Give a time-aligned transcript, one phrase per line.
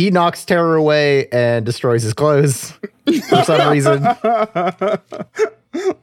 [0.00, 2.72] he knocks Terror away and destroys his clothes
[3.28, 4.06] for some reason.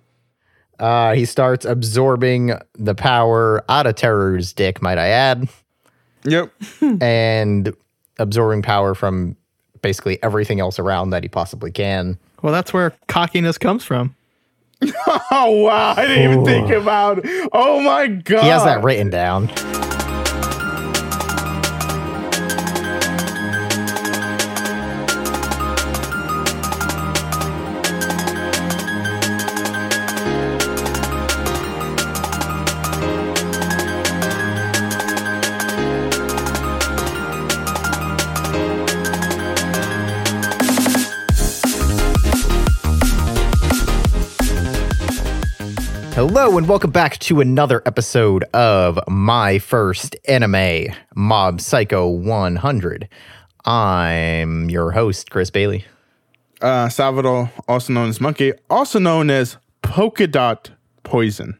[0.79, 5.49] Uh, he starts absorbing the power out of Terror's dick, might I add,
[6.23, 6.53] Yep.
[7.01, 7.73] and
[8.19, 9.35] absorbing power from
[9.81, 12.19] basically everything else around that he possibly can.
[12.43, 14.13] Well, that's where cockiness comes from.
[15.31, 15.95] Oh wow!
[15.97, 17.25] I didn't even think about.
[17.51, 18.43] Oh my god!
[18.43, 19.47] He has that written down.
[46.39, 53.09] Hello and welcome back to another episode of My First Anime Mob Psycho 100.
[53.65, 55.85] I'm your host, Chris Bailey.
[56.61, 60.69] uh, Salvador, also known as Monkey, also known as Polka Dot
[61.01, 61.57] Poison.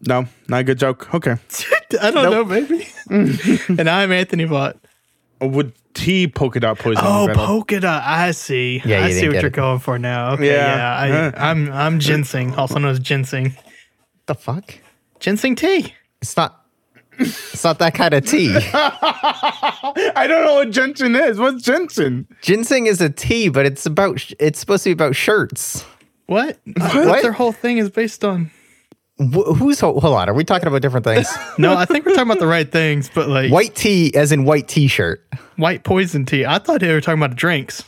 [0.00, 1.14] No, not a good joke.
[1.14, 1.36] Okay.
[2.02, 2.88] I don't know, maybe.
[3.08, 4.78] and I'm Anthony Vaught.
[5.40, 7.04] Would T Polka Dot Poison?
[7.06, 8.02] Oh, polka dot.
[8.04, 8.82] I see.
[8.84, 9.52] Yeah, I see what you're it.
[9.52, 10.32] going for now.
[10.32, 11.06] Okay, Yeah.
[11.06, 11.32] yeah.
[11.36, 13.56] I, I'm I'm ginseng, also known as ginseng.
[14.26, 14.74] The fuck?
[15.20, 15.94] Ginseng tea.
[16.20, 16.62] It's not.
[17.18, 18.54] It's not that kind of tea.
[18.72, 21.38] I don't know what ginseng is.
[21.38, 22.26] What's ginseng?
[22.42, 24.22] Ginseng is a tea, but it's about.
[24.38, 25.84] It's supposed to be about shirts.
[26.26, 26.58] What?
[26.76, 27.22] What?
[27.22, 28.50] Their whole thing is based on.
[29.20, 30.28] Wh- who's hold on?
[30.28, 31.28] Are we talking about different things?
[31.58, 34.32] No, I think we're talking about the right things, but like white, white tea, as
[34.32, 35.24] in white T-shirt.
[35.54, 36.44] White poison tea.
[36.44, 37.84] I thought they were talking about drinks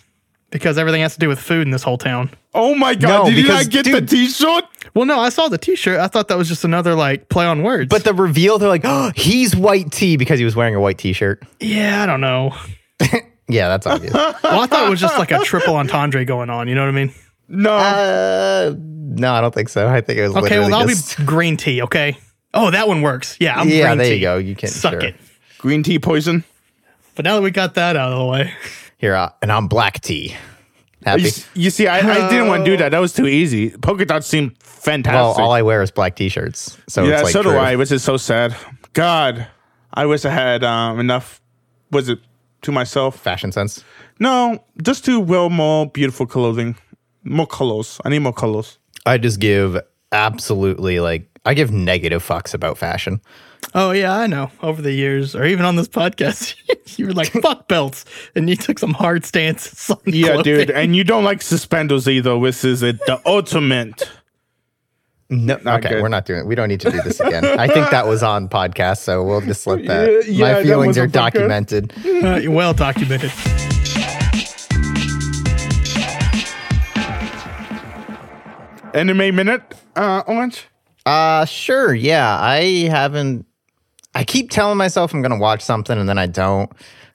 [0.51, 2.31] because everything has to do with food in this whole town.
[2.61, 3.09] Oh my god!
[3.09, 4.65] No, Did you not get dude- the T-shirt?
[4.95, 6.01] Well, no, I saw the T-shirt.
[6.01, 7.89] I thought that was just another like play on words.
[7.89, 10.99] But the reveal, they're like, oh, he's white tea because he was wearing a white
[10.99, 11.43] T-shirt.
[11.61, 12.55] yeah, I don't know.
[13.51, 14.13] Yeah, that's obvious.
[14.13, 16.69] Well, I thought it was just like a triple entendre going on.
[16.69, 17.15] You know what I mean?
[17.49, 17.71] No.
[17.73, 19.89] uh, no, I don't think so.
[19.89, 21.81] I think it was Okay, well literally that'll just- be green tea.
[21.81, 22.19] Okay.
[22.53, 23.39] Oh, that one works.
[23.41, 24.15] Yeah, I'm yeah, green there tea.
[24.17, 24.37] you go.
[24.37, 25.01] You can Suck sure.
[25.01, 25.17] it.
[25.57, 26.45] Green tea poison.
[27.15, 28.53] But now that we got that out of the way,
[28.99, 30.37] Here, uh, and I'm black tea.
[31.17, 31.29] You, Happy.
[31.29, 32.91] s- you see, I, I didn't want to do that.
[32.91, 33.71] That was too easy.
[33.71, 35.15] Polka dots seem fantastic.
[35.39, 37.51] Well, all I wear is black T-shirts, so yeah, it's like so do.
[37.51, 38.55] I, which is so sad.
[38.93, 39.47] God,
[39.95, 41.41] I wish I had um, enough.
[41.91, 42.19] Was it
[42.63, 43.19] to myself?
[43.19, 43.85] Fashion sense.
[44.21, 46.77] No, just to wear more beautiful clothing,
[47.25, 48.01] more colors.
[48.05, 48.79] I need more colors.
[49.07, 49.79] I just give
[50.13, 53.21] absolutely like I give negative fucks about fashion.
[53.75, 54.51] Oh yeah, I know.
[54.63, 56.55] Over the years, or even on this podcast,
[56.99, 58.05] you were like "fuck belts,"
[58.35, 59.91] and you took some hard stances.
[59.91, 60.43] On Yeah, clothing.
[60.45, 64.09] dude, and you don't like suspenders either, which is it the ultimate.
[65.31, 66.03] No, Not okay, good.
[66.03, 66.47] we're not doing.
[66.47, 67.45] We don't need to do this again.
[67.45, 70.11] I think that was on podcast, so we'll just let that.
[70.11, 71.13] Yeah, yeah, My that feelings was are on podcast.
[71.13, 71.93] documented.
[72.49, 73.31] Uh, well documented.
[78.95, 79.63] Anime minute,
[79.97, 80.67] uh, Orange.
[81.05, 82.39] Uh sure, yeah.
[82.41, 83.47] I haven't
[84.19, 86.69] I keep telling myself I'm gonna watch something and then I don't.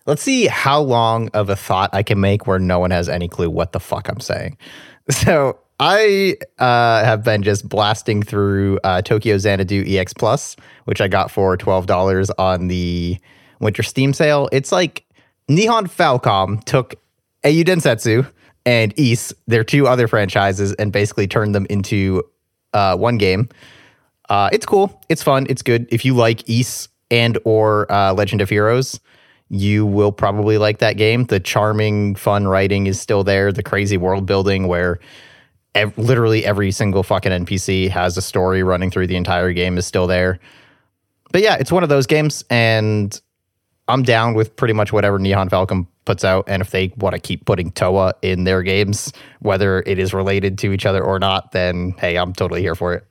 [0.06, 3.28] Let's see how long of a thought I can make where no one has any
[3.28, 4.58] clue what the fuck I'm saying.
[5.09, 10.56] So I uh, have been just blasting through uh, Tokyo Xanadu EX Plus,
[10.86, 13.18] which I got for twelve dollars on the
[13.59, 14.47] winter Steam sale.
[14.53, 15.03] It's like
[15.50, 16.96] Nihon Falcom took
[17.44, 18.31] Eiyu Densetsu
[18.66, 22.24] and Ys, their two other franchises, and basically turned them into
[22.72, 23.50] uh, one game.
[24.30, 25.02] Uh, it's cool.
[25.09, 25.47] It's fun.
[25.50, 25.85] It's good.
[25.91, 29.00] If you like Ys and or uh, Legend of Heroes,
[29.50, 31.25] you will probably like that game.
[31.25, 33.51] The charming, fun writing is still there.
[33.51, 35.00] The crazy world building where
[35.75, 39.85] ev- literally every single fucking NPC has a story running through the entire game is
[39.85, 40.40] still there.
[41.31, 43.19] But yeah, it's one of those games, and
[43.88, 46.46] I'm down with pretty much whatever Nihon Falcom puts out.
[46.47, 50.57] And if they want to keep putting Towa in their games, whether it is related
[50.59, 53.06] to each other or not, then hey, I'm totally here for it.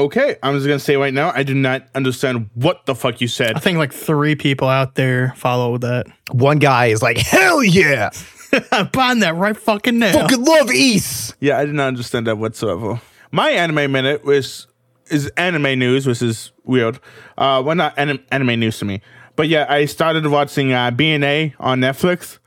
[0.00, 3.28] Okay, I'm just gonna say right now, I do not understand what the fuck you
[3.28, 3.56] said.
[3.56, 6.06] I think like three people out there follow that.
[6.32, 8.10] One guy is like, hell yeah,
[8.72, 10.12] I'm buying that right fucking now.
[10.12, 11.34] fucking love East.
[11.40, 13.00] Yeah, I did not understand that whatsoever.
[13.30, 14.66] My anime minute was
[15.10, 16.98] is anime news, which is weird.
[17.36, 19.00] Uh, well, not anim- anime news to me,
[19.36, 22.38] but yeah, I started watching uh, BNA on Netflix.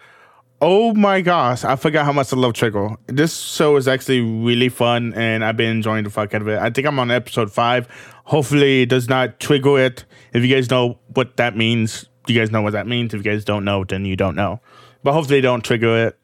[0.60, 2.90] Oh my gosh, I forgot how much I love Trigger.
[3.06, 6.58] This show is actually really fun, and I've been enjoying the fuck out of it.
[6.58, 7.88] I think I'm on episode five.
[8.24, 10.06] Hopefully, it does not trigger it.
[10.34, 13.14] If you guys know what that means, you guys know what that means.
[13.14, 14.60] If you guys don't know, then you don't know.
[15.04, 16.20] But hopefully, don't trigger it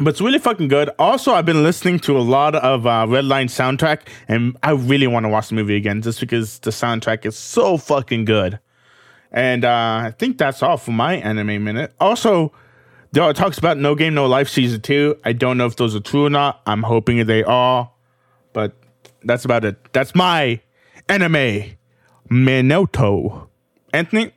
[0.00, 0.90] but it's really fucking good.
[0.98, 5.24] Also, I've been listening to a lot of uh, Redline soundtrack, and I really want
[5.24, 8.58] to watch the movie again just because the soundtrack is so fucking good.
[9.30, 11.92] And uh, I think that's all for my anime minute.
[12.00, 12.52] Also,
[13.12, 15.16] There are talks about No Game No Life season two.
[15.24, 16.60] I don't know if those are true or not.
[16.66, 17.90] I'm hoping they are,
[18.52, 18.76] but
[19.24, 19.92] that's about it.
[19.92, 20.60] That's my
[21.08, 21.72] anime
[22.30, 23.48] Minoto.
[23.92, 24.32] Anthony,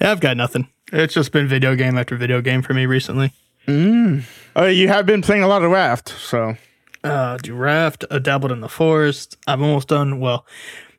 [0.00, 0.68] Yeah, I've got nothing.
[0.92, 3.32] It's just been video game after video game for me recently.
[3.68, 6.56] uh, you have been playing a lot of Raft, so
[7.04, 8.04] Uh, do raft.
[8.10, 9.36] I dabbled in the forest.
[9.46, 10.18] I'm almost done.
[10.20, 10.46] Well,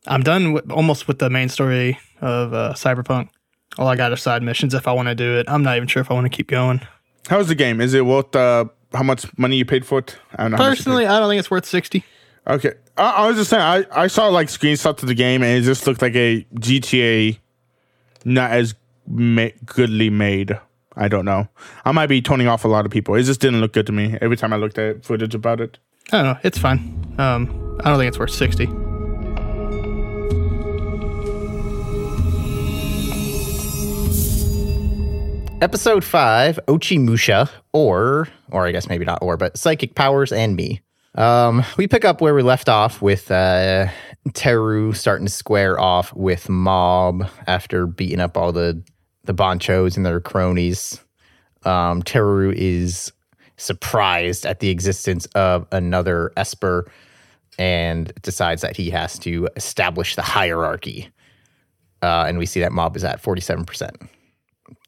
[0.05, 3.29] I'm done with, almost with the main story of uh, Cyberpunk.
[3.77, 5.49] All I got are side missions if I want to do it.
[5.49, 6.81] I'm not even sure if I want to keep going.
[7.27, 7.81] How's the game?
[7.81, 10.17] Is it worth uh, how much money you paid for it?
[10.35, 10.57] I don't know.
[10.57, 10.89] how much you paid.
[10.91, 12.03] Personally, I don't think it's worth 60.
[12.47, 12.73] Okay.
[12.97, 15.61] I, I was just saying, I, I saw like screenshots of the game and it
[15.65, 17.39] just looked like a GTA
[18.25, 18.75] not as
[19.07, 20.57] ma- goodly made.
[20.95, 21.47] I don't know.
[21.85, 23.15] I might be toning off a lot of people.
[23.15, 25.77] It just didn't look good to me every time I looked at footage about it.
[26.11, 26.39] I don't know.
[26.43, 27.15] It's fine.
[27.19, 28.86] Um, I don't think it's worth 60.
[35.59, 40.81] Episode five, Ochimusha, or or I guess maybe not or, but Psychic Powers and Me.
[41.15, 43.87] Um, we pick up where we left off with uh
[44.33, 48.83] Teru starting to square off with Mob after beating up all the
[49.23, 51.03] the Bonchos and their cronies.
[51.63, 53.11] Um, Teru is
[53.57, 56.89] surprised at the existence of another Esper
[57.57, 61.09] and decides that he has to establish the hierarchy.
[62.03, 64.07] Uh, and we see that Mob is at 47%.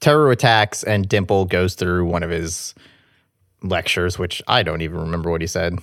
[0.02, 2.74] Teru attacks, and Dimple goes through one of his
[3.62, 5.78] lectures, which I don't even remember what he said.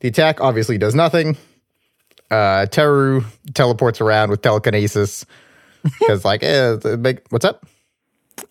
[0.00, 1.36] The attack obviously does nothing.
[2.30, 5.24] Uh, Teru teleports around with telekinesis
[6.00, 7.66] because, like, eh, the big, what's up?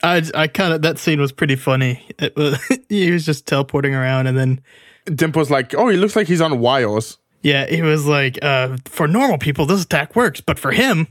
[0.01, 2.05] I, I kind of, that scene was pretty funny.
[2.17, 2.57] It was,
[2.89, 4.61] he was just teleporting around and then,
[5.05, 7.17] Dimple's like, oh, he looks like he's on wires.
[7.43, 11.07] yeah, he was like, uh, for normal people, this attack works, but for him,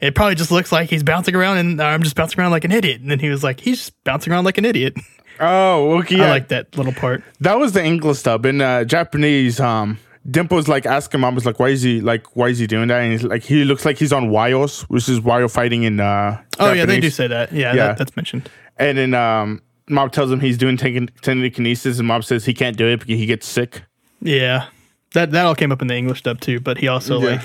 [0.00, 2.72] it probably just looks like he's bouncing around and I'm just bouncing around like an
[2.72, 3.00] idiot.
[3.00, 4.94] And then he was like, he's just bouncing around like an idiot.
[5.42, 6.18] Oh, okay.
[6.18, 6.26] Yeah.
[6.26, 7.24] I like that little part.
[7.40, 8.44] that was the English dub.
[8.44, 9.98] In uh, Japanese, um,
[10.30, 13.00] Dimple's like asking mom, was like, why is he like, why is he doing that?
[13.00, 16.42] And he's like, he looks like he's on wires, which is wire fighting in uh,
[16.58, 17.52] Oh, yeah, they do say that.
[17.52, 17.86] Yeah, Yeah.
[17.86, 18.50] That, that's mentioned.
[18.76, 22.86] And then um, Mob tells him he's doing telekinesis, and Mob says he can't do
[22.86, 23.82] it because he gets sick.
[24.20, 24.66] Yeah.
[25.14, 27.40] That, that all came up in the English dub too, but he also like,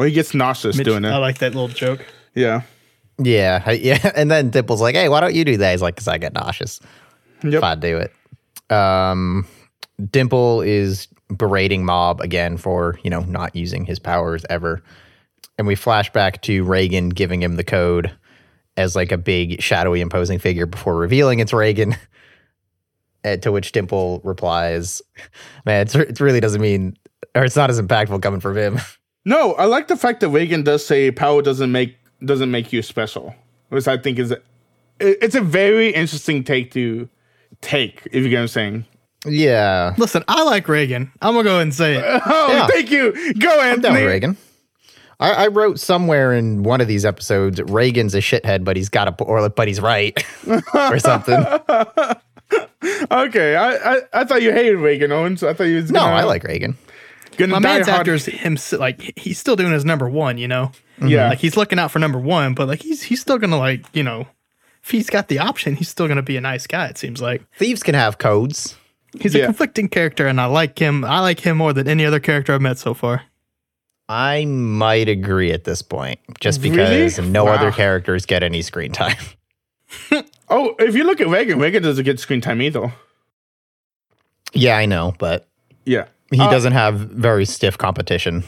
[0.00, 1.08] Or he gets nauseous doing it.
[1.08, 2.06] I like that little joke.
[2.34, 2.62] yeah.
[3.22, 4.12] Yeah, yeah.
[4.16, 6.32] And then Dimple's like, "Hey, why don't you do that?" He's like, "Cause I get
[6.32, 6.80] nauseous
[7.44, 7.52] Yep.
[7.52, 9.46] if I do it." Um,
[10.10, 14.82] Dimple is berating Mob again for you know not using his powers ever,
[15.58, 18.10] and we flash back to Reigen giving him the code
[18.78, 21.94] as like a big shadowy imposing figure before revealing it's Reigen.
[23.42, 25.02] To which Dimple replies,
[25.66, 26.96] "Man, it's, it really doesn't mean,
[27.34, 28.78] or it's not as impactful coming from him."
[29.24, 32.82] No, I like the fact that Reigen does say power doesn't make doesn't make you
[32.82, 33.34] special,
[33.68, 34.44] which I think is it-
[34.98, 37.08] it's a very interesting take to
[37.62, 38.02] take.
[38.12, 38.84] If you get what I'm saying.
[39.26, 41.10] yeah, Listen, I like Reigen.
[41.22, 42.04] I'm gonna go ahead and say it.
[42.26, 42.66] Oh, Yeah.
[42.66, 43.12] thank you.
[43.34, 44.04] Go, I'm down Anthony.
[44.06, 44.36] with Reigen.
[45.18, 49.08] I, I wrote somewhere in one of these episodes, Reigen's a shithead, but he's got
[49.20, 50.18] a, or but he's right,
[50.74, 51.36] or something.
[53.12, 55.42] Okay, I, I I thought you hated Reigen, Owens.
[55.42, 56.74] I thought you was No, gonna, I like Reigen.
[57.40, 58.00] Gonna My die man's hard.
[58.00, 58.56] actor is him.
[58.78, 60.38] Like he's still doing his number one.
[60.38, 60.72] You know.
[60.98, 61.08] Mm-hmm.
[61.08, 61.28] Yeah.
[61.30, 64.02] Like he's looking out for number one, but like he's he's still gonna like you
[64.02, 64.26] know,
[64.82, 66.86] if he's got the option, he's still gonna be a nice guy.
[66.86, 68.76] It seems like Thieves can have codes.
[69.20, 69.42] he's Yeah.
[69.42, 71.04] a conflicting character, and I like him.
[71.04, 73.22] I like him more than any other character I've met so far.
[74.08, 76.76] I might agree at this point, just Really?
[76.76, 77.52] because no Wow.
[77.52, 79.16] other characters get any screen time.
[80.52, 82.92] Oh, if you look at Reigen, Reigen doesn't get screen time either.
[84.52, 85.46] yeah, I know, but
[85.84, 86.06] Yeah.
[86.30, 88.44] He Uh, doesn't have very stiff competition.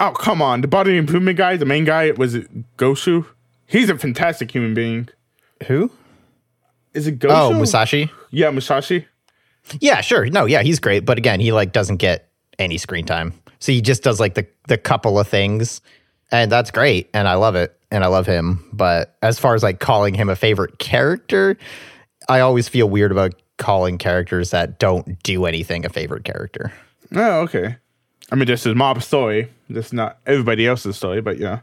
[0.00, 0.60] Oh, come on.
[0.62, 3.26] The body improvement guy, the main guy, was it Goshu?
[3.66, 5.08] He's a fantastic human being.
[5.68, 5.90] Who?
[6.94, 7.30] Is it Goshu?
[7.30, 8.10] Oh, Musashi.
[8.30, 9.06] Yeah, Musashi.
[9.80, 10.26] Yeah, sure.
[10.26, 12.28] No, yeah, he's great, but again, he like doesn't get
[12.58, 13.32] any screen time.
[13.60, 15.80] So he just does like the the couple of things,
[16.32, 18.64] and that's great, and I love it, and I love him.
[18.72, 21.56] But as far as like calling him a favorite character,
[22.28, 26.72] I always feel weird about calling characters that don't do anything a favorite character.
[27.14, 27.76] Oh, okay.
[28.30, 29.50] I mean, this is Mob's story.
[29.68, 31.60] This is not everybody else's story, but yeah.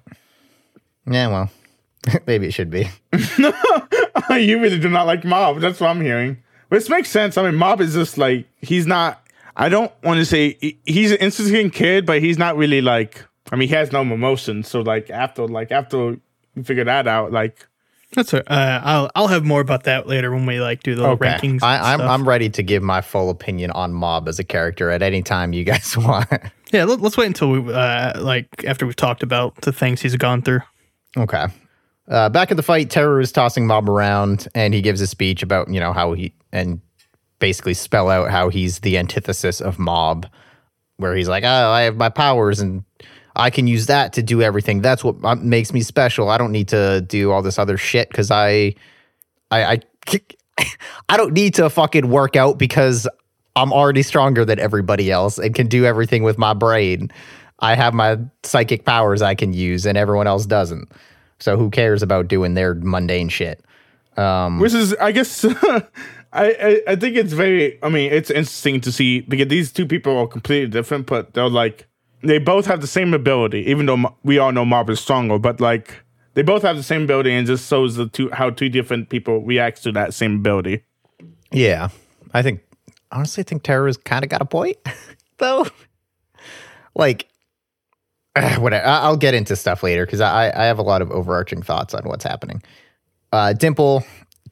[1.09, 1.51] Yeah, well,
[2.27, 2.89] maybe it should be.
[3.13, 5.59] you really do not like Mob.
[5.59, 6.37] That's what I'm hearing.
[6.69, 7.37] Which makes sense.
[7.37, 9.25] I mean, Mob is just like, he's not,
[9.55, 13.55] I don't want to say, he's an interesting kid, but he's not really like, I
[13.55, 14.67] mean, he has no emotions.
[14.67, 16.17] So, like, after, like, after
[16.55, 17.65] you figure that out, like,
[18.13, 21.03] That's a, uh, I'll I'll have more about that later when we like do the
[21.03, 21.43] rankings.
[21.43, 22.09] and I, I'm stuff.
[22.09, 25.53] I'm ready to give my full opinion on Mob as a character at any time
[25.53, 26.27] you guys want.
[26.73, 26.85] yeah.
[26.85, 30.41] Let, us wait until we uh, like after we've talked about the things he's gone
[30.41, 30.61] through.
[31.17, 31.45] Okay.
[32.07, 35.43] Uh, back at the fight, Terror is tossing Mob around, and he gives a speech
[35.43, 36.81] about you know how he and
[37.37, 40.25] basically spell out how he's the antithesis of Mob,
[40.97, 42.83] where he's like, oh, I have my powers and
[43.39, 44.81] I can use that to do everything.
[44.81, 46.29] That's what uh, makes me special.
[46.29, 48.75] I don't need to do all this other shit because I,
[49.49, 49.81] I,
[50.11, 50.21] I,
[51.09, 53.07] I don't need to fucking work out because
[53.55, 57.11] I'm already stronger than everybody else and can do everything with my brain.
[57.59, 60.91] I have my psychic powers I can use and everyone else doesn't.
[61.39, 63.63] So who cares about doing their mundane shit?
[64.17, 65.83] Um, Which is, I guess, I,
[66.33, 67.81] I I think it's very.
[67.81, 71.49] I mean, it's interesting to see because these two people are completely different, but they're
[71.49, 71.88] like
[72.21, 73.69] they both have the same ability.
[73.69, 77.03] Even though we all know Mob is stronger, but like they both have the same
[77.03, 80.83] ability, and just shows the two how two different people react to that same ability.
[81.51, 81.89] Yeah,
[82.33, 82.61] I think
[83.11, 84.77] honestly, I think Terror's kind of got a point,
[85.37, 85.65] though.
[86.95, 87.27] Like,
[88.57, 88.85] whatever.
[88.85, 91.93] I- I'll get into stuff later because I I have a lot of overarching thoughts
[91.93, 92.61] on what's happening.
[93.31, 94.03] Uh, Dimple,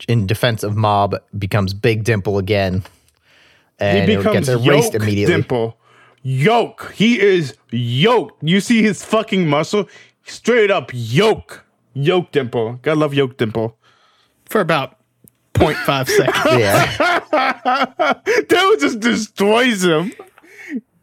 [0.07, 2.83] in defense of Mob, becomes Big Dimple again,
[3.79, 5.33] and he it becomes gets erased immediately.
[5.35, 5.77] dimple.
[6.23, 6.91] Yoke.
[6.95, 8.41] He is yoked.
[8.43, 9.87] You see his fucking muscle?
[10.25, 11.63] Straight up yoke.
[11.93, 12.73] Yoke dimple.
[12.81, 13.77] Gotta love yoke dimple.
[14.45, 14.97] for about
[15.55, 16.59] 0.5 seconds.
[16.59, 20.13] Yeah, That just destroys him.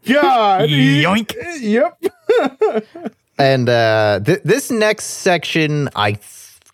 [0.07, 0.69] God.
[0.69, 1.33] he- Yoink.
[1.59, 2.03] Yep.
[3.37, 6.17] and uh, th- this next section I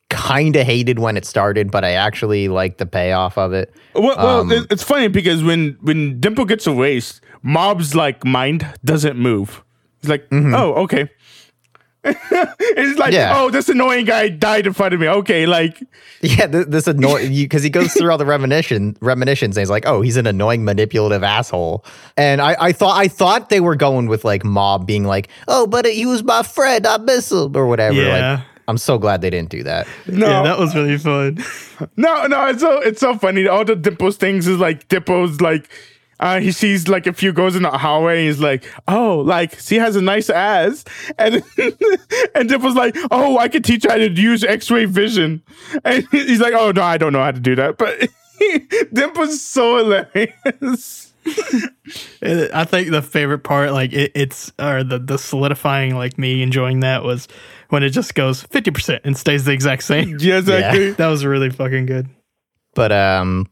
[0.10, 3.74] kind of hated when it started, but I actually liked the payoff of it.
[3.96, 9.18] Well, well Um, it's funny because when when Dimple gets erased, Mob's like mind doesn't
[9.18, 9.64] move.
[10.02, 10.54] He's like, mm-hmm.
[10.56, 11.10] oh, okay.
[12.04, 13.34] it's like, Yeah.
[13.36, 15.08] oh, this annoying guy died in front of me.
[15.08, 15.84] Okay, like,
[16.22, 19.86] Yeah, th- this annoying because he goes through all the reminiscence reminiscence and he's like,
[19.86, 21.86] oh, he's an annoying, manipulative asshole.
[22.18, 25.68] And I, I thought I thought they were going with like Mob being like, oh,
[25.68, 27.94] but he was my friend, I miss him or whatever.
[27.94, 28.32] Yeah.
[28.38, 29.86] Like, I'm so glad they didn't do that.
[30.08, 31.38] no, Yeah, that was really fun.
[31.98, 32.48] no, no.
[32.48, 33.48] It's so it's so funny.
[33.48, 35.70] All the Dimple's things is like Dimple's like.
[36.22, 38.20] Uh, he sees like a few goes in the hallway.
[38.20, 40.86] And he's like, "Oh, like she has a nice ass,"
[41.18, 41.44] and
[42.36, 45.42] and Dimple's like, "Oh, I could teach you how to use X-ray vision,"
[45.84, 48.08] and he's like, "Oh no, I don't know how to do that." But
[48.94, 51.14] Dimple's so hilarious.
[52.24, 56.82] I think the favorite part, like it, it's or the the solidifying, like me enjoying
[56.82, 57.28] that was
[57.70, 60.18] when it just goes fifty percent and stays the exact same.
[60.20, 60.92] Yeah, exactly.
[60.92, 62.10] That was really fucking good.
[62.74, 63.50] But um,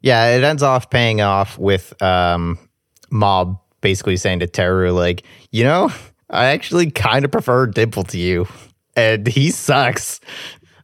[0.00, 2.58] yeah, it ends off paying off with um,
[3.10, 5.90] Mob basically saying to Teru like, you know,
[6.28, 8.46] I actually kind of prefer Dimple to you,
[8.96, 10.20] and he sucks.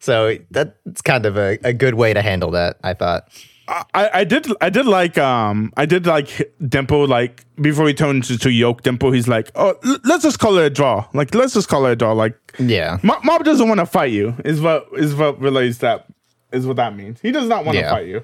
[0.01, 3.29] So that's kind of a, a good way to handle that, I thought.
[3.69, 8.31] I, I did I did like um I did like Dimple like before he turns
[8.31, 11.53] into Yoke Dimple he's like oh l- let's just call it a draw like let's
[11.55, 12.99] just call it a draw like Yeah.
[13.03, 16.07] Mo- Mob doesn't want to fight you is what is what relates that
[16.53, 17.91] is what that means he does not want to Yeah.
[17.91, 18.23] fight you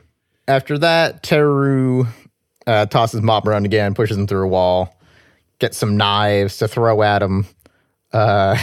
[0.48, 2.06] After that, Teru
[2.66, 4.96] uh, tosses Mob around again, pushes him through a wall,
[5.58, 7.46] gets some knives to throw at him.
[8.12, 8.62] Uh,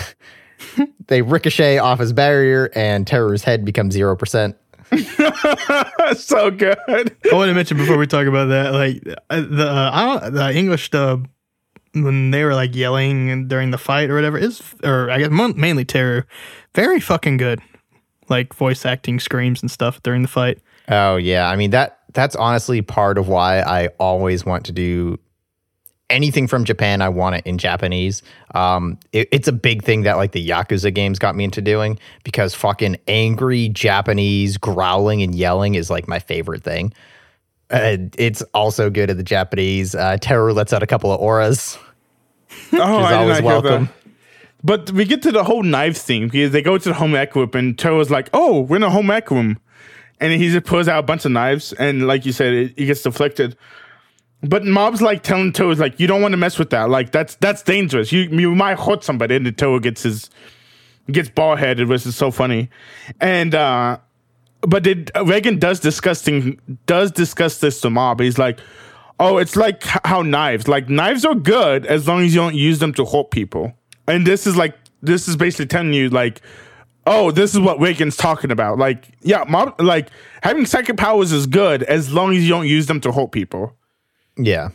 [1.07, 4.55] they ricochet off his barrier, and Teru's head becomes 0%.
[6.17, 9.91] so good I want to mention before we talk about that, like uh, the uh,
[9.93, 11.27] I don't the English dub
[11.93, 15.85] when they were like yelling during the fight or whatever is or I guess mainly
[15.85, 16.25] terror,
[16.73, 17.61] very fucking good.
[18.29, 20.59] Like voice acting screams and stuff during the fight.
[20.89, 25.19] Oh yeah, I mean that that's honestly part of why I always want to do
[26.09, 27.01] anything from Japan.
[27.03, 28.23] I want it in Japanese.
[28.55, 31.99] Um, it- it's a big thing that like the Yakuza games got me into doing
[32.23, 36.93] because fucking angry Japanese growling and yelling is like my favorite thing.
[37.69, 39.93] And it's also good at the Japanese.
[39.93, 41.77] Uh, Terror lets out a couple of auras.
[42.73, 43.85] oh I did always not hear welcome.
[43.85, 43.93] that
[44.63, 47.35] but we get to the whole knife thing because they go to the home ec
[47.35, 49.59] room and Tero's like oh we're in a home ec room
[50.19, 52.85] and he just pulls out a bunch of knives and like you said it, it
[52.85, 53.55] gets deflected
[54.41, 56.89] But Mob's like telling Toad like you don't want to mess with that.
[56.89, 58.11] Like that's that's dangerous.
[58.11, 59.35] You you might hurt somebody.
[59.35, 60.29] And the Toad gets his
[61.11, 62.69] gets bald headed, which is so funny.
[63.19, 63.97] And uh
[64.61, 68.21] but it, Reigen does disgusting does discuss this to Mob.
[68.21, 68.59] He's like,
[69.19, 72.79] oh, it's like how knives like knives are good as long as you don't use
[72.79, 73.73] them to hurt people.
[74.07, 76.41] And this is like this is basically telling you like.
[77.11, 78.77] Oh, this is what Reigen's talking about.
[78.77, 80.09] Like, yeah, mob, like
[80.43, 83.75] having psychic powers is good as long as you don't use them to hurt people.
[84.37, 84.69] Yeah.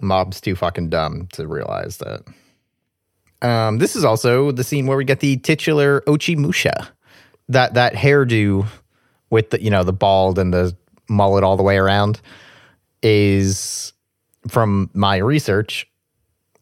[0.00, 2.22] Mob's too fucking dumb to realize that.
[3.42, 6.88] Um, this is also the scene where we get the titular Ochimusha.
[7.48, 8.68] That that hairdo
[9.30, 10.76] with the you know the bald and the
[11.08, 12.20] mullet all the way around
[13.02, 13.92] is
[14.46, 15.84] from my research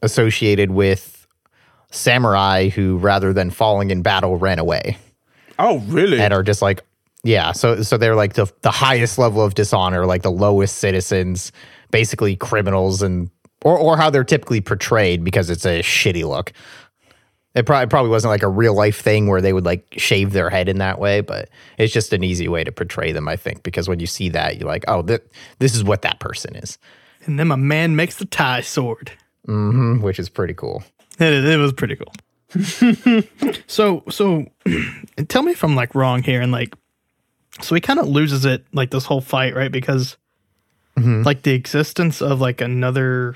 [0.02, 1.19] associated with
[1.90, 4.96] samurai who rather than falling in battle ran away
[5.58, 6.18] Oh, really?
[6.20, 6.82] and are just like
[7.22, 11.52] Yeah, so so they're like the the highest level of dishonor, like the lowest citizens,
[11.90, 13.28] basically criminals, and
[13.62, 16.52] or or how they're typically portrayed because it's a shitty look.
[17.54, 20.48] It probably probably wasn't like a real life thing where they would like shave their
[20.48, 23.62] head in that way, but it's just an easy way to portray them, I think,
[23.64, 25.20] because when you see that, you're like, oh, th-
[25.58, 26.78] this is what that person is,
[27.26, 29.12] And then my man makes the tie sword.
[29.46, 30.82] hmm which is pretty cool.
[31.20, 32.12] It, it was pretty cool.
[33.66, 34.46] so so
[35.28, 36.74] tell me if I'm like wrong here and like
[37.60, 39.70] so he kind of loses it like this whole fight, right?
[39.70, 40.16] Because
[40.96, 43.34] like the existence of like another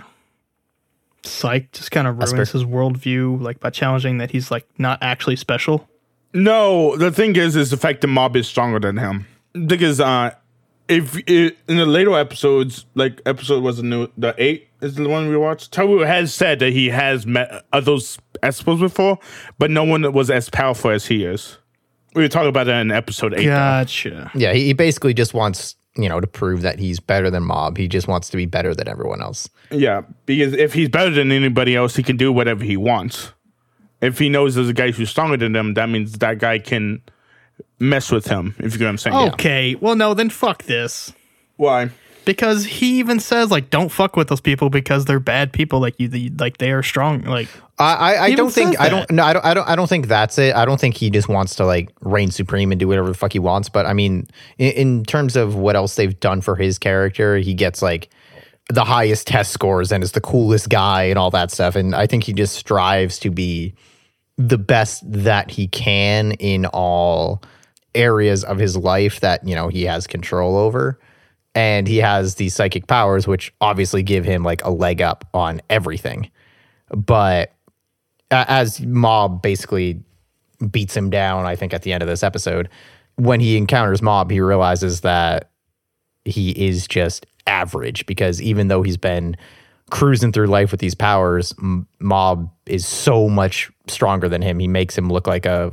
[1.22, 2.58] psych just kind of ruins Esper.
[2.58, 5.88] his worldview, like by challenging that he's like not actually special.
[6.32, 9.26] No, the thing is, is the fact the mob is stronger than him.
[9.66, 10.34] Because uh,
[10.88, 15.08] if it, in the later episodes, like episode was the new the eight is the
[15.08, 15.72] one we watched.
[15.72, 19.18] Taru has said that he has met others Espers before,
[19.58, 21.58] but no one was as powerful as he is.
[22.14, 23.46] We were talking about that in episode eight.
[23.46, 23.54] though.
[23.54, 24.30] Gotcha.
[24.34, 27.78] Yeah, he, he basically just wants you know to prove that he's better than Mob.
[27.78, 29.48] He just wants to be better than everyone else.
[29.70, 33.32] Yeah, because if he's better than anybody else, he can do whatever he wants.
[34.00, 37.00] If he knows there's a guy who's stronger than them, that means that guy can
[37.78, 38.54] mess with him.
[38.58, 39.16] If you get what I'm saying.
[39.34, 39.74] Okay.
[39.76, 41.12] Well, no, then fuck this.
[41.56, 41.90] Why?
[42.24, 45.80] Because he even says like, don't fuck with those people because they're bad people.
[45.80, 47.22] Like you, the, like they are strong.
[47.22, 49.14] Like I, I, I don't think I don't that.
[49.14, 50.54] no I don't I don't I don't think that's it.
[50.54, 53.32] I don't think he just wants to like reign supreme and do whatever the fuck
[53.32, 53.68] he wants.
[53.68, 57.52] But I mean, in, in terms of what else they've done for his character, he
[57.52, 58.08] gets like
[58.70, 61.76] the highest test scores and is the coolest guy and all that stuff.
[61.76, 63.74] And I think he just strives to be
[64.36, 67.42] the best that he can in all
[67.94, 70.98] areas of his life that you know he has control over.
[71.56, 75.62] And he has these psychic powers which obviously give him like a leg up on
[75.70, 76.30] everything.
[76.90, 77.54] But
[78.30, 80.02] as mob basically
[80.70, 82.68] beats him down i think at the end of this episode
[83.16, 85.50] when he encounters mob he realizes that
[86.24, 89.36] he is just average because even though he's been
[89.90, 94.66] cruising through life with these powers M- mob is so much stronger than him he
[94.68, 95.72] makes him look like a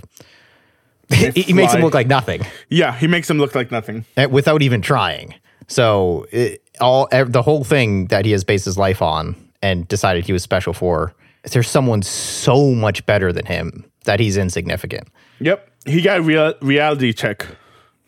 [1.09, 4.05] he, he makes him look like nothing Yeah, he makes him look like nothing.
[4.17, 5.35] eh, without even trying.
[5.67, 10.25] So it, all the whole thing that he has based his life on and decided
[10.25, 11.13] he was special for.
[11.51, 15.07] There's someone so much better than him that he's insignificant.
[15.39, 17.45] Yep, he got a real reality check.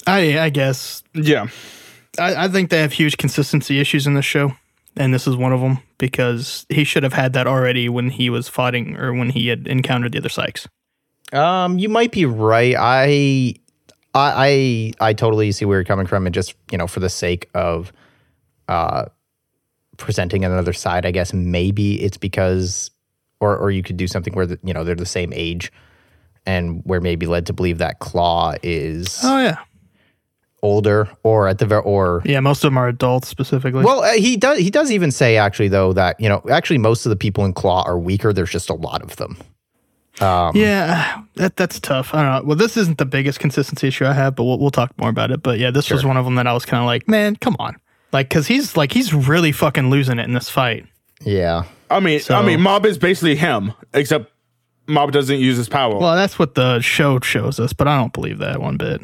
[0.07, 1.47] I, I guess Yeah,
[2.19, 4.53] I, I think they have huge consistency issues in this show,
[4.97, 8.29] and this is one of them because he should have had that already when he
[8.29, 10.67] was fighting or when he had encountered the other Sykes.
[11.31, 12.75] Um, you might be right.
[12.77, 13.55] I,
[14.13, 17.07] I, I, I totally see where you're coming from, and just you know, for the
[17.07, 17.93] sake of,
[18.67, 19.05] uh,
[19.95, 22.91] presenting another side, I guess maybe it's because,
[23.39, 25.71] or or you could do something where the, you know they're the same age,
[26.45, 29.59] and we're maybe led to believe that Claw is Oh yeah,
[30.63, 32.39] older, or at the very, or yeah.
[32.39, 33.83] Most of them are adults specifically.
[33.83, 34.57] Well, uh, he does.
[34.57, 37.53] He does even say actually though that you know actually most of the people in
[37.53, 38.33] Claw are weaker.
[38.33, 39.37] There's just a lot of them.
[40.19, 42.13] yeah, that that's tough.
[42.13, 42.47] I don't know.
[42.47, 45.31] Well, this isn't the biggest consistency issue I have, but we'll we'll talk more about
[45.31, 45.43] it.
[45.43, 47.55] But yeah, this was one of them that I was kind of like, man, come
[47.59, 47.75] on,
[48.11, 50.85] like because he's like he's really fucking losing it in this fight.
[51.21, 54.31] Yeah, I mean, I mean, Mob is basically him, except
[54.87, 55.97] Mob doesn't use his power.
[55.97, 59.01] Well, that's what the show shows us, but I don't believe that one bit.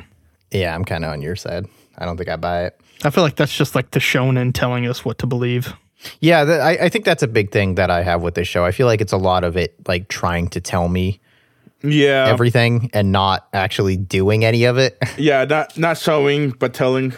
[0.51, 0.73] Yeah.
[0.73, 1.67] I'm kind of on your side.
[1.97, 2.79] I don't think I buy it.
[3.03, 5.73] I feel like that's just like the shonen telling us what to believe.
[6.19, 8.65] Yeah, th- I, I think that's a big thing that I have with this show.
[8.65, 11.19] I feel like it's a lot of it like trying to tell me
[11.81, 14.97] yeah, everything and not actually doing any of it.
[15.17, 17.13] yeah, not not showing but telling.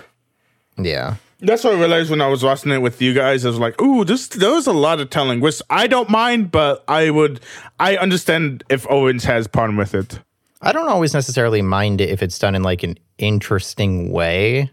[0.78, 1.16] yeah.
[1.44, 3.46] That's what I realized when I was watching it with you guys.
[3.46, 6.52] I was like, "Ooh, this there was a lot of telling," which I don't mind,
[6.52, 7.40] but I would,
[7.80, 10.20] I understand if Owens has problem with it.
[10.62, 14.72] I don't always necessarily mind it if it's done in like an interesting way.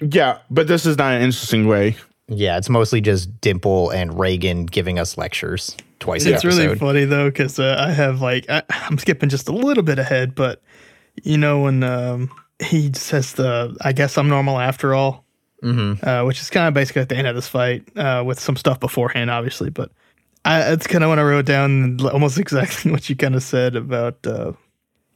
[0.00, 1.96] Yeah, but this is not an interesting way.
[2.28, 6.62] Yeah, it's mostly just Dimple and Reigen giving us lectures twice It's an episode.
[6.62, 9.98] really funny though because uh, I have like I, I'm skipping just a little bit
[9.98, 10.62] ahead, but
[11.22, 15.24] you know when um, he says the "I guess I'm normal after all,"
[15.62, 16.06] mm-hmm.
[16.06, 18.56] uh, which is kind of basically at the end of this fight uh, with some
[18.56, 19.70] stuff beforehand, obviously.
[19.70, 19.90] But
[20.44, 23.74] I, it's kind of when I wrote down almost exactly what you kind of said
[23.74, 24.52] about uh,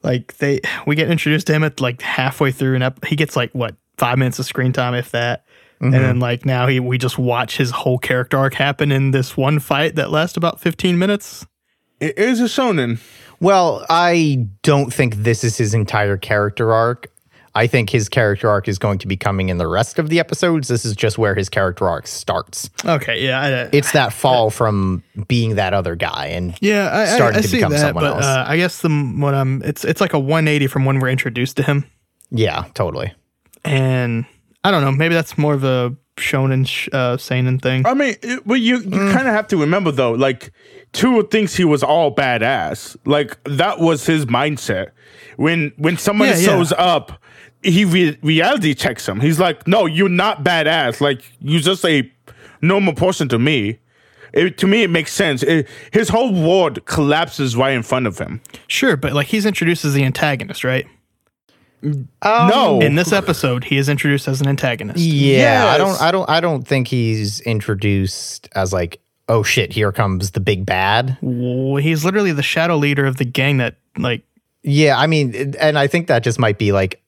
[0.02, 3.36] like they we get introduced to him at like halfway through and ep- he gets
[3.36, 5.44] like what five minutes of screen time if that.
[5.80, 6.18] And then mm-hmm.
[6.20, 9.96] like now he we just watch his whole character arc happen in this one fight
[9.96, 11.44] that lasts about 15 minutes.
[11.98, 13.00] It is a shonen.
[13.40, 17.11] Well, I don't think this is his entire character arc.
[17.54, 20.18] I think his character arc is going to be coming in the rest of the
[20.18, 20.68] episodes.
[20.68, 22.70] This is just where his character arc starts.
[22.84, 27.06] Okay, yeah, I, It's that fall from being that other guy and yeah, I, I,
[27.06, 28.24] starting I to see become that, someone but else.
[28.24, 31.56] uh, I guess the what I'm it's it's like a 180 from when we're introduced
[31.58, 31.84] to him.
[32.30, 33.12] Yeah, totally.
[33.64, 34.24] and
[34.64, 34.92] I don't know.
[34.92, 37.86] Maybe that's more of a shonen sh- uh, seinen thing.
[37.86, 40.52] I mean, it, but you you kind of have to remember though, like
[40.92, 42.96] Two thinks he was all badass.
[43.06, 44.90] Like that was his mindset.
[45.36, 46.46] When when someone Yeah, yeah.
[46.46, 47.18] shows up,
[47.62, 49.20] he re- reality checks him.
[49.20, 51.00] He's like, "No, you're not badass.
[51.00, 52.10] Like you're just a
[52.60, 53.78] normal person to me."
[54.32, 55.42] It, to me, it makes sense.
[55.42, 58.40] It, his whole world collapses right in front of him.
[58.66, 60.86] Sure, but like he's introduced as the antagonist, right?
[61.82, 65.00] Um, no, In this episode, he is introduced as an antagonist.
[65.00, 69.90] Yeah, I don't I don't I don't think he's introduced as like, oh shit, here
[69.90, 71.18] comes the big bad.
[71.20, 74.22] Well, He's literally the shadow leader of the gang that like
[74.62, 77.02] Yeah, I mean, and I think that just might be like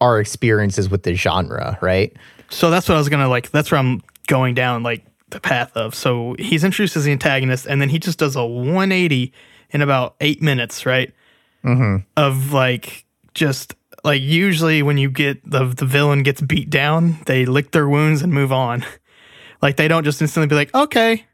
[0.00, 2.16] our experiences with the genre, right?
[2.48, 3.50] So that's what I was gonna like.
[3.50, 5.94] That's where I'm going down like the path of.
[5.94, 9.32] So he's introduced as the antagonist, and then he just does a 180
[9.70, 11.12] in about eight minutes, right?
[11.64, 12.04] Mm-hmm.
[12.16, 17.46] Of like just like usually when you get the the villain gets beat down, they
[17.46, 18.84] lick their wounds and move on.
[19.62, 21.26] Like they don't just instantly be like, okay,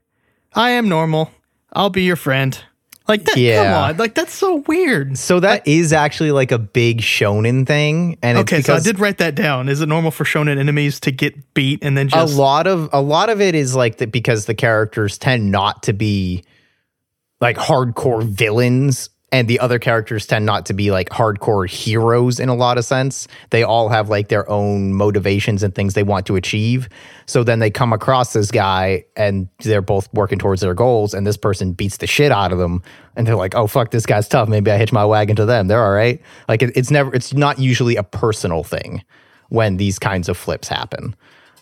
[0.53, 1.31] I am normal.
[1.73, 2.59] I'll be your friend.
[3.09, 3.37] Like that.
[3.37, 3.97] Come on.
[3.97, 5.17] Like that's so weird.
[5.17, 9.19] So that is actually like a big shonen thing, and Okay, so I did write
[9.19, 9.69] that down.
[9.69, 13.01] Is it normal for shonen enemies to get beat and then a lot of a
[13.01, 16.45] lot of it is like that because the characters tend not to be
[17.41, 22.49] like hardcore villains and the other characters tend not to be like hardcore heroes in
[22.49, 23.27] a lot of sense.
[23.51, 26.89] They all have like their own motivations and things they want to achieve.
[27.27, 31.27] So then they come across this guy and they're both working towards their goals and
[31.27, 32.83] this person beats the shit out of them.
[33.17, 34.49] And they're like oh fuck this guy's tough.
[34.49, 35.67] Maybe i hitch my wagon to them.
[35.67, 36.21] They're all right.
[36.49, 39.03] Like it, it's never it's not usually a personal thing
[39.49, 41.17] when these kinds of flips happen.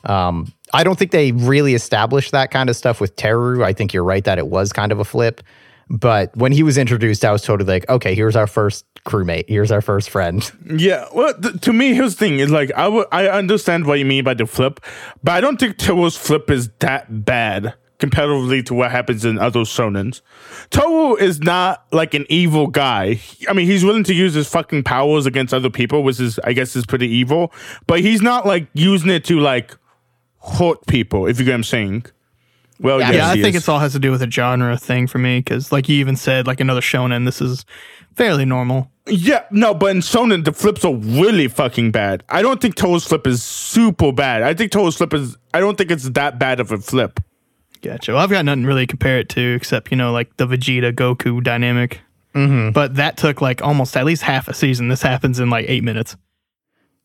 [0.05, 3.64] Um, I don't think they really established that kind of stuff with Teru.
[3.64, 5.42] I think you're right that it was kind of a flip.
[5.90, 9.44] But when he was introduced, I was totally like, okay, here's our first crewmate.
[9.49, 10.51] Here's our first friend.
[10.77, 14.05] Yeah, well, th- to me, here's the thing: is like I I understand what you
[14.05, 14.81] mean by the flip,
[15.23, 19.61] but I don't think Toru's flip is that bad comparatively to what happens in other
[19.61, 20.20] shonens.
[20.70, 23.20] Toru is not like an evil guy.
[23.49, 26.53] I mean, he's willing to use his fucking powers against other people, which is I
[26.53, 27.53] guess is pretty evil.
[27.87, 29.77] But he's not like using it to like
[30.59, 31.27] hurt people.
[31.27, 32.07] If you get what I'm saying.
[32.85, 35.07] Well, Yeah, yes, yeah, I think it's all has to do with a genre thing
[35.07, 37.64] for me because, like you even said, like another shonen, this is
[38.14, 38.90] fairly normal.
[39.07, 42.25] Yeah, no, but in Shonen, the flips are really fucking bad.
[42.29, 44.42] I don't think Toa's flip is super bad.
[44.42, 47.20] I think Toa's flip is, I don't think it's that bad of a flip.
[47.81, 48.12] Gotcha.
[48.12, 50.92] Well, I've got nothing really to compare it to except you know like the Vegeta
[50.92, 52.01] Goku dynamic.
[52.35, 52.73] Mm-hmm.
[52.73, 54.88] But that took like almost at least half a season.
[54.88, 56.16] This happens in like eight minutes.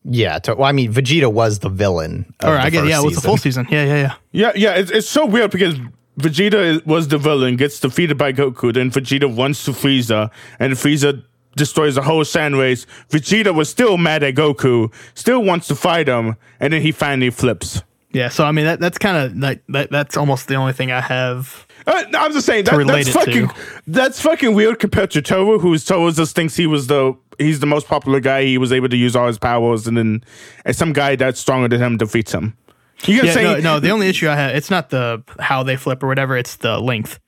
[0.04, 0.38] Yeah.
[0.40, 2.32] To, well, I mean, Vegeta was the villain.
[2.40, 3.66] of Or the I get first yeah, it was the full season.
[3.70, 4.14] Yeah, yeah, yeah.
[4.32, 5.74] Yeah, yeah, it's, it's so weird because
[6.18, 11.24] Vegeta was the villain, gets defeated by Goku, then Vegeta runs to Frieza, and Frieza
[11.56, 12.86] destroys the whole Saiyan race.
[13.08, 17.30] Vegeta was still mad at Goku, still wants to fight him, and then he finally
[17.30, 17.82] flips.
[18.12, 19.90] Yeah, so I mean that that's kind of like that.
[19.90, 21.64] That's almost the only thing I have.
[21.86, 23.54] Uh, I'm just saying that, that's fucking to.
[23.86, 27.66] that's fucking weird compared to Toru, who's Toru just thinks he was the he's the
[27.66, 28.44] most popular guy.
[28.44, 30.22] He was able to use all his powers, and then
[30.64, 32.56] and some guy that's stronger than him defeats him.
[33.04, 33.80] You get Yeah, saying no, no.
[33.80, 36.36] The only issue I have it's not the how they flip or whatever.
[36.36, 37.18] It's the length.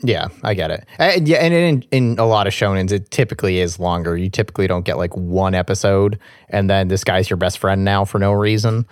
[0.00, 0.86] Yeah, I get it.
[0.98, 4.16] Uh, and yeah, and in, in a lot of shonens, it typically is longer.
[4.16, 8.04] You typically don't get like one episode, and then this guy's your best friend now
[8.04, 8.86] for no reason.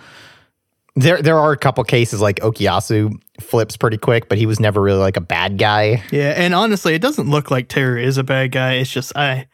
[0.95, 4.81] There, there are a couple cases like Okuyasu flips pretty quick, but he was never
[4.81, 6.03] really like a bad guy.
[6.11, 8.73] Yeah, and honestly, it doesn't look like Terror is a bad guy.
[8.73, 9.47] It's just I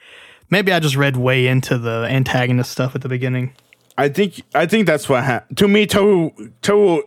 [0.53, 3.53] maybe I just read way into the antagonist stuff at the beginning.
[3.97, 5.57] I think I think that's what happened.
[5.57, 7.01] To me, Toru Toru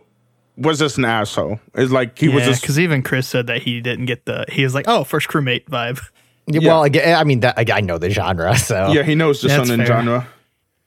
[0.57, 1.59] was just an asshole.
[1.73, 4.45] It's like he was just because even Chris said that he didn't get the.
[4.49, 5.99] He was like, "Oh, first crewmate vibe."
[6.49, 9.03] Yeah, Well, again, I mean, that, I know the genre, so yeah.
[9.03, 10.25] He knows the That's shonen genre.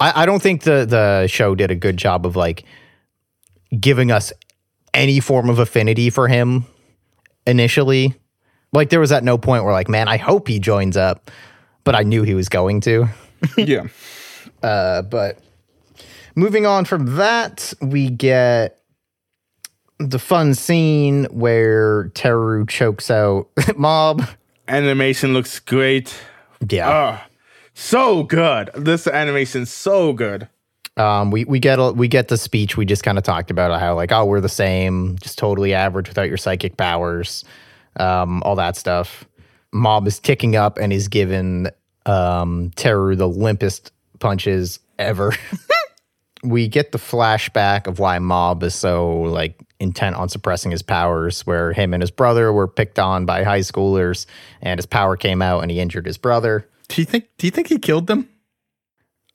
[0.00, 2.64] I, I don't think the the show did a good job of like
[3.78, 4.32] giving us
[4.94, 6.64] any form of affinity for him
[7.46, 8.14] initially.
[8.72, 11.30] Like there was at no point where like, man, I hope he joins up,
[11.84, 13.08] but I knew he was going to.
[13.56, 13.84] yeah.
[14.62, 15.38] Uh, but
[16.34, 18.78] moving on from that, we get
[19.98, 24.22] the fun scene where Teru chokes out Mob.
[24.68, 26.14] Animation looks great.
[26.68, 26.88] Yeah.
[26.90, 27.26] Ah,
[27.74, 28.70] so good.
[28.74, 30.48] This animation's so good.
[30.96, 33.78] Um, we we get a, we get the speech we just kind of talked about
[33.80, 37.44] how like oh we're the same, just totally average without your psychic powers,
[37.96, 39.24] um, all that stuff.
[39.72, 41.70] Mob is ticking up and he's given
[42.06, 45.32] um, Teru the limpest punches ever.
[46.42, 51.46] we get the flashback of why Mob is so like intent on suppressing his powers,
[51.46, 54.26] where him and his brother were picked on by high schoolers,
[54.60, 56.68] and his power came out and he injured his brother.
[56.88, 57.28] Do you think?
[57.38, 58.28] Do you think he killed them?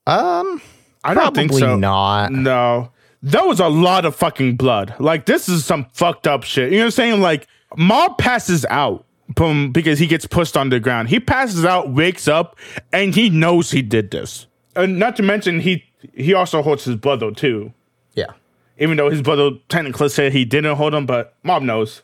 [0.08, 0.62] Um,
[1.04, 1.76] I don't think so.
[1.76, 2.32] not.
[2.32, 2.92] No.
[3.24, 4.96] That was a lot of fucking blood.
[5.00, 6.72] Like this is some fucked up shit.
[6.72, 7.22] You know what I'm saying?
[7.22, 9.05] Like Mob passes out
[9.36, 11.10] from because he gets pushed on the ground.
[11.10, 12.58] He passes out, wakes up,
[12.94, 14.48] and he knows he did this.
[14.76, 17.74] And not to mention he he also holds his brother too.
[18.14, 18.32] Yeah.
[18.78, 22.02] Even though his brother technically said he didn't hold him, but Mob knows.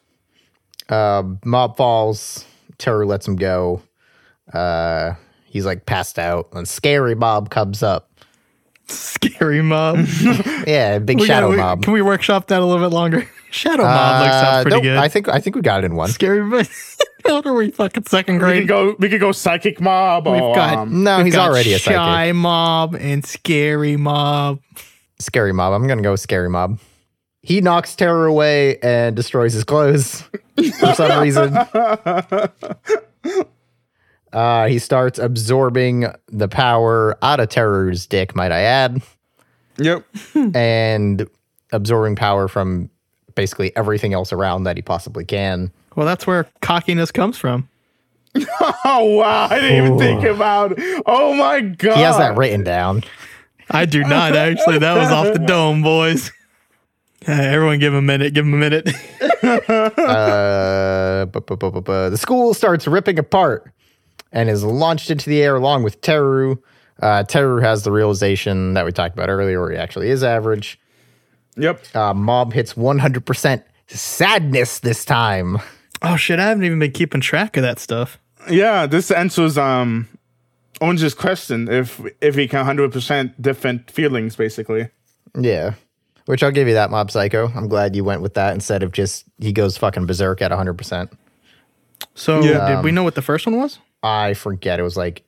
[0.90, 2.46] Uh, Mob falls.
[2.78, 3.82] Terror lets him go.
[4.54, 5.14] Uh,
[5.46, 8.10] he's like passed out, and scary Mob comes up.
[8.88, 10.00] Scary mob.
[10.68, 11.84] Yeah, big We shadow gotta- we- mob.
[11.84, 13.26] Can we workshop that a little bit longer?
[13.52, 14.98] Shadow mob looks Uh, sounds pretty nope, good.
[14.98, 16.10] I think I think we got it in one.
[16.10, 16.66] Scary mob.
[17.26, 18.62] How are we fucking second We grade?
[18.64, 21.50] could go we could go psychic mob We've or got um, No, we've he's got
[21.50, 24.60] already a shy mob and scary mob.
[25.20, 25.74] Scary mob.
[25.74, 26.80] I'm gonna go with scary mob.
[27.44, 30.24] He knocks terror away and destroys his clothes
[30.80, 31.58] for some reason.
[34.34, 39.02] Uh, he starts absorbing the power out of terror's dick, might I add,
[39.78, 40.06] Yep.
[40.56, 41.28] and
[41.74, 42.90] absorbing power from
[43.36, 45.72] basically everything else around that he possibly can.
[45.96, 47.68] Well, that's where cockiness comes from.
[48.86, 50.74] Oh wow, I didn't even think about
[51.06, 51.98] Oh my god.
[51.98, 53.04] He has that written down.
[53.70, 54.80] I do not actually.
[54.80, 56.32] That was off the dome, boys.
[57.28, 58.34] Uh, everyone, give him a minute.
[58.34, 58.90] Give him a minute.
[59.98, 63.72] Uh, bu- bu- bu- the school starts ripping apart
[64.32, 66.58] and is launched into the air along with Teru.
[67.02, 70.80] Uh, Teru has the realization that we talked about earlier, where he actually is average.
[71.58, 71.96] Yep.
[71.96, 75.60] Uh, Mob hits 100% sadness this time.
[76.02, 76.40] oh shit!
[76.40, 78.18] I haven't even been keeping track of that stuff.
[78.50, 80.08] Yeah, this answers um
[80.80, 84.88] Orange's question if if he can hundred percent different feelings basically.
[85.38, 85.74] Yeah.
[86.26, 87.52] Which I'll give you that, Mob Psycho.
[87.56, 91.12] I'm glad you went with that instead of just he goes fucking berserk at 100%.
[92.16, 92.76] So, Yeah.
[92.76, 93.80] did we know what the first one was?
[94.04, 94.80] I forget.
[94.80, 95.24] It was like,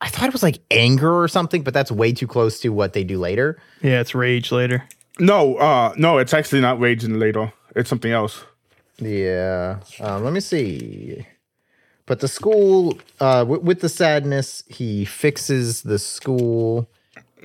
[0.00, 2.92] I thought it was like anger or something, but that's way too close to what
[2.94, 3.58] they do later.
[3.82, 4.84] Yeah, it's rage later.
[5.18, 7.52] No, uh no, it's actually not raging later.
[7.76, 8.44] It's something else.
[8.98, 9.80] Yeah.
[10.00, 11.26] Um, let me see.
[12.06, 16.88] But the school, uh, w- with the sadness, he fixes the school.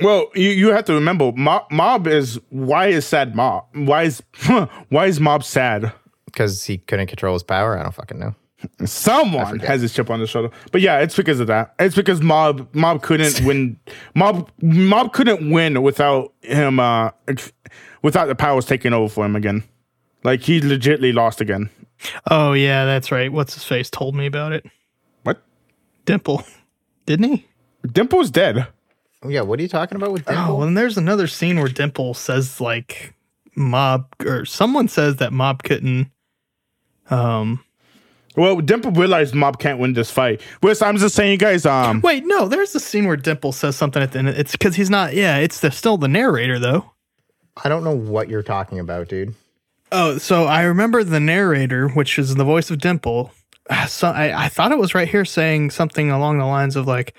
[0.02, 3.66] Well, you, you have to remember mob, mob is why is sad mob?
[3.74, 4.24] Why is
[4.90, 5.92] why is mob sad?
[6.34, 7.78] because he couldn't control his power.
[7.78, 8.34] I don't fucking know.
[8.86, 10.50] Someone has his chip on his shoulder.
[10.72, 11.74] But yeah, it's because of that.
[11.80, 13.80] It's because mob mob couldn't win
[14.16, 17.12] mob mob couldn't win without him uh
[18.02, 19.64] without the powers taking over for him again.
[20.24, 21.70] Like he legitly lost again.
[22.30, 23.32] Oh yeah, that's right.
[23.32, 24.66] What's his face told me about it.
[25.24, 25.42] What?
[26.06, 26.44] Dimple,
[27.06, 27.48] didn't he?
[27.92, 28.68] Dimple's dead.
[29.26, 30.58] Yeah, what are you talking about with Dimple?
[30.58, 33.14] Oh, and there's another scene where Dimple says like
[33.56, 36.10] Mob or someone says that Mob couldn't.
[37.10, 37.64] Um.
[38.36, 40.42] Well, Dimple realized Mob can't win this fight.
[40.62, 41.66] Which I'm just saying, you guys.
[41.66, 42.48] Um, Wait, no.
[42.48, 44.30] There's a scene where Dimple says something at the end.
[44.30, 45.14] It's because he's not.
[45.14, 46.92] Yeah, it's the, still the narrator though.
[47.64, 49.36] I don't know what you're talking about, dude.
[49.92, 53.32] Oh, so I remember the narrator, which is the voice of Dimple.
[53.88, 57.14] So I, I thought it was right here saying something along the lines of like,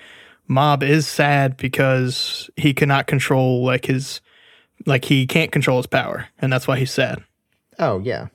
[0.47, 4.21] Mob is sad because he cannot control like his,
[4.85, 7.23] like he can't control his power, and that's why he's sad.
[7.79, 8.27] Oh, yeah.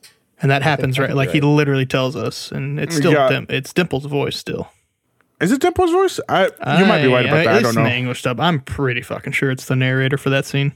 [0.42, 3.28] And that happens right, think like he literally tells us, and it's still Yeah.
[3.28, 4.68] Dim- it's Dimple's voice still.
[5.40, 6.20] is it Dimple's voice?
[6.28, 6.44] I
[6.78, 7.54] you might be right about that.
[7.56, 7.84] I don't know.
[7.84, 8.40] the English dub.
[8.40, 10.72] I'm pretty fucking sure it's the narrator for that scene.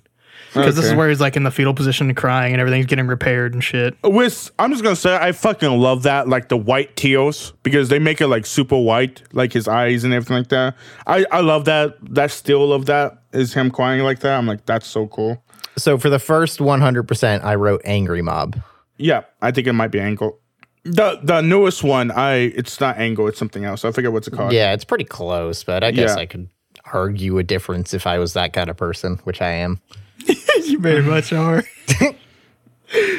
[0.52, 3.08] Because this is where he's like in the fetal position and crying and everything's getting
[3.08, 3.96] repaired and shit.
[4.04, 7.98] With I'm just gonna say I fucking love that like the white teals because they
[7.98, 10.76] make it like super white like his eyes and everything like that.
[11.08, 14.38] I I love that that still of that is him crying like that.
[14.38, 15.42] I'm like that's so cool.
[15.76, 18.60] So for the first 100%, I wrote Angry Mob.
[18.96, 20.38] Yeah, I think it might be Angle.
[20.84, 23.84] The the newest one I it's not Angle it's something else.
[23.84, 24.52] I forget what's it called.
[24.52, 26.22] Yeah, it's pretty close, but I guess Yeah.
[26.22, 26.48] I could
[26.92, 29.80] argue a difference if I was that kind of person, which I am.
[30.64, 31.64] you very much are.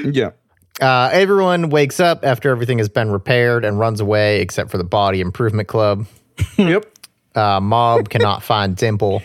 [0.03, 0.31] yeah.
[0.81, 4.83] Uh, everyone wakes up after everything has been repaired and runs away, except for the
[4.83, 6.05] Body Improvement Club.
[6.57, 6.85] yep.
[7.33, 9.21] Uh, Mob cannot find Dimple.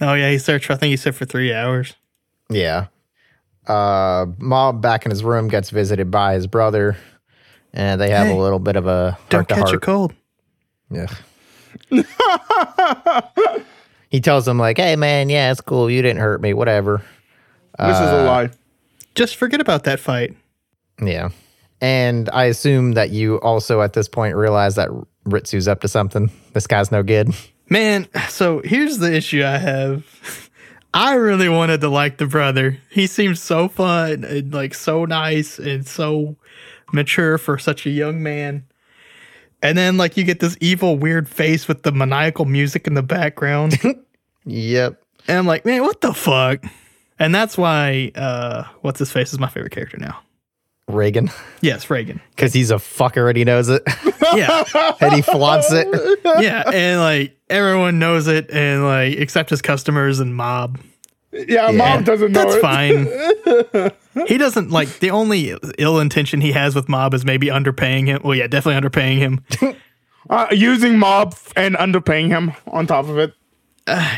[0.00, 0.66] Oh yeah, he searched.
[0.66, 1.94] For, I think he said for three hours.
[2.48, 2.86] Yeah.
[3.66, 6.96] Uh, Mob back in his room gets visited by his brother,
[7.72, 10.12] and they have Hey, a little bit of a Don't heart catch a cold.
[10.90, 11.06] Yeah.
[14.10, 15.90] he tells him like, "Hey man, yeah, it's cool.
[15.90, 16.54] You didn't hurt me.
[16.54, 17.02] Whatever."
[17.78, 18.50] This is a lie.
[19.14, 20.34] Just forget about that fight.
[21.02, 21.30] Yeah.
[21.80, 24.88] And I assume that you also at this point realize that
[25.24, 26.30] Ritsu's up to something.
[26.52, 27.30] This guy's no good.
[27.68, 30.50] Man, so here's the issue I have.
[30.94, 32.78] I really wanted to like the brother.
[32.90, 36.36] He seems so fun and like so nice and so
[36.92, 38.64] mature for such a young man.
[39.62, 43.02] And then like you get this evil weird face with the maniacal music in the
[43.02, 43.78] background.
[44.44, 45.00] Yep.
[45.28, 46.64] And I'm like, man, what the fuck?
[47.20, 50.18] And that's why uh what's his face is my favorite character now.
[50.90, 52.20] Reigen, Yes, Reigen.
[52.30, 53.82] because he's a fucker and he knows it,
[54.34, 54.64] Yeah.
[55.00, 55.86] and he flaunts it.
[56.40, 56.64] yeah.
[56.74, 60.80] And like everyone knows it and like except his customers and mob.
[61.32, 63.92] Yeah, mob doesn't know That's it.
[64.14, 64.26] fine.
[64.28, 68.20] he doesn't like the only ill intention he has with mob is maybe underpaying him.
[68.24, 69.44] Well, yeah, definitely underpaying him.
[70.30, 73.34] Uh, using mob and underpaying him on top of it.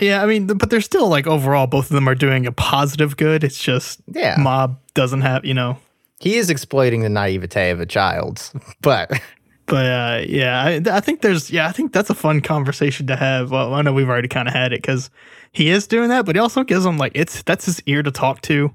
[0.02, 3.16] Yeah, I mean, but they're still like overall, both of them are doing a positive
[3.16, 3.42] good.
[3.42, 4.36] It's just Yeah.
[4.38, 5.78] mob doesn't have, you know.
[6.20, 9.18] He is exploiting the naivete of a child, but
[9.66, 13.16] But uh, yeah, I, I think there's yeah, I think that's a fun conversation to
[13.16, 13.50] have.
[13.50, 15.10] Well, I know we've already kind of had it because
[15.52, 18.10] he is doing that, but he also gives him like it's that's his ear to
[18.10, 18.72] talk to,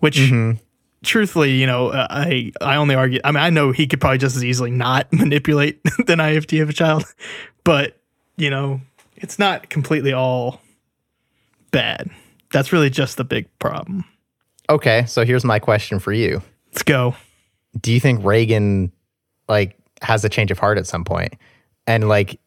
[0.00, 0.32] which.
[1.04, 3.20] Truthfully, you know, uh, I I only argue.
[3.22, 6.68] I mean, I know he could probably just as easily not manipulate the naivety of
[6.68, 7.04] a child,
[7.62, 8.00] but
[8.36, 8.80] you know,
[9.14, 10.60] it's not completely all
[11.70, 12.10] bad.
[12.50, 14.04] That's really just the big problem.
[14.68, 15.04] okay.
[15.06, 17.14] So here's my question for you: Let's go.
[17.80, 18.90] Do you think Reigen
[19.48, 21.34] like has a change of heart at some point,
[21.86, 22.40] and like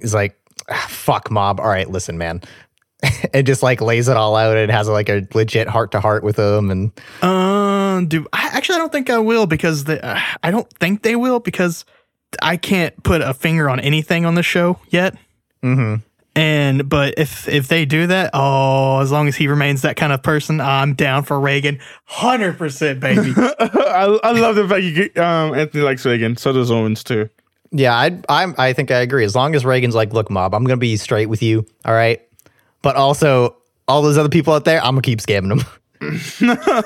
[0.00, 1.60] is like, "Ah, fuck mob?
[1.60, 2.42] All right, listen, man.
[3.34, 6.22] and just like lays it all out and has like a legit heart to heart
[6.22, 8.76] with him and Um, do I actually?
[8.76, 11.84] I don't think I will because the, uh, I don't think they will because
[12.42, 15.16] I can't put a finger on anything on the show yet.
[15.62, 16.02] Mm-hmm.
[16.36, 20.12] And but if if they do that, oh, as long as he remains that kind
[20.12, 23.34] of person, I'm down for Reigen, hundred percent, baby.
[23.36, 26.38] I, I love the fact you get, um, Anthony likes Reigen.
[26.38, 27.28] So does Owens too.
[27.72, 29.24] Yeah, I I'm I think I agree.
[29.24, 32.20] As long as Reigen's like, look, mob, I'm gonna be straight with you, all right.
[32.82, 33.56] But also,
[33.88, 35.64] all those other people out there, I'm gonna keep scamming them.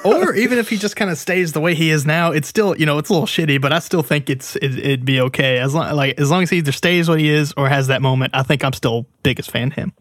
[0.05, 2.77] or even if he just kind of stays the way he is now, it's still
[2.77, 5.59] you know it's a little shitty, but I still think it's it, it'd be okay
[5.59, 8.03] as long like as long as he either stays what he is or has that
[8.03, 8.35] moment.
[8.35, 9.93] I think I'm still biggest fan of him.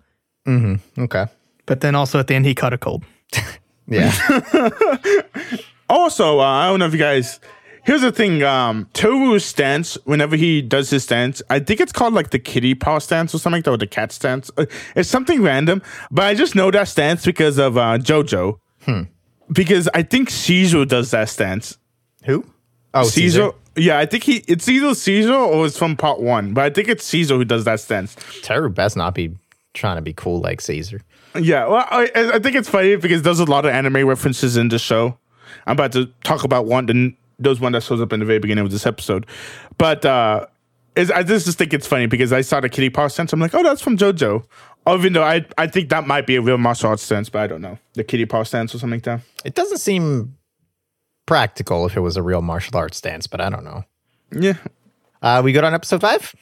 [0.98, 1.26] Okay.
[1.66, 3.04] But then also at the end, he caught a cold.
[3.86, 4.14] Yeah.
[5.90, 7.40] Also, uh, I don't know if you guys.
[7.84, 8.42] Here's the thing.
[8.44, 12.74] Um, Teru's stance, whenever he does his stance, I think it's called like the kitty
[12.74, 14.50] paw stance or something like that, or the cat stance.
[14.58, 18.58] Uh, It's something random, but I just know that stance because of uh, JoJo.
[19.52, 21.78] Because I think Caesar does that stance.
[22.26, 22.46] Who?
[22.94, 23.40] Oh, Caesar.
[23.40, 23.52] Caesar.
[23.76, 24.44] Yeah, I think he.
[24.48, 27.66] It's either Caesar or it's from part one, but I think it's Caesar who does
[27.66, 28.16] that stance.
[28.44, 29.36] Teru best not be
[29.74, 31.02] trying to be cool like Caesar.
[31.36, 34.68] Yeah, well, I, I think it's funny because there's a lot of anime references in
[34.68, 35.18] the show.
[35.66, 38.38] I'm about to talk about one, the, those one that shows up in the very
[38.38, 39.26] beginning of this episode.
[39.80, 40.46] But uh,
[40.96, 43.34] is, I just, just think it's funny because I saw the kitty paw stance.
[43.34, 44.46] I'm like, oh, that's from JoJo.
[44.88, 47.48] Even though I, I think that might be a real martial arts stance, but I
[47.48, 47.78] don't know.
[47.94, 49.22] The kitty paw stance or something like that.
[49.46, 50.36] It doesn't seem
[51.26, 53.84] practical if it was a real martial arts stance, but I don't know.
[54.32, 54.58] Yeah.
[55.22, 56.36] Uh, we good on episode five?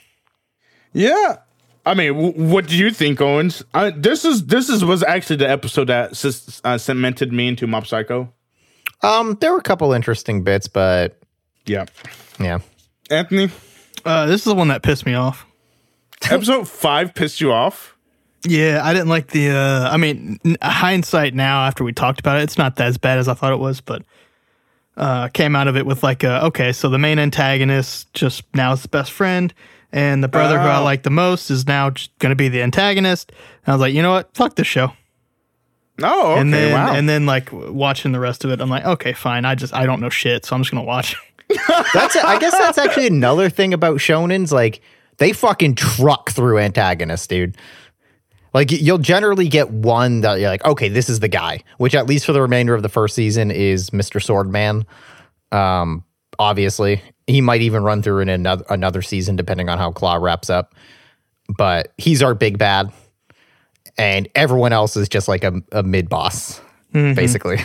[0.93, 1.37] Yeah.
[1.85, 3.63] I mean, w- what do you think, Owens?
[3.73, 6.11] Uh, this is this is was actually the episode that
[6.63, 8.31] uh, cemented me into Mob Psycho.
[9.03, 11.19] Um, there were a couple interesting bits, but
[11.65, 11.85] Yeah.
[12.39, 12.59] yeah.
[13.09, 13.49] Anthony,
[14.05, 15.45] Uh, this is the one that pissed me off.
[16.29, 17.95] episode five pissed you off?
[18.47, 19.51] Yeah, I didn't like the.
[19.51, 23.27] Uh, I mean, hindsight now after we talked about it, it's not as bad as
[23.27, 24.03] I thought it was, but
[24.97, 28.73] uh, came out of it with like, a, okay, so the main antagonist just now
[28.73, 29.53] is the best friend,
[29.91, 30.83] and the brother who I Oh.
[30.83, 33.31] like the most is now going to be the antagonist.
[33.65, 34.33] And I was like, you know what?
[34.33, 34.93] Fuck this show.
[36.01, 36.41] Oh, okay.
[36.41, 36.93] and then wow.
[36.95, 39.45] and then like watching the rest of it, I'm like, okay, fine.
[39.45, 41.15] I just I don't know shit, so I'm just gonna watch.
[41.93, 44.51] That's I guess that's actually another thing about shonens.
[44.51, 44.81] Like
[45.17, 47.57] they fucking truck through antagonists, dude.
[48.53, 51.63] Like you'll generally get one that you're like, okay, this is the guy.
[51.77, 54.19] Which at least for the remainder of the first season is Mr.
[54.21, 54.85] Swordman.
[55.57, 56.03] Um,
[56.37, 60.49] obviously, he might even run through in another another season depending on how Claw wraps
[60.49, 60.75] up.
[61.57, 62.91] But he's our big bad,
[63.97, 66.61] and everyone else is just like a, a mid boss,
[66.93, 67.57] basically.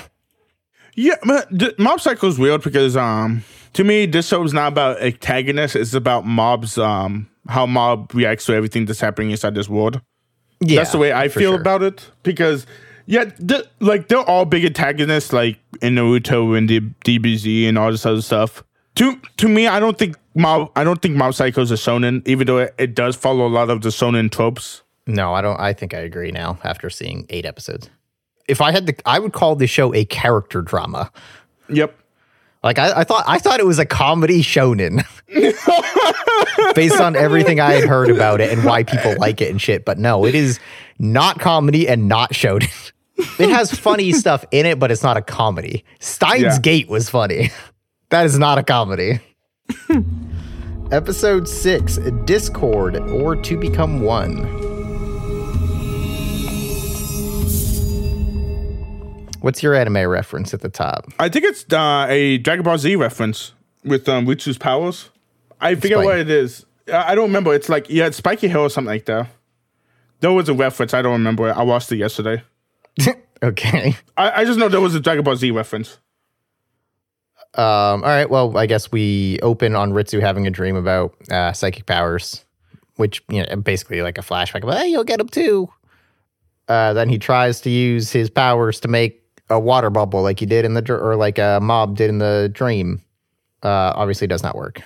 [0.94, 3.44] Yeah, but d- Mob Psycho is weird because um
[3.76, 8.46] to me this show is not about antagonists, it's about mobs um how mob reacts
[8.46, 10.00] to everything that's happening inside this world.
[10.60, 11.60] Yeah, that's the way I feel sure.
[11.60, 12.66] about it because
[13.04, 17.90] yeah, th- like they're all big antagonists like in Naruto and the DBZ and all
[17.90, 18.64] this other stuff.
[18.96, 22.26] To to me, I don't think Mob I don't think Mob Psycho is a shonen,
[22.26, 24.82] even though it, it does follow a lot of the shonen tropes.
[25.06, 25.60] No, I don't.
[25.60, 27.90] I think I agree now after seeing eight episodes.
[28.48, 31.12] If I had to, I would call the show a character drama.
[31.68, 31.96] Yep.
[32.66, 35.04] Like I, I thought, I thought it was a comedy shonen,
[36.74, 39.84] based on everything I had heard about it and why people like it and shit.
[39.84, 40.58] But no, it is
[40.98, 42.68] not comedy and not shonen.
[43.38, 45.84] It has funny stuff in it, but it's not a comedy.
[46.00, 46.58] Steins Yeah.
[46.60, 47.50] Gate was funny.
[48.10, 49.20] That is not a comedy.
[50.92, 54.75] Episode six: Discord or to become one.
[59.46, 61.06] What's your anime reference at the top?
[61.20, 63.52] I think it's uh, a Dragon Ball Z reference
[63.84, 65.10] with um, Ritsu's powers.
[65.60, 66.66] I forget what it is.
[66.92, 67.54] I I don't remember.
[67.54, 69.28] It's like yeah, it's Spiky Hill or something like that.
[70.18, 70.94] There was a reference.
[70.94, 71.52] I don't remember it.
[71.52, 72.42] I watched it yesterday.
[73.44, 73.94] okay.
[74.16, 75.98] I, I just know there was a Dragon Ball Z reference.
[77.54, 78.28] Um, all right.
[78.28, 82.44] Well, I guess we open on Ritsu having a dream about uh, psychic powers,
[82.96, 85.68] which you know, basically like a flashback of, hey, you'll get them too.
[86.66, 90.46] Uh, then he tries to use his powers to make a water bubble, like you
[90.46, 93.02] did in the dr- or like a mob did in the dream.
[93.62, 94.82] Uh, obviously, does not work.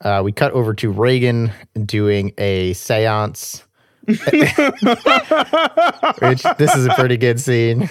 [0.00, 1.52] Uh, we cut over to Reigen
[1.84, 3.62] doing a séance.
[4.06, 4.18] which
[6.56, 7.86] this is a pretty good scene.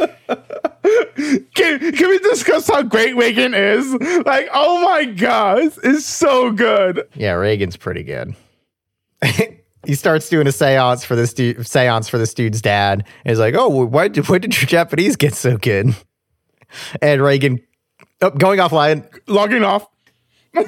[1.53, 4.25] Can, can we discuss how great Reigen is?
[4.25, 7.07] Like, oh my god, it's so good.
[7.13, 8.35] Yeah, Reigen's pretty good.
[9.85, 13.05] he starts doing a seance for this dude, seance for this dude's dad.
[13.23, 15.95] And he's like, "Oh, why did why did your Japanese get so good?"
[17.01, 17.63] And Reigen,
[18.21, 19.87] oh, going offline, Logging off.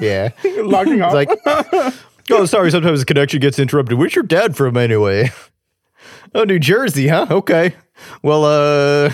[0.00, 1.14] yeah, Logging off.
[1.14, 1.94] It's like,
[2.30, 3.98] "Oh, sorry, sometimes the connection gets interrupted.
[3.98, 5.30] Where's your dad from anyway?"
[6.34, 7.26] "Oh, New Jersey, huh?
[7.30, 7.74] Okay.
[8.22, 9.12] Well, uh,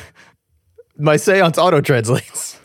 [0.99, 2.59] my seance auto translates."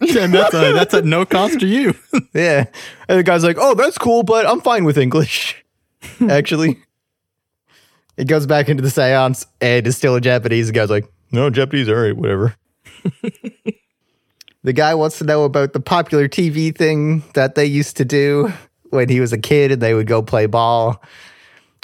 [0.00, 1.94] and that's a that's at no cost to you.
[2.34, 2.64] Yeah.
[3.08, 5.64] And the guy's like, oh, that's cool, but I'm fine with English.
[6.28, 6.78] Actually.
[8.16, 10.66] It goes back into the seance and is still in Japanese.
[10.66, 12.56] The guy's like, no, Japanese, all right, whatever.
[14.62, 18.52] the guy wants to know about the popular TV thing that they used to do
[18.90, 21.02] when he was a kid and they would go play ball.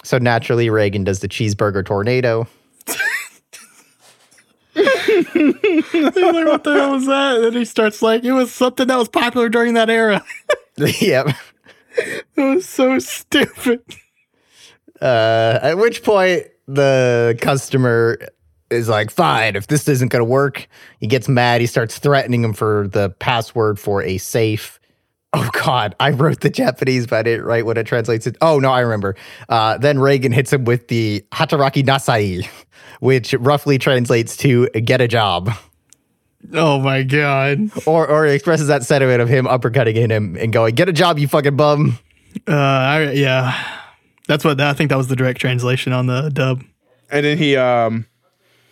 [0.05, 2.47] So naturally, Reigen does the cheeseburger tornado.
[4.75, 7.37] He's like, what the hell was that?
[7.37, 10.25] And then he starts like, it was something that was popular during that era.
[10.77, 11.29] yep.
[11.97, 13.83] It was so stupid.
[15.01, 18.19] Uh, at which point the customer
[18.71, 20.69] is like, fine, if this isn't going to work,
[21.01, 21.61] he gets mad.
[21.61, 24.79] He starts threatening him for the password for a safe.
[25.33, 28.37] Oh, God, I wrote the Japanese, but I didn't write what it translates it.
[28.41, 29.15] Oh, no, I remember.
[29.49, 32.49] Uh, then Reigen hits him with the Hataraki Nasai,
[33.01, 35.51] which roughly translates to get a job.
[36.55, 37.71] Oh my god.
[37.85, 41.19] Or, or it expresses that sentiment of him uppercutting him and going, get a job,
[41.19, 41.99] you fucking bum.
[42.47, 43.61] Uh, I, yeah,
[44.29, 46.63] that's what I think that was the direct translation on the dub.
[47.11, 48.07] and then he um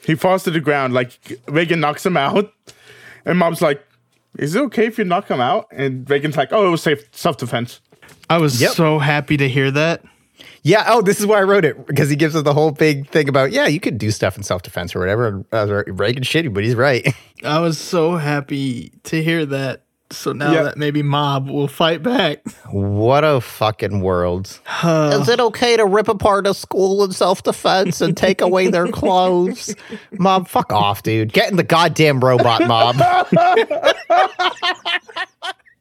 [0.05, 0.93] he falls to the ground.
[0.95, 1.11] Like
[1.47, 2.53] Reigen knocks him out,
[3.25, 3.85] and Mob's like,
[4.39, 7.05] "Is it okay if you knock him out?" And Reigen's like, "Oh, it was safe
[7.13, 7.81] self defense."
[8.29, 8.73] I was Yep.
[8.73, 10.03] so happy to hear that.
[10.63, 10.85] Yeah.
[10.89, 13.29] Oh, this is why I wrote it because he gives us the whole big thing
[13.29, 15.29] about, yeah, you could do stuff in self defense or whatever.
[15.29, 17.07] And I Reigen's shitty, but he's right.
[17.45, 19.83] I was so happy to hear that.
[20.11, 20.63] So now Yeah.
[20.63, 22.41] that maybe Mob will fight back.
[22.71, 24.47] What a fucking world.
[24.85, 28.87] Is it okay to rip apart a school in self defense and take away their
[28.87, 29.75] clothes?
[30.13, 31.33] Mob, fuck off, dude.
[31.33, 32.97] Get in the goddamn robot, mob.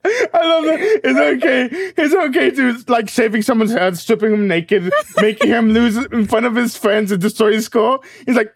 [0.08, 1.02] I love that.
[1.04, 1.70] It's okay.
[1.98, 6.46] It's okay to like shaving someone's head, stripping him naked, making him lose in front
[6.46, 8.04] of his friends and destroy his school.
[8.26, 8.54] He's like,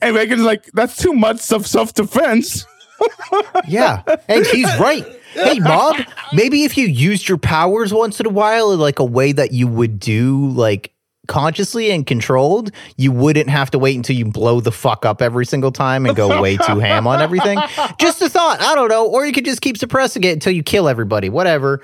[0.00, 2.66] and Reigen's like, "That's too much of self defense."
[3.66, 4.02] Yeah.
[4.28, 5.04] And he's right.
[5.34, 5.96] Hey, mob,
[6.32, 9.52] maybe if you used your powers once in a while in like a way that
[9.52, 10.92] you would do like
[11.32, 15.46] consciously and controlled, you wouldn't have to wait until you blow the fuck up every
[15.46, 17.58] single time and go way too ham on everything.
[17.98, 18.60] Just a thought.
[18.60, 19.06] I don't know.
[19.06, 21.30] Or you could just keep suppressing it until you kill everybody.
[21.30, 21.82] Whatever.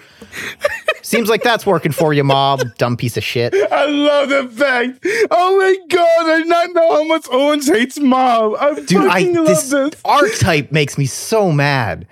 [1.00, 2.60] Seems like that's working for you, mob.
[2.76, 3.54] Dumb piece of shit.
[3.72, 4.98] I love the fact.
[5.30, 8.54] Oh my god, I did not know how much Owens hates Mob.
[8.60, 9.94] I Dude, I love this this.
[10.04, 12.06] archetype makes me so mad.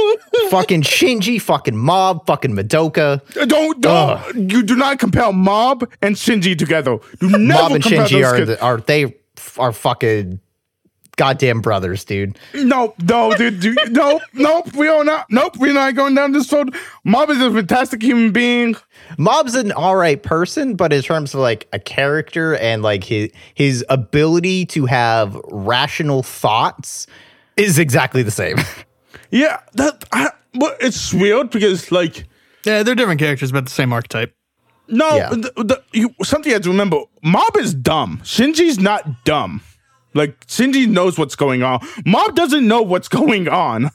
[0.50, 3.20] fucking Shinji, fucking Mob, fucking Madoka.
[3.36, 6.98] Uh, don't don't you do not compare Mob and Shinji together.
[7.18, 9.14] Do never Mob and Shinji are the, are they
[9.58, 10.40] are fucking
[11.20, 12.38] goddamn brothers, dude.
[12.54, 14.74] No, no, dude, dude, nope, nope.
[14.74, 15.26] We are not.
[15.28, 16.74] Nope, we're not going down this road.
[17.04, 18.74] Mob is a fantastic human being.
[19.18, 23.30] Mob's an all right person, but in terms of like a character and like his
[23.54, 27.06] his ability to have rational thoughts
[27.58, 28.56] is exactly the same.
[29.30, 30.04] Yeah, that.
[30.12, 32.26] I, but it's weird because like
[32.64, 34.34] Yeah, they're different characters, but the same archetype.
[34.88, 35.28] no, Yeah.
[35.30, 37.00] the, the, you, something you have to remember.
[37.22, 38.20] Mob is dumb.
[38.24, 39.60] Shinji's not dumb.
[40.14, 41.80] Like Shinji knows what's going on.
[42.04, 43.90] Mob doesn't know what's going on.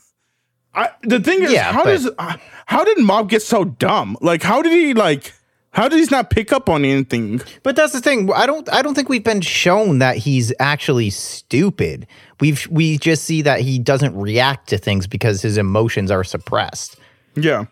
[0.73, 4.17] I, the thing is, Yeah, how but- does uh, how did Mob get so dumb?
[4.21, 5.33] Like, how did he like?
[5.71, 7.41] How did he not pick up on anything?
[7.61, 8.31] But that's the thing.
[8.33, 8.67] I don't.
[8.73, 12.07] I don't think we've been shown that he's actually stupid.
[12.39, 16.97] We've we just see that he doesn't react to things because his emotions are suppressed.
[17.35, 17.65] Yeah.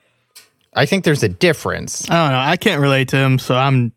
[0.73, 2.09] I think there's a difference.
[2.09, 2.39] I don't know.
[2.39, 3.93] I can't relate to him, so I'm.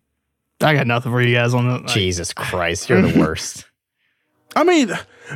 [0.60, 1.78] I got nothing for you guys on the.
[1.78, 3.64] like, Jesus Christ, you're the worst.
[4.54, 4.90] I mean,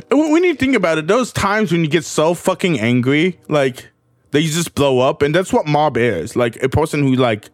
[0.09, 3.89] when when you think about it, those times when you get so fucking angry, like
[4.31, 6.35] that you just blow up, and that's what mob is.
[6.35, 7.49] Like a person who like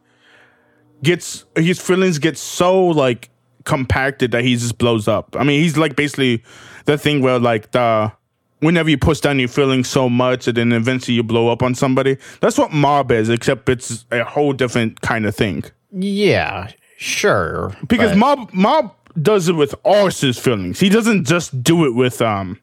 [1.04, 3.30] gets his feelings get so like
[3.68, 5.36] compacted that he just blows up.
[5.38, 6.44] I mean, he's like basically
[6.86, 8.12] the thing where like the
[8.60, 11.76] whenever you push down your feelings so much and then eventually you blow up on
[11.76, 12.18] somebody.
[12.42, 15.66] That's what mob is, except it's a whole different kind of thing.
[15.92, 17.76] Yeah, sure.
[17.88, 20.80] Because but- mob mob does it with all his feelings.
[20.80, 22.60] He doesn't just do it with um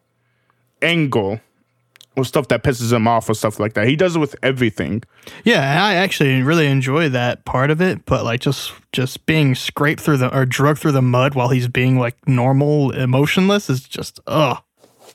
[0.82, 1.40] anger
[2.16, 3.86] or stuff that pisses him off or stuff like that.
[3.88, 5.02] He does it with everything.
[5.44, 10.00] Yeah, I actually really enjoy that part of it, but like just just being scraped
[10.00, 14.20] through the or drugged through the mud while he's being like normal, emotionless is just
[14.26, 14.58] ugh.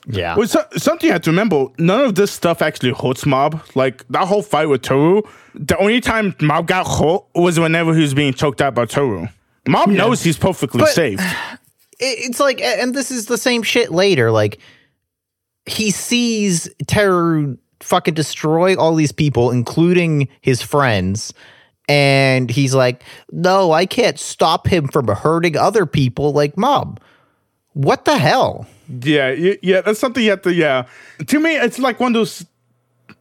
[0.06, 0.36] yeah.
[0.36, 3.62] Well, so, something you have to remember: none of this stuff actually hurts Mob.
[3.74, 5.22] Like that whole fight with Teru,
[5.54, 9.28] the only time Mob got hurt was whenever he was being choked out by Teru.
[9.68, 11.20] Mob knows he's perfectly But- safe.
[11.98, 14.58] it's like and this is the same shit later like
[15.70, 21.32] he sees terror fucking destroy all these people including his friends
[21.88, 23.02] and he's like
[23.32, 27.00] no i can't stop him from hurting other people like mob
[27.72, 28.66] what the hell
[29.02, 29.30] Yeah,
[29.62, 30.52] yeah, that's something you have to.
[30.52, 30.86] Yeah,
[31.28, 32.44] to me, it's like one of those.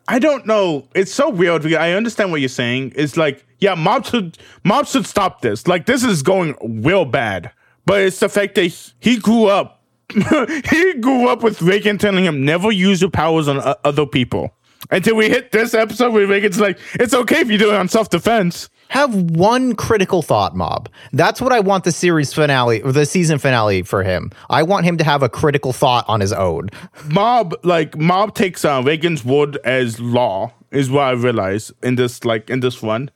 [0.08, 0.88] I don't know.
[0.96, 1.72] It's so weird.
[1.74, 2.94] I understand what you're saying.
[2.96, 5.68] It's like, yeah, mob should mob should stop this.
[5.68, 7.52] Like this is going real bad.
[7.86, 9.79] But it's the fact that he grew up.
[10.72, 14.54] he grew up with Reigen telling him never use your powers on o- other people.
[14.92, 17.88] Until we hit this episode where Reigen's like, it's okay if you do it on
[17.90, 18.70] self defense.
[18.90, 23.38] have one critical thought mob that's what i want the series finale or the season
[23.38, 26.70] finale for him i want him to have a critical thought on his own
[27.06, 32.26] Mob like mob takes uh, Reigen's word as law is what I realize in this
[32.26, 33.12] like in this one.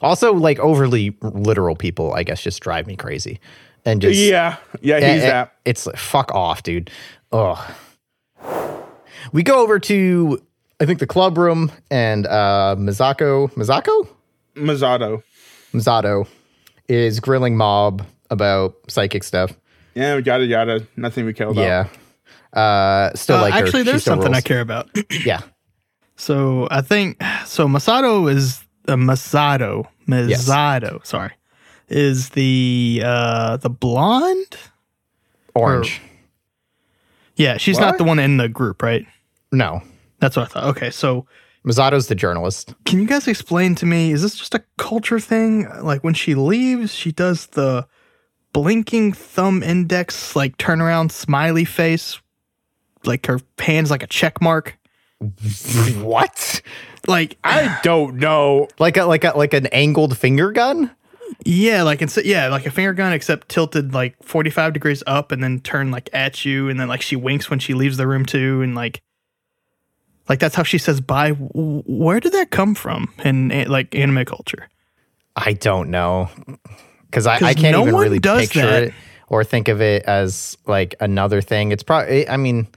[0.00, 3.38] also like overly literal people i guess just drive me crazy
[3.84, 5.52] and just Yeah, yeah, Eh, he's eh, that.
[5.64, 6.90] It's like, fuck off, dude.
[7.32, 7.56] Oh,
[9.32, 10.42] We go over to
[10.80, 14.08] I think the club room and uh Mizako Mizako?
[14.56, 15.22] Mazzado.
[15.72, 16.26] Mizato
[16.88, 19.52] is grilling Mob about psychic stuff.
[19.94, 20.86] Yeah, yada yada.
[20.96, 21.62] Nothing we care about.
[21.62, 21.86] Yeah.
[22.58, 24.90] Uh still Uh, like actually, She there's still something I care about.
[25.24, 25.40] Yeah.
[26.16, 27.66] so I think so.
[27.68, 29.86] Masato is the Masato.
[30.08, 31.30] Masato, sorry,
[31.92, 34.56] is the uh the blonde.
[35.54, 36.00] Orange.
[37.36, 39.06] Yeah, she's not the one in the group, right?
[39.50, 39.82] No.
[40.20, 40.64] That's what I thought.
[40.76, 41.26] Okay, so
[41.66, 42.74] Mizato's the journalist.
[42.84, 44.12] can you guys explain to me?
[44.12, 45.68] Is this just a culture thing?
[45.82, 47.86] Like when she leaves, she does the
[48.52, 52.20] blinking thumb index, like turnaround smiley face,
[53.04, 54.78] like her hands like a check mark.
[56.00, 56.62] what?
[57.06, 58.68] Like I don't know.
[58.78, 60.90] Like a like a like an angled finger gun?
[61.44, 65.32] Yeah, like it's yeah, like a finger gun, except tilted like forty five degrees up,
[65.32, 68.06] and then turn like at you, and then like she winks when she leaves the
[68.06, 69.02] room too, and like,
[70.28, 71.30] like that's how she says bye.
[71.30, 74.68] Where did that come from in like anime culture?
[75.36, 76.28] I don't know.
[77.10, 78.82] Cause I, I can't no even really picture that.
[78.84, 78.94] it
[79.28, 81.70] or think of it as like another thing.
[81.70, 82.68] It's probably I mean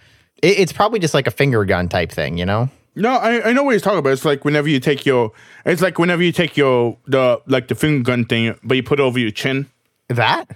[0.42, 2.70] it, it's probably just like a finger gun type thing, you know?
[2.96, 4.14] No, I, I know what he's talking about.
[4.14, 5.32] It's like whenever you take your
[5.66, 9.00] it's like whenever you take your the like the finger gun thing, but you put
[9.00, 9.68] it over your chin.
[10.10, 10.50] That?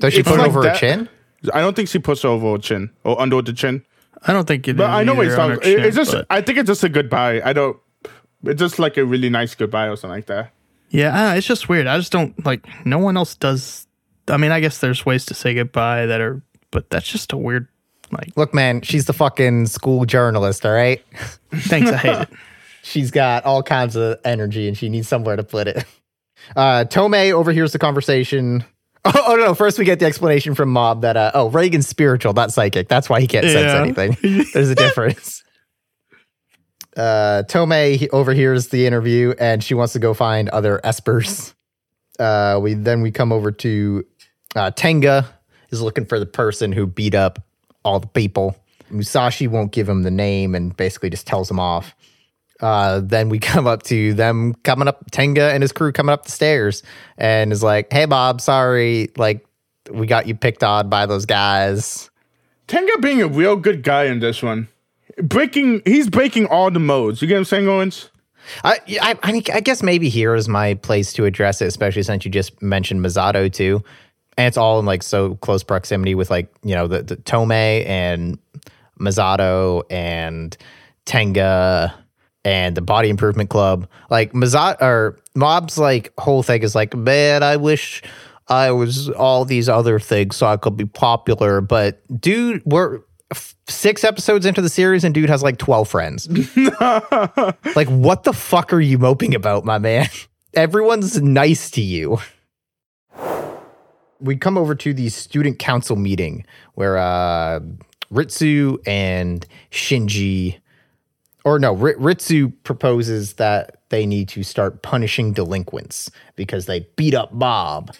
[0.00, 0.74] Does she It's put it like over that.
[0.76, 1.08] her chin?
[1.54, 3.84] I don't think she puts it over her chin or under the chin.
[4.26, 4.76] I don't think it.
[4.76, 5.56] But I know what he's talking.
[5.56, 7.40] her It's just but- I think it's just a goodbye.
[7.44, 7.76] I don't.
[8.44, 10.52] It's just like a really nice goodbye or something like that.
[10.90, 11.86] yeah, I- it's just weird.
[11.86, 12.66] I just don't like.
[12.84, 13.86] No one else does.
[14.28, 17.36] I mean, I guess there's ways to say goodbye that are, but that's just a
[17.36, 17.66] weird.
[18.12, 21.02] Like, Look, man, she's the fucking school journalist, all right?
[21.52, 22.28] thanks, I hate it.
[22.84, 25.84] She's got all kinds of energy and she needs somewhere to put it.
[26.56, 28.64] Uh Tomei overhears the conversation.
[29.04, 32.32] Oh, oh no, first we get the explanation from Mob that uh oh Reigen's spiritual,
[32.34, 32.88] not psychic.
[32.88, 33.80] That's why he can't sense Yeah.
[33.82, 34.44] anything.
[34.52, 35.42] There's a difference.
[36.96, 41.54] Uh Tomei he overhears the interview and she wants to go find other espers.
[42.18, 44.04] Uh we then we come over to
[44.54, 45.26] uh Tenga
[45.70, 47.38] is looking for the person who beat up
[47.84, 48.56] all the people.
[48.90, 51.94] Musashi won't give him the name and basically just tells him off.
[52.60, 56.24] Uh, then we come up to them coming up, Tenga and his crew coming up
[56.24, 56.82] the stairs
[57.18, 59.10] and is like, hey, Mob, sorry.
[59.16, 59.46] Like,
[59.90, 62.10] we got you picked on by those guys.
[62.68, 64.68] Tenga being a real good guy in this one,
[65.22, 67.20] breaking he's breaking all the modes.
[67.20, 68.10] You get what I'm saying, Owens?
[68.64, 72.02] I, I, I, mean, I guess maybe here is my place to address it, especially
[72.02, 73.82] since you just mentioned Mazato too.
[74.36, 77.86] And it's all in like so close proximity with like, you know, the, the Tomei
[77.86, 78.38] and
[78.98, 80.56] Mazato and
[81.04, 81.94] Tenga
[82.44, 83.88] and the Body Improvement Club.
[84.10, 88.02] Like Mazato or Mob's like whole thing is like, man, I wish
[88.48, 91.60] I was all these other things so I could be popular.
[91.60, 93.00] But dude, we're
[93.68, 96.28] six episodes into the series and dude has like 12 friends.
[96.70, 100.08] like, what the fuck are you moping about, my man?
[100.54, 102.18] Everyone's nice to you.
[104.22, 107.60] We come over to the student council meeting where uh,
[108.12, 110.58] Ritsu and Shinji,
[111.44, 117.14] or no, R- Ritsu proposes that they need to start punishing delinquents because they beat
[117.14, 117.94] up Mob.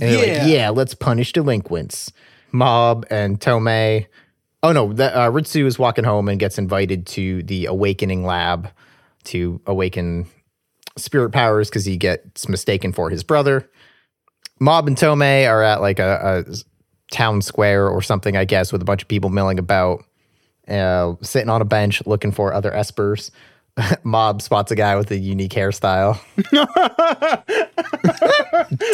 [0.00, 0.18] And Yeah.
[0.18, 2.10] like, yeah, let's punish delinquents.
[2.52, 4.06] Mob and Tomei.
[4.62, 8.70] Oh no, the, uh, Ritsu is walking home and gets invited to the Awakening Lab
[9.24, 10.26] to awaken
[10.96, 13.68] spirit powers because he gets mistaken for his brother.
[14.60, 16.54] Mob and Tomei are at like a, a
[17.14, 20.04] town square or something, I guess, with a bunch of people milling about,
[20.68, 23.30] uh, sitting on a bench looking for other espers.
[24.04, 26.18] Mob spots a guy with a unique hairstyle.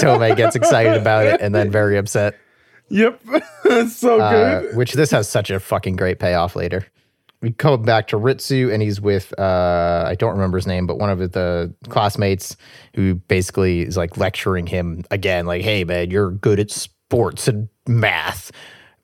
[0.01, 2.37] Tomei gets excited about it and then very upset.
[2.89, 3.23] Yep.
[3.65, 4.77] That's so Uh, good.
[4.77, 6.87] which this has such a fucking great payoff later.
[7.43, 10.99] We come back to Ritsu and he's with uh, I don't remember his name, but
[10.99, 12.57] one of the classmates
[12.95, 17.69] who basically is like lecturing him again, like, "Hey man, you're good at sports and
[17.87, 18.53] math,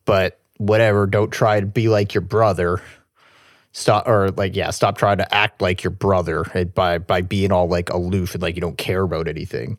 [0.04, 2.80] but whatever, don't try to be like your brother."
[3.72, 7.68] Stop or like yeah, stop trying to act like your brother by by being all
[7.68, 9.78] like aloof and like you don't care about anything.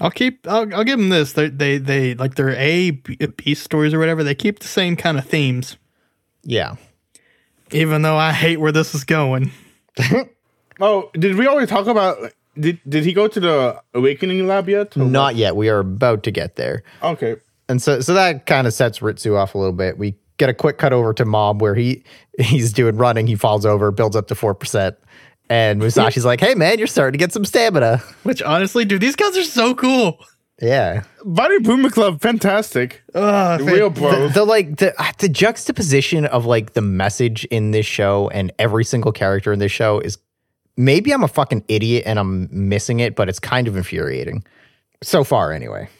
[0.00, 0.46] I'll keep.
[0.46, 1.32] I'll, I'll give them this.
[1.32, 4.22] They they they like their A B stories or whatever.
[4.24, 5.76] They keep the same kind of themes,
[6.44, 6.76] Yeah.
[7.72, 9.50] Even though I hate where this is going.
[10.80, 12.32] Oh, did we already talk about?
[12.58, 14.96] Did Did he go to the awakening lab yet?
[14.96, 15.10] Or what?
[15.10, 15.56] Not yet.
[15.56, 16.82] We are about to get there.
[17.02, 17.36] Okay.
[17.68, 19.98] And so so that kind of sets Ritsu off a little bit.
[19.98, 22.04] We get a quick cut over to Mob where he
[22.38, 24.96] he's doing running, he falls over, builds up to four percent.
[25.48, 28.02] And Musashi's like, hey man, you're starting to get some stamina.
[28.24, 30.18] Which honestly, dude, these guys are so cool.
[30.60, 31.02] Yeah.
[31.24, 33.02] Body Boomer Club, fantastic.
[33.14, 34.28] Uh, Real The, bro.
[34.28, 38.84] the like the uh, the juxtaposition of like the message in this show and every
[38.84, 40.16] single character in this show is
[40.78, 44.44] maybe I'm a fucking idiot and I'm missing it, but it's kind of infuriating.
[45.02, 45.90] So far anyway.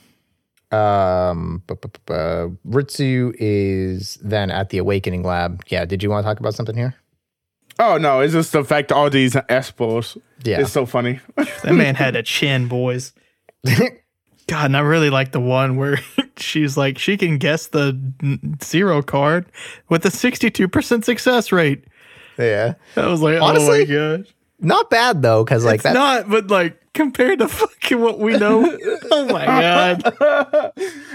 [0.72, 5.62] Um bu- bu- bu- bu- Ritsu is then at the awakening lab.
[5.68, 6.94] Yeah, did you want to talk about something here?
[7.78, 10.16] Oh no, it's just the fact all these espos.
[10.44, 10.60] Yeah.
[10.62, 11.20] It's so funny.
[11.36, 13.12] that man had a chin, boys.
[14.48, 15.98] God, and I really like the one where
[16.36, 17.98] she's like, she can guess the
[18.62, 19.46] zero card
[19.88, 21.84] with a 62% success rate.
[22.38, 22.74] yeah.
[22.96, 24.26] I was like, Honestly, oh my God.
[24.58, 25.94] Not bad though, because like It's that.
[25.94, 28.64] not, but like compared to fucking what we know.
[29.10, 30.02] oh my God.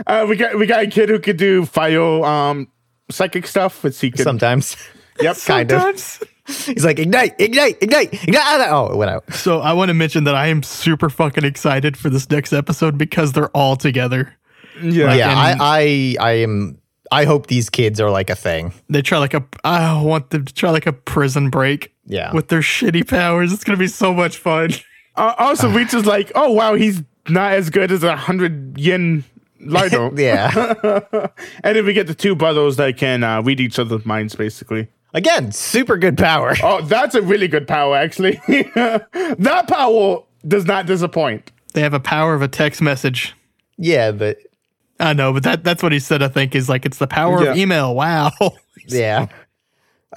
[0.05, 2.67] uh, we got we got a kid who could do fire um
[3.09, 4.21] psychic stuff, which he could.
[4.23, 4.75] sometimes.
[5.19, 5.37] yep.
[5.37, 6.21] kind of.
[6.47, 6.65] Sometimes.
[6.75, 8.69] He's like ignite, ignite, ignite, ignite.
[8.69, 9.23] Oh, it went out.
[9.33, 12.97] So I want to mention that I am super fucking excited for this next episode
[12.97, 14.35] because they're all together.
[14.81, 15.13] Yeah.
[15.13, 16.77] yeah, I, I, I am.
[17.11, 18.73] I hope these kids are like a thing.
[18.89, 22.33] They try like a, I want them to try like a prison break Yeah.
[22.33, 23.51] with their shitty powers.
[23.51, 24.71] It's gonna be so much fun.
[25.13, 29.25] Uh, also, Reach is like, oh wow, he's not as good as a hundred yen
[29.59, 30.09] Lido.
[30.15, 31.01] yeah.
[31.65, 34.87] and then we get the two brothers that can uh, read each other's minds, basically.
[35.13, 36.55] Again, super good power.
[36.63, 38.39] Oh, that's a really good power, actually.
[38.47, 41.51] that power does not disappoint.
[41.73, 43.35] They have a power of a text message.
[43.77, 44.37] Yeah, but
[44.99, 46.21] I know, but that that's what he said.
[46.21, 47.95] I think is like it's the power of email.
[47.95, 48.31] Wow.
[48.87, 49.27] yeah.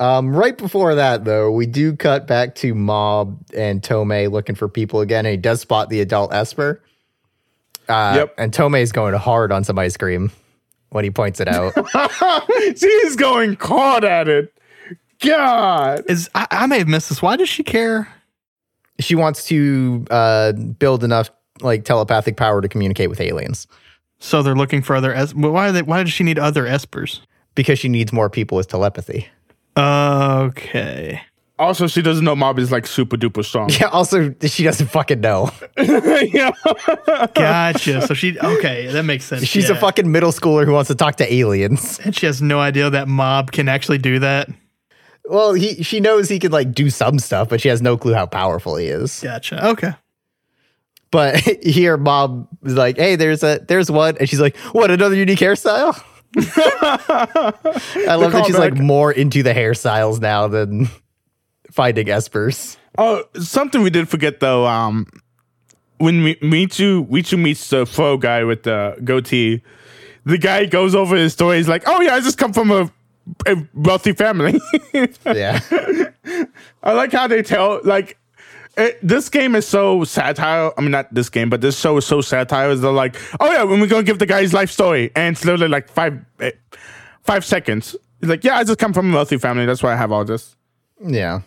[0.00, 4.68] Um, right before that, though, we do cut back to Mob and Tomei looking for
[4.68, 6.82] people again, and he does spot the adult Esper.
[7.88, 8.34] Uh, Yep.
[8.38, 10.32] And Tomei's going hard on some ice cream
[10.90, 11.74] when he points it out.
[12.76, 14.52] She's going hard at it.
[15.20, 16.02] God.
[16.08, 17.22] Is I, I may have missed this.
[17.22, 18.08] Why does she care?
[19.00, 21.28] she wants to uh, build enough
[21.60, 23.66] like telepathic power to communicate with aliens
[24.20, 25.12] So they're looking for other.
[25.12, 25.82] Es- why are they?
[25.82, 27.20] Why does she need other espers?
[27.56, 29.28] because she needs more people with telepathy.
[29.76, 31.20] Okay.
[31.56, 33.70] Also, she doesn't know Mob is like super duper strong.
[33.80, 33.86] Yeah.
[33.88, 35.50] Also, she doesn't fucking know.
[35.78, 36.50] yeah.
[37.34, 38.04] Gotcha.
[38.06, 38.88] so she okay.
[38.88, 39.44] That makes sense.
[39.44, 42.00] She's a fucking middle schooler who wants to talk to aliens.
[42.04, 44.48] and she has no idea that mob can actually do that.
[45.26, 48.14] Well, he she knows he can like do some stuff, but she has no clue
[48.14, 49.20] how powerful he is.
[49.20, 49.66] Gotcha.
[49.68, 49.92] Okay.
[51.10, 54.90] But here, mob is like, "Hey, there's a there's one," and she's like, "What?
[54.90, 56.02] Another unique hairstyle?"
[56.36, 60.88] I love that she's like more into the hairstyles now than
[61.70, 62.76] finding espers.
[62.98, 64.66] Oh, something we did forget though.
[64.66, 65.06] Um,
[65.98, 69.62] when we Michu Michu meets the faux guy with the goatee,
[70.24, 71.58] the guy goes over his story.
[71.58, 72.90] He's like, "Oh yeah, I just come from a,
[73.46, 74.60] a wealthy family."
[75.24, 75.60] Yeah,
[76.82, 78.18] I like how they tell like
[78.76, 80.70] it, this game is so satire.
[80.76, 82.70] I mean, not this game, but this show is so satire.
[82.70, 85.36] Is they're like, oh yeah, when we're gonna give the guy his life story, and
[85.36, 86.50] it's literally like five, eh,
[87.22, 87.96] five seconds.
[88.20, 89.66] He's like, yeah, I just come from a wealthy family.
[89.66, 90.56] That's why I have all this,
[91.04, 91.40] Yeah.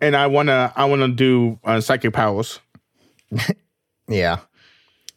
[0.00, 2.60] and I wanna, I wanna do uh, psychic powers.
[4.08, 4.40] Yeah.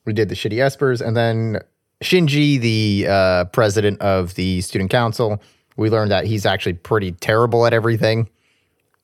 [0.05, 1.05] We did the shitty espers.
[1.05, 1.59] And then
[2.01, 5.41] Shinji, the uh, president of the student council,
[5.77, 8.29] we learned that he's actually pretty terrible at everything.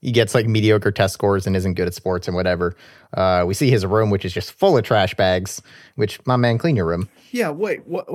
[0.01, 2.75] He gets like mediocre test scores and isn't good at sports and whatever.
[3.13, 5.61] Uh, we see his room, which is just full of trash bags,
[5.95, 7.07] which, my man, clean your room.
[7.31, 8.05] Yeah, wait, what?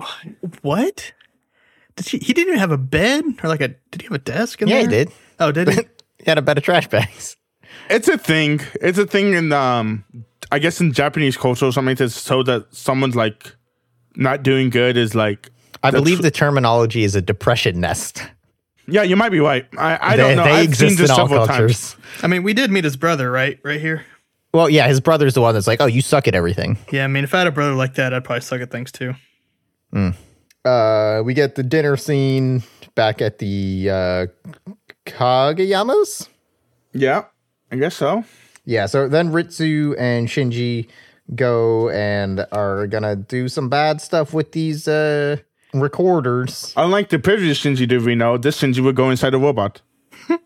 [0.60, 1.12] What?
[1.96, 2.18] Did he?
[2.18, 3.68] He didn't even have a bed or like a.
[3.90, 4.82] Did he have a desk in Yeah, there?
[4.82, 5.12] he did.
[5.40, 5.80] Oh, did he?
[6.18, 7.36] He had a bed of trash bags.
[7.88, 8.60] It's a thing.
[8.82, 10.04] It's a thing in um,
[10.50, 13.54] I guess in Japanese culture or something to so that someone's like
[14.16, 15.48] not doing good is like.
[15.82, 18.20] I believe tr- the terminology is a depression nest.
[18.90, 19.66] Yeah, you might be right.
[19.76, 20.44] I, I they, don't know.
[20.44, 21.92] They I've seen exist this in all several cultures.
[21.92, 22.24] times.
[22.24, 23.58] I mean, we did meet his brother, right?
[23.62, 24.04] Right here.
[24.54, 26.78] Well, yeah, his brother's the one that's like, oh, you suck at everything.
[26.90, 28.90] Yeah, I mean, if I had a brother like that, I'd probably suck at things
[28.90, 29.14] too.
[30.64, 32.62] Uh, we get the dinner scene
[32.94, 34.26] back at the uh,
[35.06, 36.28] Kageyama's.
[36.92, 37.24] Yeah,
[37.70, 38.24] I guess so.
[38.64, 40.88] Yeah, so then Ritsu and Shinji
[41.34, 45.36] go and are gonna do some bad stuff with these uh,
[45.80, 46.72] recorders.
[46.76, 49.80] Unlike the previous Shinji did we know, this Shinji would go inside a robot.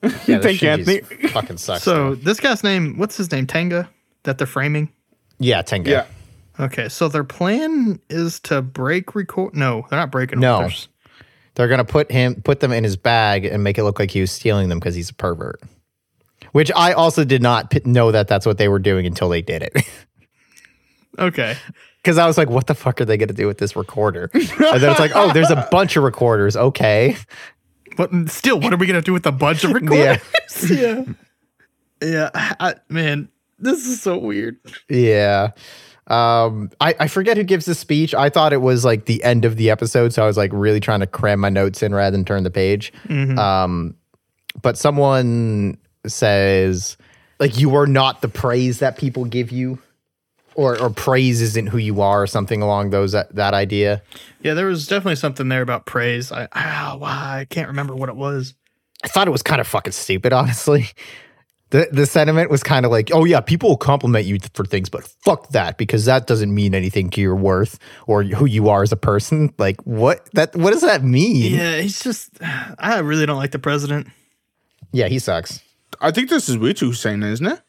[0.00, 0.08] Yeah,
[0.38, 1.28] Thank you, Shinji's Anthony.
[1.28, 1.82] Fucking sucks.
[1.82, 3.46] So this guy's name, what's his name?
[3.48, 3.88] Tenga,
[4.22, 4.92] that they're framing.
[5.40, 5.90] yeah, Tenga.
[5.90, 6.06] Yeah.
[6.60, 9.56] Okay, so their plan is to break record.
[9.56, 10.38] No, they're not breaking.
[10.38, 10.54] No.
[10.58, 10.88] recorders.
[11.54, 14.20] They're gonna put him put them in his bag and make it look like he
[14.20, 15.60] was stealing them because he's a pervert.
[16.52, 19.42] Which I also did not p- know that that's what they were doing until they
[19.42, 19.76] did it.
[21.18, 21.56] Okay.
[22.02, 24.30] Because I was like, what the fuck are they going to do with this recorder?
[24.32, 26.56] And then it's like, oh, there's a bunch of recorders.
[26.56, 27.16] Okay.
[27.96, 30.18] But still, what are we gonna do with a bunch of recorders?
[30.70, 30.76] Yeah.
[30.76, 31.04] yeah.
[32.00, 33.28] Yeah, I, man,
[33.58, 34.56] this is so weird.
[34.88, 35.48] Yeah.
[36.06, 38.14] Um, I, I forget who gives the speech.
[38.14, 40.12] I thought it was like the end of the episode.
[40.12, 42.50] So I was like really trying to cram my notes in rather than turn the
[42.50, 42.92] page.
[43.10, 43.96] Um,
[44.62, 45.76] but someone
[46.06, 46.96] says,
[47.40, 49.80] like, you are not the praise that people give you.
[50.58, 54.02] Or, or praise isn't who you are, or something along those that, that idea.
[54.42, 56.32] Yeah, there was definitely something there about praise.
[56.32, 58.54] I ah, why I can't remember what it was.
[59.04, 60.88] I thought it was kind of fucking stupid, honestly.
[61.70, 64.88] The the sentiment was kind of like, oh yeah, people will compliment you for things,
[64.88, 68.82] but fuck that because that doesn't mean anything to your worth or who you are
[68.82, 69.52] as a person.
[69.58, 71.52] Like what that what does that mean?
[71.52, 72.30] Yeah, Yeah, he's just.
[72.42, 74.08] I really don't like the president.
[74.92, 75.60] Yeah, he sucks.
[76.00, 77.60] I think this is Ritsu who's saying isn't it?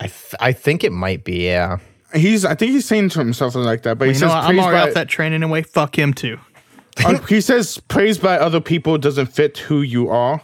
[0.00, 1.46] I th- I think it might be.
[1.46, 1.78] Yeah,
[2.14, 4.28] He's I think he's saying to himself something like that, but he You says know,
[4.28, 4.36] what?
[4.44, 5.62] I'm praised already by, off that train anyway.
[5.62, 6.38] Fuck him too.
[7.04, 10.42] uh, he says praised by other people doesn't fit who you are.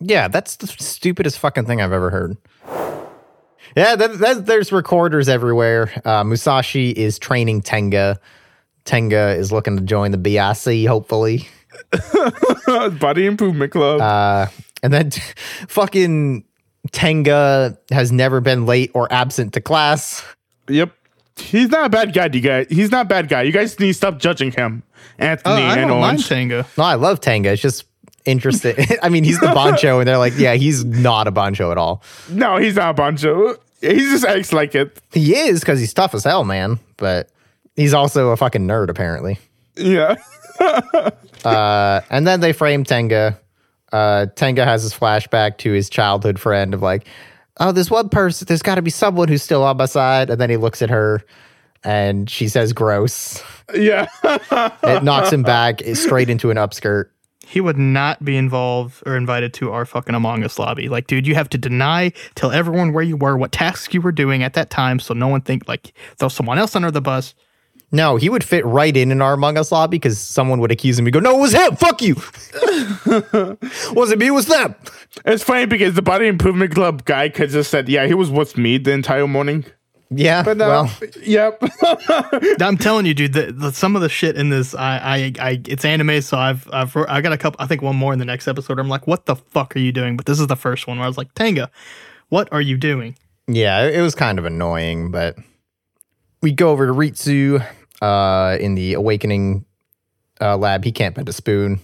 [0.00, 2.36] yeah, that's the stupidest fucking thing I've ever heard.
[3.76, 5.90] Yeah, that, that, there's recorders everywhere.
[6.04, 8.18] Uh, Musashi is training Tenga.
[8.84, 11.48] Tenga is looking to join the BIC, hopefully.
[13.00, 14.00] Body Improvement Club.
[14.00, 14.46] Uh,
[14.82, 15.10] and then
[15.68, 16.44] fucking
[16.90, 20.22] Tenga has never been late or absent to class.
[20.68, 20.92] yep.
[21.36, 22.66] He's not a bad guy, you guys.
[22.68, 23.42] He's not a bad guy.
[23.42, 24.82] You guys need to stop judging him.
[25.18, 26.28] Oh, Anthony I and don't mind Orange.
[26.28, 26.66] Tenga.
[26.76, 27.52] No, I love Tenga.
[27.52, 27.84] It's just
[28.24, 28.74] interesting.
[29.02, 32.02] I mean, he's the Boncho, and they're like, yeah, he's not a Boncho at all.
[32.28, 33.56] No, he's not a Bancho.
[33.80, 35.00] He just acts like it.
[35.12, 36.78] He is because he's tough as hell, man.
[36.98, 37.30] But
[37.76, 39.38] he's also a fucking nerd, apparently.
[39.76, 40.16] Yeah.
[41.44, 43.36] Uh, and then they frame Tenga.
[43.92, 47.04] Uh, Tenga has his flashback to his childhood friend of like,
[47.58, 50.30] oh, there's one person, there's got to be someone who's still on my side.
[50.30, 51.22] And then he looks at her
[51.84, 53.42] and she says, gross.
[53.74, 54.06] Yeah.
[54.22, 57.06] It knocks him back straight into an upskirt.
[57.44, 60.88] He would not be involved or invited to our fucking Among Us lobby.
[60.88, 64.12] Like, dude, you have to deny, tell everyone where you were, what tasks you were
[64.12, 67.34] doing at that time, so no one think like throw someone else under the bus.
[67.94, 70.98] No, he would fit right in in our Among Us lobby because someone would accuse
[70.98, 71.04] him.
[71.04, 71.76] He'd go, no, it was him.
[71.76, 72.14] Fuck you.
[73.92, 74.74] Wasn't me, it was them.
[75.26, 78.56] it's funny because the Body Improvement Club guy could just said, yeah, he was with
[78.56, 79.66] me the entire morning.
[80.10, 80.42] Yeah.
[80.42, 80.68] But no.
[80.68, 81.62] well, yep.
[82.62, 85.60] I'm telling you, dude, the, the, some of the shit in this, I, I, I,
[85.66, 88.24] it's anime, so I've, I've, I got a couple, I think one more in the
[88.24, 88.78] next episode.
[88.78, 90.16] I'm like, what the fuck are you doing?
[90.16, 91.70] But this is the first one where I was like, Tenga,
[92.30, 93.16] what are you doing?
[93.48, 95.36] yeah, it was kind of annoying, but
[96.40, 97.66] we go over to Ritsu
[98.02, 99.64] uh, in the Awakening
[100.40, 100.84] uh, lab.
[100.84, 101.80] He can't bend a spoon.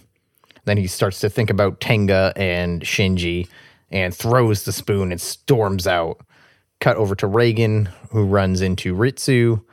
[0.65, 3.47] Then he starts to think about Tenga and Shinji
[3.89, 6.19] and throws the spoon and storms out.
[6.79, 9.63] Cut over to Reigen, who runs into Ritsu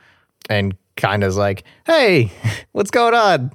[0.49, 2.31] and kind of is like, hey,
[2.71, 3.51] what's going on?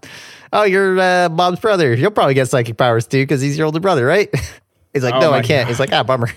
[0.53, 1.95] Oh, you're uh, Mob's brother.
[1.95, 4.32] You'll probably get psychic powers too because he's your older brother, right?
[4.93, 5.66] He's like, Oh no, I can't.
[5.66, 6.28] He's like, ah, bummer.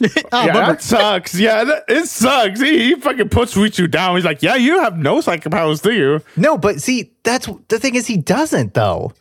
[0.32, 0.66] Oh, yeah, bummer.
[0.72, 1.34] that sucks.
[1.34, 2.60] Yeah, that, it sucks.
[2.60, 4.16] He, he fucking puts Richu down.
[4.16, 6.22] He's like, yeah, you have no psychic powers, do you?
[6.36, 9.12] No, but see, that's the thing is he doesn't though.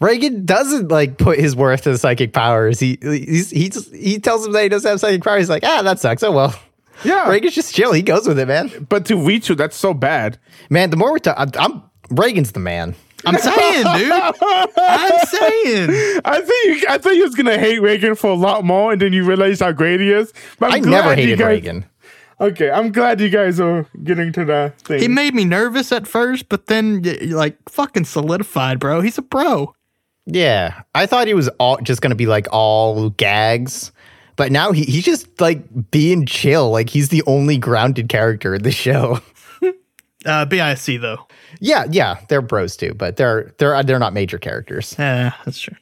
[0.00, 2.78] Reigen doesn't like put his worth to psychic powers.
[2.80, 5.42] He he's, he just, he tells him that he doesn't have psychic powers.
[5.42, 6.22] He's like, ah, that sucks.
[6.22, 6.54] Oh well.
[7.04, 7.26] Yeah.
[7.26, 7.92] Reigen's just chill.
[7.92, 8.86] He goes with it, man.
[8.88, 10.38] But to Richu, that's so bad.
[10.70, 12.94] Man, the more we talk, I'm Reigen's the man.
[13.26, 14.12] I'm saying, dude.
[14.12, 16.20] I'm saying.
[16.24, 19.00] I think you, I thought you was gonna hate Reigen for a lot more, and
[19.00, 20.32] then you realize how great he is.
[20.58, 21.84] But I'm I glad never you hated guys- Reigen.
[22.40, 24.98] Okay, I'm glad you guys are getting to that thing.
[25.00, 29.00] He made me nervous at first, but then y- like fucking solidified, bro.
[29.00, 29.72] He's a pro.
[30.26, 33.92] Yeah, I thought he was all just gonna be like all gags,
[34.36, 35.62] but now he, he's just like
[35.92, 36.70] being chill.
[36.70, 39.20] Like he's the only grounded character in the show.
[40.24, 41.26] Uh, BIC though.
[41.60, 44.94] yeah, yeah, they're bros too, but they're they're they're not major characters.
[44.98, 45.76] Yeah, that's true.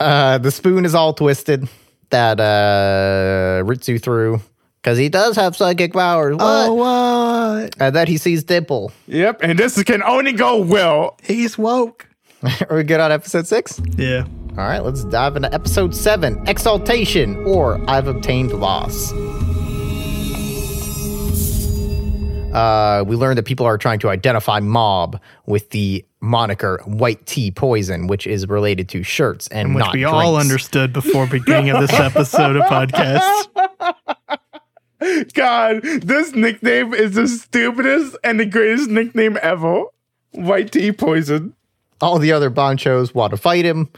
[0.00, 1.68] Uh, the spoon is all twisted
[2.10, 4.40] that uh Ritsu threw
[4.80, 6.36] because he does have psychic powers.
[6.36, 6.68] What?
[6.68, 7.74] Oh, what?
[7.80, 8.92] And then he sees Dimple.
[9.06, 11.18] Yep, and this can only go well.
[11.22, 12.06] He's woke.
[12.70, 13.80] Are we good on episode six?
[13.96, 14.24] Yeah.
[14.52, 19.12] All right, let's dive into episode seven Exaltation or I've Obtained Loss.
[22.52, 27.50] Uh, we learned that people are trying to identify Mob with the moniker White T
[27.50, 31.80] Poison, which is related to shirts and Which not we all understood before beginning of
[31.80, 33.48] this episode of podcast.
[35.34, 39.84] God, this nickname is the stupidest and the greatest nickname ever.
[40.32, 41.54] White T poison.
[42.00, 43.88] All the other Bonchos want to fight him,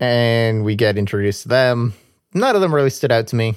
[0.00, 1.94] and we get introduced to them.
[2.34, 3.54] None of them really stood out to me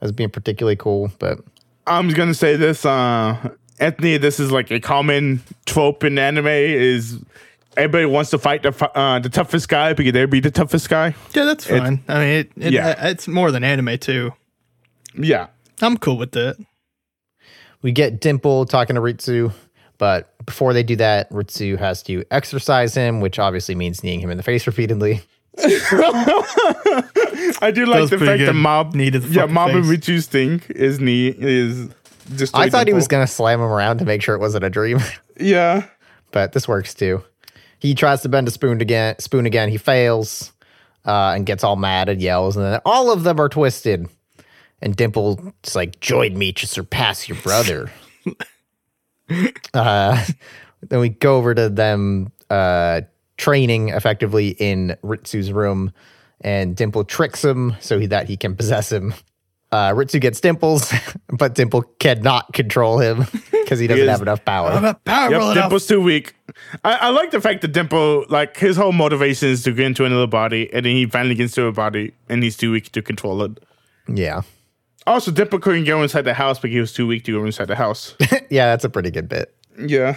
[0.00, 1.38] as being particularly cool, but
[1.86, 4.16] I'm gonna say this, uh, Anthony.
[4.16, 6.46] This is like a common trope in anime.
[6.46, 7.18] Is
[7.76, 10.88] everybody wants to fight the fu- uh, the toughest guy because they be the toughest
[10.88, 11.14] guy?
[11.34, 12.02] Yeah, that's fine.
[12.08, 13.08] I mean, it, it, Yeah.
[13.08, 14.32] it's more than anime too.
[15.14, 15.48] Yeah.
[15.80, 16.56] I'm cool with that.
[17.82, 19.52] We get Dimple talking to Ritsu,
[19.98, 24.30] but before they do that, Ritsu has to exercise him, which obviously means kneeing him
[24.30, 25.20] in the face repeatedly.
[27.60, 28.54] I do like the pretty fact that good.
[28.54, 29.98] Mob, Knee to the yeah, fucking Mob and face.
[29.98, 31.88] Richu's thing is knee is
[32.36, 32.56] just.
[32.56, 34.70] I thought he was going to slam him around to make sure it wasn't a
[34.70, 34.98] dream,
[35.40, 35.86] Yeah.
[36.30, 37.22] but this works too.
[37.78, 39.68] He tries to bend a spoon again, spoon again.
[39.68, 40.52] He fails
[41.04, 44.08] uh, and gets all mad and yells, and then all of them are twisted.
[44.80, 47.90] And Dimple is like, "Join me to surpass your brother."
[49.74, 50.24] uh,
[50.88, 53.02] then we go over to them uh,
[53.36, 55.92] training effectively in Ritsu's room,
[56.42, 59.14] and Dimple tricks him so he, that he can possess him.
[59.70, 60.92] Uh, Ritsu gets Dimples,
[61.28, 64.70] but Dimple cannot control him because he doesn't is- have enough power.
[64.70, 65.54] I'm not powerful Yep, enough.
[65.54, 66.34] Dimple's too weak.
[66.84, 70.04] I, I like the fact that Dimple, like his whole motivation is to get into
[70.04, 73.00] another body, and then he finally gets into a body, and he's too weak to
[73.00, 73.52] control it.
[74.08, 74.42] Yeah,
[75.06, 77.68] Also, Dimple couldn't go inside the house because he was too weak to go inside
[77.68, 78.14] the house.
[78.50, 79.54] yeah, that's a pretty good bit.
[79.78, 80.16] yeah.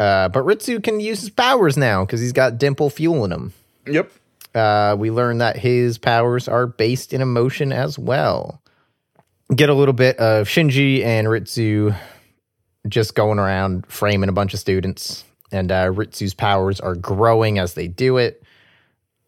[0.00, 3.52] Uh, but Ritsu can use his powers now because he's got Dimple fueling him.
[3.86, 4.10] Yep.
[4.54, 8.62] Uh, we learn that his powers are based in emotion as well.
[9.54, 11.96] Get a little bit of Shinji and Ritsu
[12.86, 17.74] just going around framing a bunch of students, and uh, Ritsu's powers are growing as
[17.74, 18.42] they do it.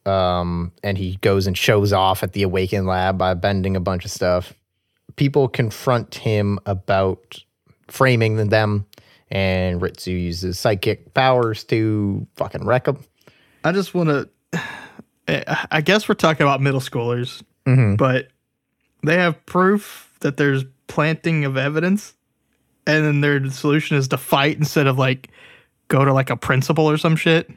[0.07, 4.05] Um, and he goes and shows off at the Awaken Lab by bending a bunch
[4.05, 4.55] of stuff.
[5.17, 7.39] People confront him about
[7.89, 8.87] framing them,
[9.31, 13.05] and Ritsu uses psychic powers to fucking wreck them.
[13.65, 14.29] I just want to.
[15.71, 17.97] I guess we're talking about middle schoolers, Mhm.
[17.97, 18.29] but
[19.05, 22.15] they have proof that there's planting of evidence,
[22.87, 25.29] and then their solution is to fight instead of like
[25.89, 27.51] go to like a principal or some shit.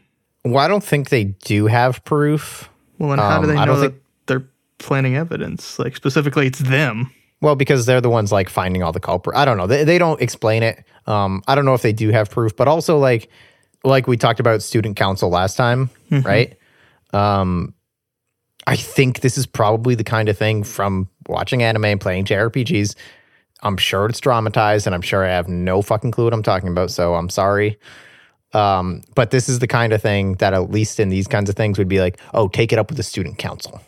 [0.45, 2.69] Well, I don't think they do have proof.
[2.99, 4.45] Well, then how do Um, they I know that think- they're
[4.80, 5.80] planting evidence?
[5.80, 7.11] Like specifically, it's them.
[7.41, 9.36] Well, because they're the ones like finding all the culprit.
[9.36, 9.67] I don't know.
[9.67, 10.84] They, they don't explain it.
[11.07, 13.30] Um, I don't know if they do have proof, but also like
[13.84, 16.55] like we talked about student council last time, right?
[17.14, 17.74] Um,
[18.66, 22.95] I think this is probably the kind of thing from watching anime and playing JRPGs.
[23.61, 26.70] I'm sure it's dramatized, and I'm sure I have no fucking clue what I'm talking
[26.70, 26.91] about.
[26.91, 27.80] So I'm sorry.
[28.53, 31.55] Um, but this is the kind of thing that at least in these kinds of
[31.55, 33.82] things would be like, oh, take it up with the student council.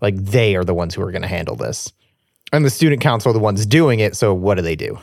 [0.00, 1.92] Like they are the ones who are going to handle this.
[2.52, 4.16] And the student council are the ones doing it.
[4.16, 4.98] So what do they do?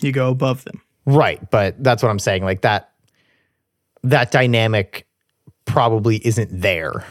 [0.00, 0.82] You go above them.
[1.06, 1.50] Right.
[1.50, 2.44] But that's what I'm saying.
[2.44, 2.90] Like that,
[4.02, 5.06] that dynamic
[5.64, 7.04] probably isn't there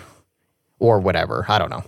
[0.80, 1.46] or whatever.
[1.48, 1.84] I don't know.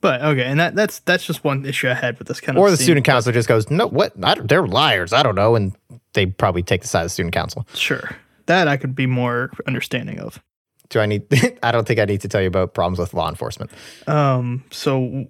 [0.00, 2.62] But okay, and that that's that's just one issue I had with this kind of.
[2.62, 2.84] Or the scene.
[2.84, 4.12] student council just goes, no, what?
[4.22, 5.12] I don't, they're liars.
[5.12, 5.54] I don't know.
[5.54, 5.74] And
[6.12, 7.66] they probably take the side of the student council.
[7.74, 8.16] Sure,
[8.46, 10.40] that I could be more understanding of.
[10.88, 11.24] Do I need,
[11.62, 13.70] I don't think I need to tell you about problems with law enforcement.
[14.06, 15.26] Um, so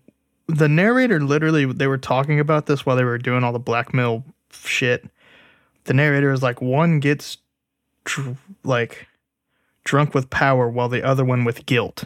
[0.49, 4.25] the narrator literally they were talking about this while they were doing all the blackmail
[4.51, 5.09] shit.
[5.85, 7.39] The narrator is like one gets
[8.05, 9.07] dr- like
[9.87, 12.05] drunk with power while the other one with guilt.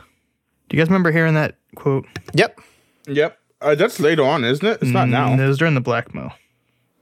[0.68, 2.07] Do you guys remember hearing that quote?
[2.35, 2.61] Yep.
[3.09, 3.37] Yep.
[3.61, 4.78] Uh, that's later on, isn't it?
[4.81, 5.33] It's not Mm, now.
[5.43, 6.33] It was during the blackmail.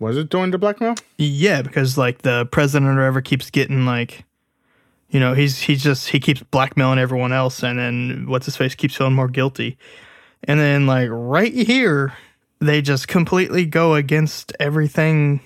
[0.01, 0.95] Was it during the blackmail?
[1.19, 4.25] Yeah, because like the president or whatever keeps getting like,
[5.11, 8.75] you know, he's he's just he keeps blackmailing everyone else, and then what's his face
[8.75, 9.77] keeps feeling more guilty,
[10.45, 12.13] and then like right here,
[12.61, 15.41] they just completely go against everything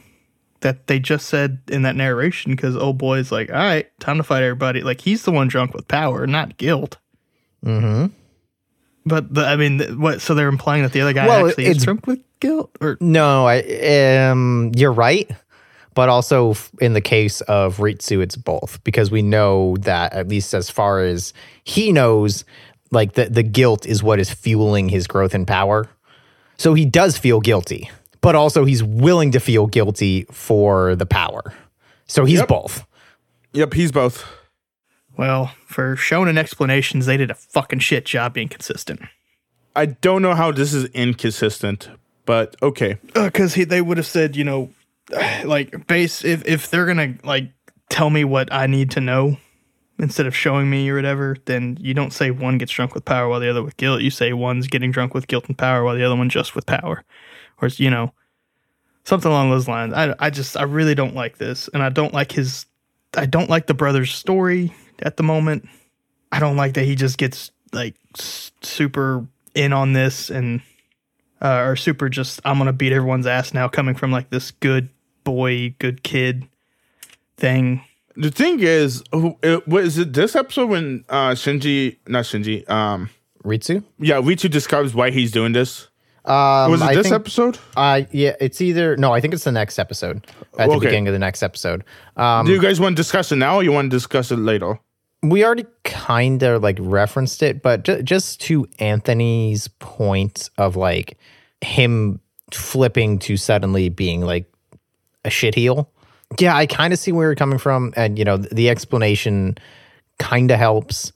[0.63, 4.23] that they just said in that narration because old boy's like, all right, time to
[4.25, 4.83] fight everybody.
[4.83, 6.99] Like he's the one drunk with power, not guilt.
[7.65, 8.07] Mm-hmm.
[9.05, 10.21] But the, I mean, what?
[10.21, 13.47] So they're implying that the other guy Well, actually is drunk with guilt, or No,
[13.47, 13.61] I
[14.29, 15.31] um you're right.
[15.95, 20.55] But also in the case of Ritsu, it's both because we know that at least
[20.55, 21.35] as far as
[21.65, 22.45] he knows,
[22.91, 25.89] like the, the guilt is what is fueling his growth in power.
[26.57, 27.91] So he does feel guilty,
[28.23, 31.53] but also he's willing to feel guilty for the power.
[32.07, 32.49] So he's Yep.
[32.49, 32.87] both.
[33.53, 34.25] Yep, he's both.
[35.19, 39.01] well, for shonen explanations, they did a fucking shit job being consistent.
[39.77, 41.89] I don't know how this is inconsistent,
[42.25, 42.99] but okay.
[43.15, 44.71] Uh, because he they would have said you know
[45.45, 47.51] like base if if they're gonna like
[47.91, 49.37] tell me what i need to know
[49.99, 53.29] instead of showing me or whatever then you don't say one gets drunk with power
[53.29, 55.95] while the other with guilt you say one's getting drunk with guilt and power while
[55.95, 57.05] the other one just with power
[57.63, 58.13] or you know
[59.05, 62.13] something along those lines i i just i really don't like this and i don't
[62.13, 62.67] like his
[63.17, 65.67] i don't like the brother's story at the moment
[66.31, 70.61] i don't like that he just gets like s- super in on this and
[71.41, 74.91] uh, or super just I'm gonna beat everyone's ass now, coming from like this good
[75.25, 76.47] boy, good kid
[77.37, 77.83] thing.
[78.17, 83.11] The thing is, who- it, was it this episode when uh, Shinji, not Shinji, um,
[83.43, 83.83] Ritsu?
[83.99, 85.89] yeah, Ritsu describes why he's doing this?
[86.25, 87.59] Um, Was it I this think- episode?
[87.77, 89.13] Uh, yeah, it's either no.
[89.13, 90.25] I think it's the next episode
[90.59, 90.87] at the Okay.
[90.87, 91.83] beginning of the next episode.
[92.17, 94.37] Um, Do you guys want to discuss it now or you want to discuss it
[94.39, 94.79] later?
[95.25, 101.17] we already kind of like referenced it, but ju- just to Anthony's point of like
[101.61, 102.19] him
[102.53, 104.53] flipping to suddenly being like
[105.25, 105.87] a shitheel.
[106.41, 109.57] Yeah, I kind of see where you're coming from, and you know the explanation
[110.19, 111.13] kind of helps.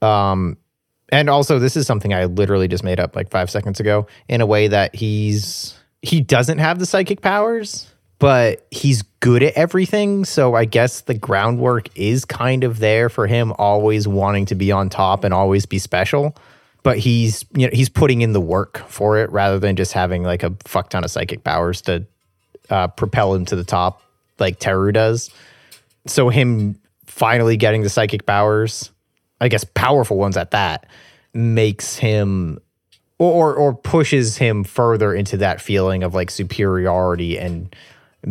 [0.00, 0.56] Um,
[1.10, 4.40] and also this is something I literally just made up like five seconds ago in
[4.40, 10.24] a way that he's he doesn't have the psychic powers, but he's good at everything.
[10.24, 14.72] So I guess the groundwork is kind of there for him always wanting to be
[14.72, 16.36] on top and always be special.
[16.82, 20.22] But he's you know he's putting in the work for it rather than just having
[20.22, 22.06] like a fuck ton of psychic powers to
[22.70, 24.02] uh, propel him to the top
[24.38, 25.30] like Teru does.
[26.06, 28.90] So him finally getting the psychic powers,
[29.40, 30.86] I guess powerful ones at that,
[31.34, 32.58] makes him
[33.18, 37.74] or or pushes him further into that feeling of like superiority and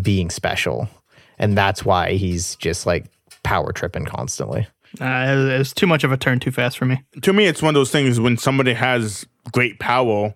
[0.01, 0.89] being special.
[1.37, 3.05] And that's why he's just like
[3.43, 4.67] power tripping constantly.
[5.01, 7.03] Uh, it, was, too much of a turn too fast for me.
[7.21, 10.33] To me, it's one of those things when somebody has great power,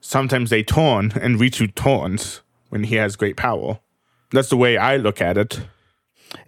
[0.00, 2.40] sometimes they turn, and Ritsu turns
[2.70, 3.78] when he has great power.
[4.32, 5.60] That's the way I look at it.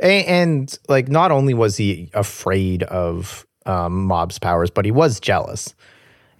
[0.00, 5.20] And, and like not only was he afraid of um, Mob's powers, but he was
[5.20, 5.74] jealous.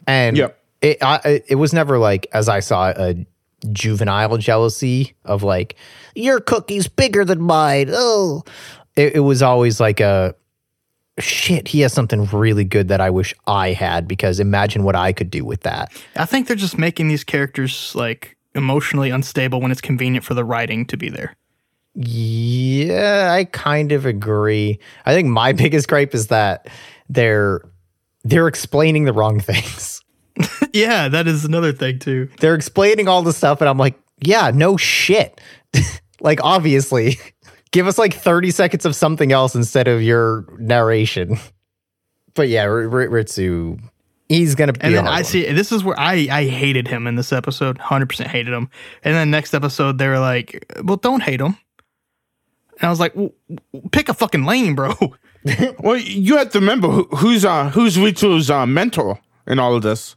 [0.06, 0.58] And Yep.
[0.80, 3.26] it I, it was never like as I saw a
[3.72, 5.76] juvenile jealousy of like
[6.14, 7.88] your cookie's bigger than mine.
[7.92, 8.42] Oh,
[8.96, 10.34] it, it was always like a
[11.18, 11.68] shit.
[11.68, 15.30] He has something really good that I wish I had because imagine what I could
[15.30, 15.92] do with that.
[16.16, 20.44] I think they're just making these characters like emotionally unstable when it's convenient for the
[20.44, 21.36] writing to be there.
[21.94, 24.78] Yeah, I kind of agree.
[25.04, 26.66] I think my biggest gripe is that
[27.08, 27.62] they're
[28.24, 30.02] they're explaining the wrong things.
[30.72, 32.28] yeah, that is another thing too.
[32.40, 35.40] They're explaining all the stuff and I'm like, yeah, no shit.
[36.20, 37.18] like obviously,
[37.72, 41.38] give us like 30 seconds of something else instead of your narration.
[42.34, 43.80] But yeah, R- R- Ritsu
[44.28, 45.24] he's to be And then I one.
[45.24, 47.78] see this is where I I hated him in this episode.
[47.78, 48.70] Hundred percent hated him.
[49.04, 51.58] And then next episode they were like, "Well, don't hate him."
[52.80, 53.32] And I was like, "W-
[53.72, 54.94] w- "Pick a fucking lane, bro."
[55.80, 59.82] Well, you have to remember who, who's uh, who's Ritsu's uh, mentor in all of
[59.82, 60.16] this.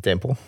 [0.00, 0.38] Dimple.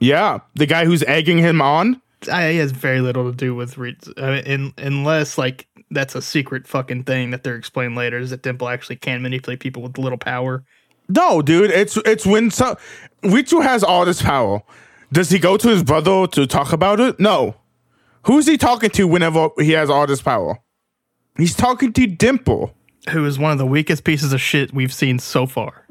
[0.00, 2.00] Yeah, the guy who's egging him on.
[2.32, 6.14] I, he has very little to do with Reed, I mean, in, unless like that's
[6.14, 8.18] a secret fucking thing that they're explained later.
[8.18, 10.64] Is that Dimple actually can manipulate people with little power?
[11.08, 12.76] No, dude, it's it's when so
[13.22, 14.62] Ritu has all this power.
[15.12, 17.18] Does he go to his brother to talk about it?
[17.18, 17.56] No.
[18.24, 20.58] Who's he talking to whenever he has all this power?
[21.38, 22.74] He's talking to Dimple.
[23.10, 25.86] Who is one of the weakest pieces of shit we've seen so far?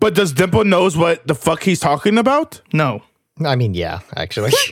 [0.00, 2.60] But does Dimple knows what the fuck he's talking about?
[2.72, 3.02] No,
[3.44, 4.52] I mean, yeah, actually.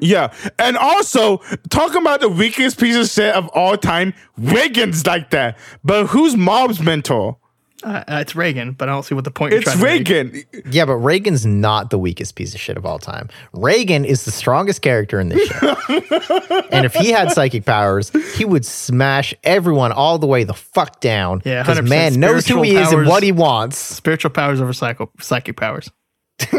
[0.00, 1.38] Yeah, and also
[1.70, 5.58] talking about the weakest piece of shit of all time, Wiggins like that.
[5.82, 7.36] But who's Mob's mentor?
[7.84, 9.52] Uh, uh, it's Reigen, but I don't see what the point.
[9.52, 10.50] You're It's trying to make.
[10.52, 10.72] Reigen.
[10.74, 13.28] yeah, but Reigen's not the weakest piece of shit of all time.
[13.52, 15.76] Reagan is the strongest character in this show.
[16.72, 21.00] and if he had psychic powers, he would smash everyone all the way the fuck
[21.00, 21.40] down.
[21.44, 23.78] Yeah, because 100% man knows who he spiritual is and what he wants.
[23.78, 25.90] Spiritual powers over psycho psychic powers.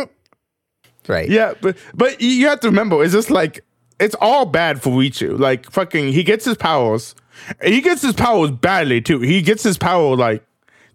[1.08, 1.28] Right.
[1.28, 3.66] Yeah, but but you have to remember, it's just like
[4.00, 5.40] it's all bad for Ritsu.
[5.40, 7.16] Like fucking, he gets his powers.
[7.64, 9.20] He gets his powers badly too.
[9.20, 10.46] He gets his power like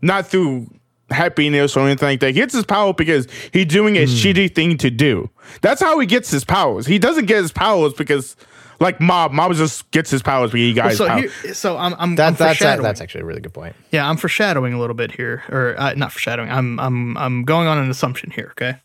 [0.05, 0.68] not through
[1.11, 2.28] happiness or anything like that.
[2.28, 5.30] He gets his power because he's doing a shitty thing to do.
[5.61, 6.86] That's how he gets his powers.
[6.86, 8.36] He doesn't get his powers because
[8.80, 11.20] like Mob, Mob just gets his powers because he got his So power.
[11.20, 13.76] here, so I'm I'm, That, I'm that's, that, that's actually a really good point.
[13.92, 16.50] Yeah, I'm foreshadowing a little bit here, or uh, not foreshadowing.
[16.50, 18.48] I'm I'm I'm going on an assumption here.
[18.52, 18.76] Okay,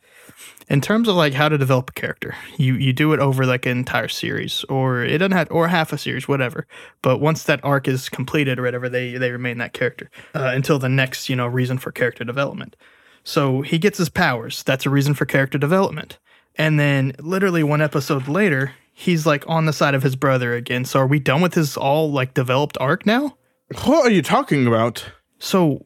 [0.70, 3.66] in terms of like how to develop a character, you you do it over like
[3.66, 6.68] an entire series, or it doesn't have, or half a series, whatever.
[7.02, 10.80] But once that arc is completed or whatever, they they remain that character uh, until
[10.80, 12.76] the next you know reason for character development.
[13.24, 14.64] So he gets his powers.
[14.64, 16.20] That's a reason for character development.
[16.56, 20.86] And then literally one episode later, he's like on the side of his brother again.
[20.86, 23.36] So are we done with his all like developed arc now?
[23.86, 25.06] what are you talking about?
[25.38, 25.86] So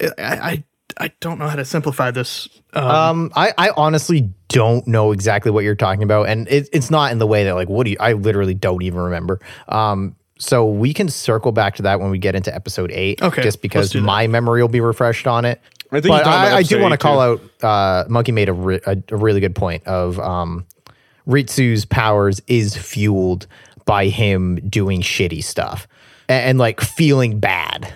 [0.00, 0.64] I I,
[0.98, 2.48] I don't know how to simplify this.
[2.72, 6.90] Um, Um, I, I honestly don't know exactly what you're talking about, and it, it's
[6.90, 7.96] not in the way that like what do you?
[8.00, 9.40] I literally don't even remember.
[9.68, 13.22] Um, so we can circle back to that when we get into episode eight.
[13.22, 14.06] Okay, just because let's do that.
[14.06, 15.60] my memory will be refreshed on it.
[15.90, 17.50] I think but I, I do want to call too.
[17.62, 18.04] out.
[18.04, 20.66] Uh, Monkey made a, re- a, a really good point of um,
[21.26, 23.46] Ritsu's powers is fueled
[23.84, 25.86] by him doing shitty stuff
[26.28, 27.92] and, and like feeling bad.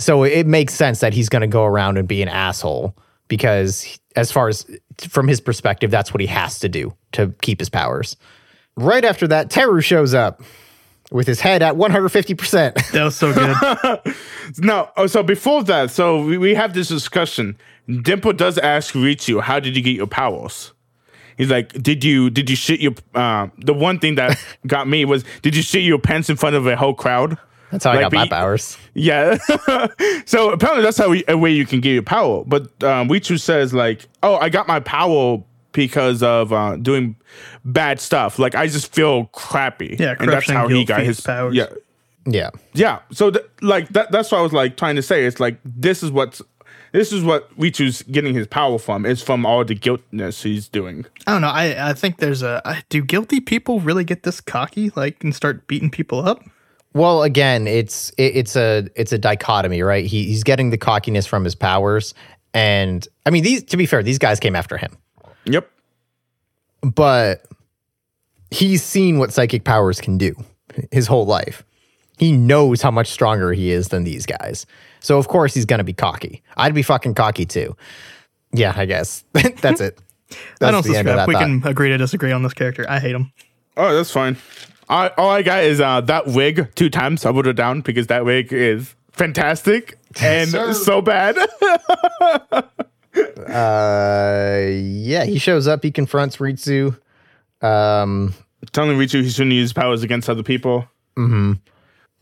[0.00, 2.96] So it makes sense that he's going to go around and be an asshole
[3.28, 4.66] because, as far as
[4.98, 8.16] from his perspective, that's what he has to do to keep his powers.
[8.76, 10.42] Right after that, Teru shows up
[11.10, 12.90] with his head at 150%.
[12.92, 14.14] that was so good.
[14.58, 17.56] No, oh, so before that, so we, we have this discussion.
[18.02, 20.72] Dimple does ask Ritsu, "How did you get your powers?"
[21.36, 25.04] He's like, "Did you did you shit your?" Uh, the one thing that got me
[25.04, 27.38] was, "Did you shit your pants in front of a whole crowd?"
[27.70, 28.76] That's how I Like, got my we- powers.
[28.94, 29.36] Yeah.
[30.26, 32.44] so apparently that's how we, a way you can get your power.
[32.44, 35.42] But um, Ritsu says like, "Oh, I got my power
[35.72, 37.16] because of uh, doing
[37.64, 38.38] bad stuff.
[38.38, 41.54] Like I just feel crappy." Yeah, and that's how he got his powers.
[41.54, 41.66] Yeah,
[42.26, 42.50] Yeah.
[42.74, 43.00] yeah.
[43.12, 45.24] So th- like that that's what I was like trying to say.
[45.24, 46.42] It's like this is what's
[46.92, 49.06] this is what Ritsu's getting his power from.
[49.06, 51.06] It's from all the guiltness he's doing.
[51.26, 51.48] I don't know.
[51.50, 52.60] I, I think there's a.
[52.64, 56.42] I, do guilty people really get this cocky, like, and start beating people up?
[56.92, 60.04] Well, again, it's it, it's a it's a dichotomy, right?
[60.04, 62.14] He, he's getting the cockiness from his powers,
[62.52, 64.96] and I mean, these to be fair, these guys came after him,
[65.44, 65.70] Yep.
[66.82, 67.44] but
[68.50, 70.34] he's seen what psychic powers can do
[70.90, 71.64] his whole life.
[72.18, 74.66] He knows how much stronger he is than these guys,
[75.00, 76.42] so of course he's gonna be cocky.
[76.56, 77.76] I'd be fucking cocky too.
[78.52, 79.98] Yeah, I guess that's it.
[80.60, 81.26] That's I don't the subscribe.
[81.26, 81.42] We thought.
[81.42, 82.86] can agree to disagree on this character.
[82.88, 83.32] I hate him.
[83.76, 84.36] Oh, that's fine.
[84.90, 87.24] I, all I got is uh, that wig two times.
[87.24, 90.72] I wrote it down because that wig is fantastic and Sir.
[90.74, 91.36] so bad.
[93.12, 95.82] Uh, yeah, he shows up.
[95.82, 96.96] He confronts Ritsu.
[97.60, 98.32] Um,
[98.70, 100.86] Telling Ritsu he shouldn't use powers against other people.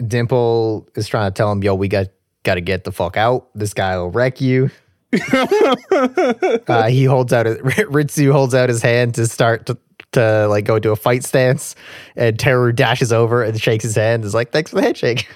[0.06, 2.06] Dimple is trying to tell him, "Yo, we got
[2.44, 3.48] got to get the fuck out.
[3.54, 4.70] This guy will wreck you."
[5.32, 7.44] uh, he holds out.
[7.46, 9.76] His, Ritsu holds out his hand to start to,
[10.18, 11.74] to like go into a fight stance,
[12.16, 14.24] and Teru dashes over and shakes his hand.
[14.24, 15.28] Is like, "Thanks for the handshake."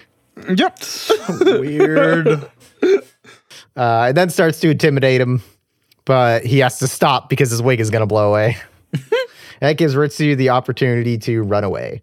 [0.49, 0.79] Yep.
[1.41, 2.51] Weird.
[3.77, 5.43] Uh, and then starts to intimidate him,
[6.05, 8.57] but he has to stop because his wig is going to blow away.
[9.61, 12.03] that gives Ritsu the opportunity to run away.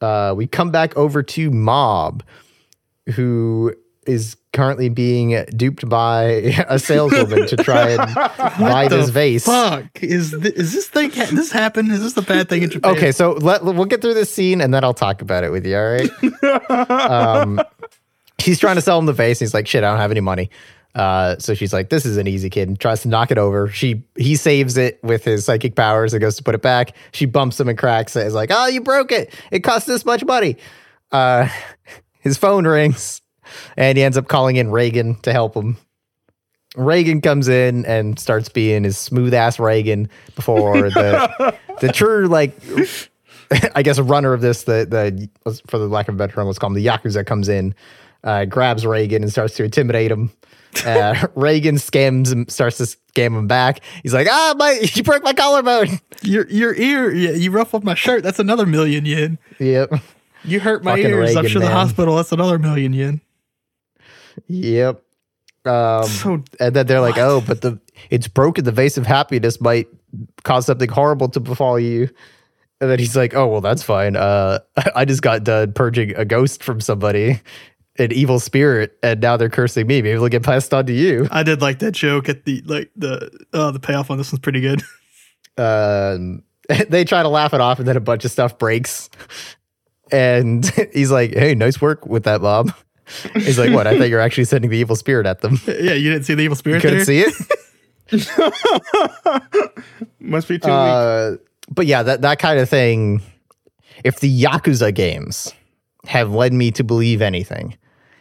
[0.00, 2.22] Uh, we come back over to Mob,
[3.14, 3.74] who
[4.06, 6.24] is currently being duped by
[6.68, 8.14] a saleswoman to try and
[8.58, 9.44] buy this vase.
[9.44, 11.10] Fuck is th- is this thing?
[11.10, 11.90] Ha- this happen?
[11.90, 12.96] Is this the bad thing in Japan?
[12.96, 15.66] Okay, so let, we'll get through this scene and then I'll talk about it with
[15.66, 15.76] you.
[15.76, 16.70] All right.
[17.00, 17.60] um,
[18.38, 19.40] he's trying to sell him the vase.
[19.40, 20.50] And he's like, "Shit, I don't have any money."
[20.94, 23.68] Uh, so she's like, "This is an easy kid." And tries to knock it over.
[23.68, 26.96] She he saves it with his psychic powers and goes to put it back.
[27.12, 28.26] She bumps him and cracks it.
[28.26, 29.34] Is like, "Oh, you broke it.
[29.50, 30.56] It cost this much money."
[31.12, 31.48] Uh,
[32.20, 33.22] his phone rings,
[33.76, 35.76] and he ends up calling in Reigen to help him.
[36.76, 42.54] Reigen comes in and starts being his smooth ass Reigen before the the true like
[43.74, 44.86] I guess a runner of this the
[45.44, 47.74] the for the lack of a better term let's call him the yakuza comes in,
[48.22, 50.30] uh, grabs Reigen and starts to intimidate him.
[50.84, 53.80] Uh, Reigen scams him, starts to scam him back.
[54.02, 55.98] He's like, ah, my, you broke my collarbone.
[56.22, 58.22] Your your ear, yeah, you ruffled my shirt.
[58.22, 59.38] That's another million yen.
[59.58, 59.94] Yep.
[60.44, 61.34] You hurt my Fucking ears.
[61.34, 61.76] I'm Reigen, sure the man.
[61.76, 62.16] hospital.
[62.16, 63.20] That's another million yen.
[64.46, 65.02] Yep.
[65.64, 68.64] Um, So and then they're like, oh, but the it's broken.
[68.64, 69.88] The vase of happiness might
[70.44, 72.08] cause something horrible to befall you.
[72.80, 74.16] And then he's like, oh, well, that's fine.
[74.16, 74.60] Uh,
[74.94, 77.40] I just got done purging a ghost from somebody,
[77.98, 79.96] an evil spirit, and now they're cursing me.
[79.96, 81.26] Maybe it'll get passed on to you.
[81.30, 84.40] I did like that joke at the like the oh the payoff on this one's
[84.40, 84.82] pretty good.
[85.58, 86.44] um,
[86.88, 89.10] they try to laugh it off, and then a bunch of stuff breaks.
[90.10, 92.72] And he's like, "Hey, nice work with that, Mob."
[93.34, 93.86] He's like, "What?
[93.86, 95.58] I thought you were actually sending the evil spirit at them.
[95.66, 97.04] yeah, you didn't see the evil spirit Couldn't there.
[97.04, 97.34] see it."
[100.20, 100.74] Must be too weak.
[100.74, 101.36] Uh,
[101.70, 103.22] but yeah, that that kind of thing.
[104.04, 105.52] If the Yakuza games
[106.06, 107.76] have led me to believe anything,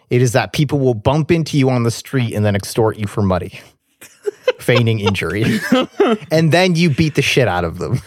[0.10, 3.08] it is that people will bump into you on the street and then extort you
[3.08, 3.60] for money,
[4.60, 5.60] feigning injury,
[6.32, 8.02] and then you beat the shit out of them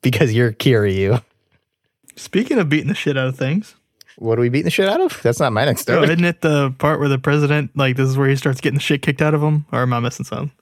[0.00, 1.22] because you're Kiryu.
[2.16, 3.74] Speaking of beating the shit out of things,
[4.16, 5.20] What are we beating the shit out of?
[5.22, 6.04] That's not my next oh, story.
[6.04, 8.82] isn't it the part where the president like this is where he starts getting the
[8.82, 9.66] shit kicked out of him?
[9.72, 10.52] Or am I missing something?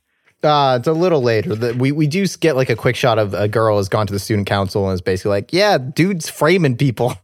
[0.42, 1.54] Uh, it's a little later.
[1.54, 4.12] The, we we do get like a quick shot of a girl has gone to
[4.12, 7.14] the student council and is basically like, "Yeah, dude's framing people,"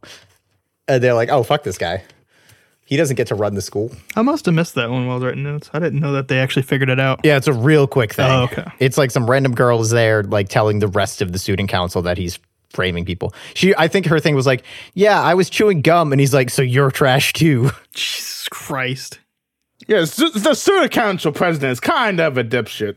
[0.87, 2.03] and they're like, "Oh, fuck this guy.
[2.85, 5.19] He doesn't get to run the school." I must have missed that one while I
[5.19, 5.69] was writing notes.
[5.73, 7.19] I didn't know that they actually figured it out.
[7.25, 8.25] Yeah, it's a real quick thing.
[8.25, 8.65] Oh, okay.
[8.79, 12.01] It's like some random girl is there, like telling the rest of the student council
[12.03, 12.39] that he's
[12.71, 13.33] framing people.
[13.53, 14.63] She, I think her thing was like,
[14.93, 19.19] "Yeah, I was chewing gum," and he's like, "So you're trash too." Jesus Christ.
[19.87, 22.95] yes, the student council president is kind of a dipshit.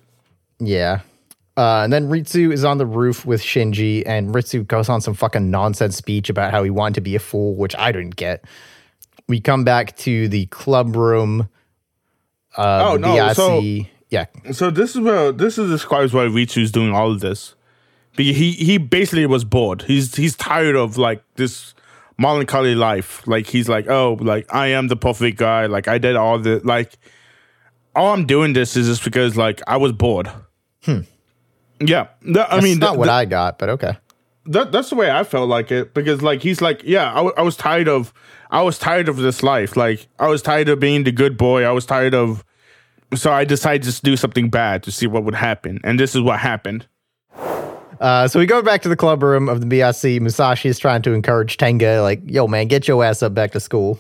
[0.60, 1.00] Yeah.
[1.56, 5.12] Uh, and then Ritsu is on the roof with Shinji, and Ritsu goes on some
[5.12, 8.44] fucking nonsense speech about how he wanted to be a fool, which I didn't get.
[9.28, 11.48] We come back to the club room.
[12.56, 13.36] Uh, Oh, no, BIC.
[13.36, 13.62] so-
[14.08, 14.26] yeah.
[14.52, 17.54] So this is where this is describes why Ritsu's doing all of this.
[18.16, 19.82] Because he he basically was bored.
[19.82, 21.74] He's he's tired of like this
[22.18, 23.26] melancholy life.
[23.26, 25.66] Like he's like, oh, like I am the perfect guy.
[25.66, 26.98] Like I did all the like
[27.96, 30.30] all I'm doing this is just because like I was bored.
[30.84, 31.00] Hmm.
[31.80, 32.08] Yeah.
[32.22, 33.96] That- I That's mean not th- what th- I got, but okay.
[34.46, 37.34] that that's the way I felt like it because like he's like yeah I, w-
[37.36, 38.12] I was tired of
[38.50, 41.62] I was tired of this life like I was tired of being the good boy
[41.64, 42.44] I was tired of
[43.14, 46.20] so I decided to do something bad to see what would happen and this is
[46.22, 46.86] what happened
[48.02, 50.20] Uh, so we go back to the club room of the BIC.
[50.20, 53.60] Musashi is trying to encourage Tenga, like, yo, man, get your ass up back to
[53.60, 53.96] school.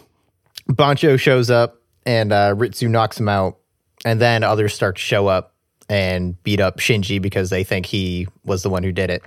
[0.66, 3.58] Bancho shows up and uh, Ritsu knocks him out.
[4.04, 5.54] And then others start to show up
[5.88, 9.22] and beat up Shinji because they think he was the one who did it.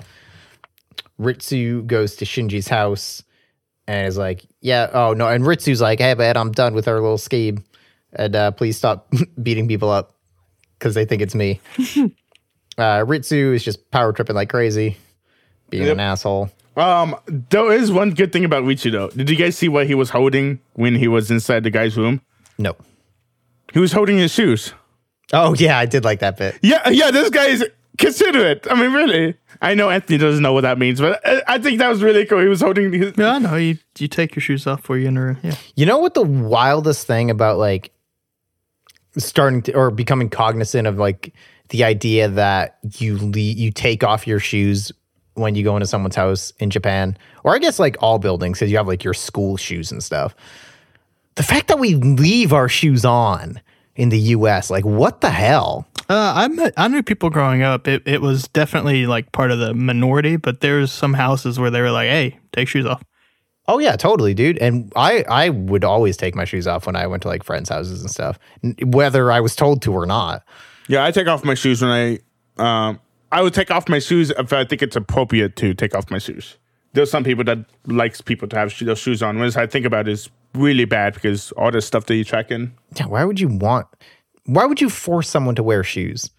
[1.17, 3.23] Ritsu goes to Shinji's house
[3.87, 5.29] and is like, yeah, oh no.
[5.29, 7.63] And Ritsu's like, hey, man, I'm done with our little scheme.
[8.11, 9.09] And uh, please stop
[9.41, 10.17] beating people up
[10.77, 11.61] because they think it's me.
[12.77, 14.97] Uh, Ritsu is just power tripping like crazy,
[15.69, 15.93] being Yep.
[15.93, 16.49] an asshole.
[16.77, 17.15] um
[17.49, 20.09] there is one good thing about Ritsu though did you guys see what he was
[20.09, 22.19] holding when he was inside the guy's room
[22.57, 22.75] No.
[23.71, 24.73] he was holding his shoes
[25.31, 26.59] Oh yeah, I did like that bit.
[26.61, 27.63] yeah yeah this guy is
[27.97, 31.57] considerate I mean really I know Anthony doesn't know what that means but I, I
[31.59, 33.55] think that was really cool he was holding his Yeah, I know.
[33.55, 35.39] You you take your shoes off before you in enter.
[35.43, 35.55] Yeah.
[35.77, 37.91] You know what the wildest thing about like
[39.17, 41.33] starting to or becoming cognizant of like
[41.69, 44.91] the idea that you le- you take off your shoes
[45.33, 48.71] when you go into someone's house in Japan, or I guess like all buildings, because
[48.71, 50.35] you have like your school shoes and stuff.
[51.35, 53.59] The fact that we leave our shoes on
[53.95, 55.87] in the U.S., like what the hell?
[56.07, 57.87] Uh, I met, I knew people growing up.
[57.87, 61.81] It, it was definitely like part of the minority, but there's some houses where they
[61.81, 63.03] were like, "Hey, take shoes off."
[63.67, 64.59] Oh yeah, totally, dude.
[64.59, 67.69] And I I would always take my shoes off when I went to like friends'
[67.69, 68.37] houses and stuff,
[68.83, 70.43] whether I was told to or not.
[70.87, 72.19] Yeah, I take off my shoes when I
[72.57, 72.99] um
[73.31, 76.19] I would take off my shoes if I think it's appropriate to take off my
[76.19, 76.57] shoes.
[76.93, 79.37] There's some people that likes people to have sho- those shoes on.
[79.37, 82.51] Whereas I think about it is really bad because all the stuff that you track
[82.51, 82.73] in.
[82.95, 83.87] Yeah, why would you want?
[84.45, 86.29] Why would you force someone to wear shoes?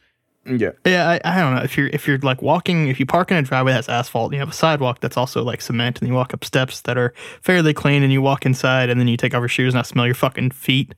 [0.47, 0.71] Yeah.
[0.87, 3.37] Yeah, I, I don't know if you're if you're like walking if you park in
[3.37, 6.15] a driveway that's asphalt, and you have a sidewalk that's also like cement, and you
[6.15, 7.13] walk up steps that are
[7.43, 9.83] fairly clean, and you walk inside, and then you take off your shoes, and I
[9.83, 10.95] smell your fucking feet.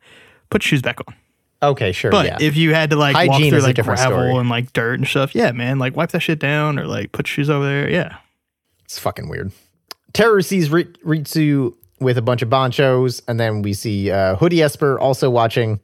[0.51, 1.15] Put your shoes back on.
[1.63, 2.11] Okay, sure.
[2.11, 2.37] But yeah.
[2.41, 4.37] if you had to like walk through like gravel story.
[4.37, 7.27] and like dirt and stuff, yeah, man, like wipe that shit down or like put
[7.27, 7.91] shoes over there.
[7.91, 8.19] Yeah,
[8.85, 9.51] it's fucking weird.
[10.13, 14.63] Teru sees Ri- Ritsu with a bunch of banchos, and then we see uh, Hoodie
[14.63, 15.81] Esper also watching.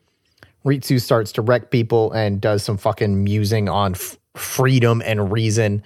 [0.65, 5.83] Ritsu starts to wreck people and does some fucking musing on f- freedom and reason.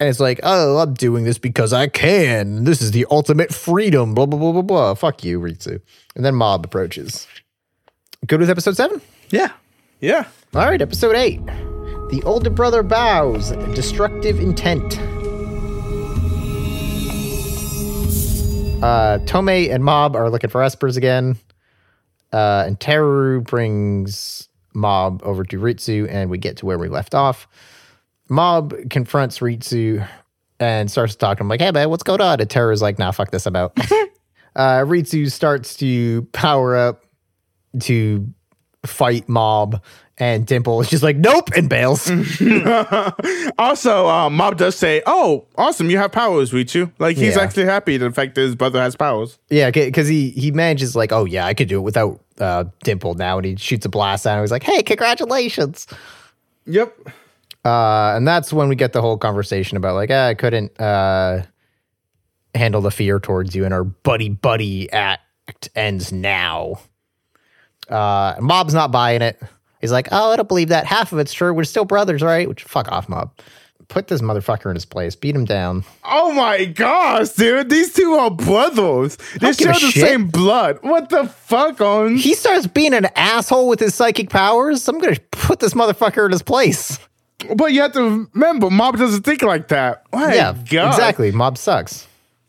[0.00, 2.64] And it's like, oh, I'm doing this because I can.
[2.64, 4.14] This is the ultimate freedom.
[4.14, 4.94] Blah blah blah blah blah.
[4.94, 5.80] Fuck you, Ritsu.
[6.16, 7.28] And then Mob approaches.
[8.28, 9.00] Good with episode seven.
[9.30, 9.50] Yeah.
[10.00, 10.26] Yeah.
[10.54, 11.44] All right, episode eight.
[11.44, 13.50] The older brother bows.
[13.74, 14.96] Destructive intent.
[18.80, 21.36] Uh, Tomei and Mob are looking for Espers again.
[22.32, 27.16] Uh, and Teru brings Mob over to Ritsu, and we get to where we left
[27.16, 27.48] off.
[28.28, 30.06] Mob confronts Ritsu
[30.60, 33.00] and starts to talk to him like, "Hey man, what's going on?" And Teru's like,
[33.00, 33.72] "Nah, fuck this about."
[34.56, 37.04] uh, Ritsu starts to power up
[37.80, 38.26] to
[38.84, 39.82] fight Mob,
[40.18, 42.10] and Dimple is just like, "Nope," and bails.
[43.58, 45.90] Also, um, Mob does say, "Oh, awesome!
[45.90, 47.42] You have powers, Ritsu." Like he's Yeah.
[47.42, 49.38] actually happy the fact that his brother has powers.
[49.50, 53.14] yeah, because he he manages like, "Oh yeah, I could do it without uh, Dimple
[53.14, 54.42] now," and he shoots a blast at him.
[54.42, 55.86] He's like, "Hey, congratulations!"
[56.66, 56.96] Yep.
[57.64, 61.42] Uh, and that's when we get the whole conversation about like, ah, I couldn't uh,
[62.54, 66.80] handle the fear towards you, and our buddy buddy act ends now.
[67.92, 69.40] Uh, Mob's not buying it.
[69.80, 70.86] He's like, oh, I don't believe that.
[70.86, 71.52] Half of it's true.
[71.52, 72.48] We're still brothers, right?
[72.48, 73.32] Which fuck off, Mob.
[73.88, 75.14] Put this motherfucker in his place.
[75.14, 75.84] Beat him down.
[76.04, 77.68] Oh my gosh, dude!
[77.68, 79.18] These two are brothers.
[79.38, 80.06] They share the shit.
[80.06, 80.78] same blood.
[80.80, 82.16] What the fuck on?
[82.16, 84.88] He starts being an asshole with his psychic powers.
[84.88, 86.98] I'm gonna put this motherfucker in his place.
[87.54, 90.04] But you have to remember, Mob doesn't think like that.
[90.12, 90.88] My yeah, God.
[90.94, 91.30] exactly.
[91.32, 92.06] Mob sucks.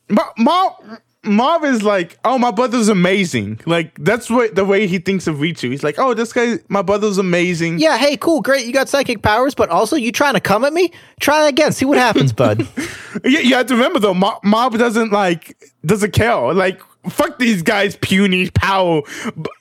[0.10, 3.60] Mo- Mob, Mob is like, oh, my brother's amazing.
[3.66, 5.72] Like that's what the way he thinks of Ritsu.
[5.72, 7.80] He's like, oh, this guy, my brother's amazing.
[7.80, 8.66] Yeah, hey, cool, great.
[8.66, 10.92] You got psychic powers, but also you trying to come at me?
[11.20, 11.72] Try again.
[11.72, 12.68] See what happens, bud.
[13.24, 16.54] You, you have to remember though, Mob, Mob doesn't like doesn't care.
[16.54, 19.02] Like fuck these guys, puny power.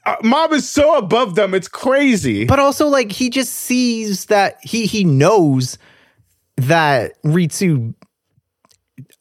[0.06, 2.44] Uh, Mob is so above them, it's crazy.
[2.44, 5.78] but also, like, he just sees that he he knows
[6.56, 7.94] that Ritsu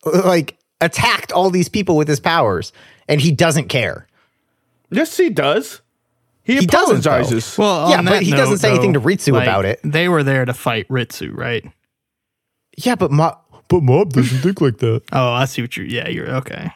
[0.06, 2.74] like attacked all these people with his powers,
[3.08, 4.08] and he doesn't care.
[4.90, 5.82] yes, he does.
[6.44, 7.58] He, He doesn't, apologizes.
[7.58, 9.80] Well, Yeah, but that he doesn't note, say anything to Ritsu like, about it.
[9.84, 11.64] They were there to fight Ritsu, right?
[12.78, 13.38] Yeah, but Mob,
[13.68, 15.04] but Mob doesn't think like that.
[15.14, 15.86] Oh, I see what you're.
[15.86, 16.72] Yeah, you're okay.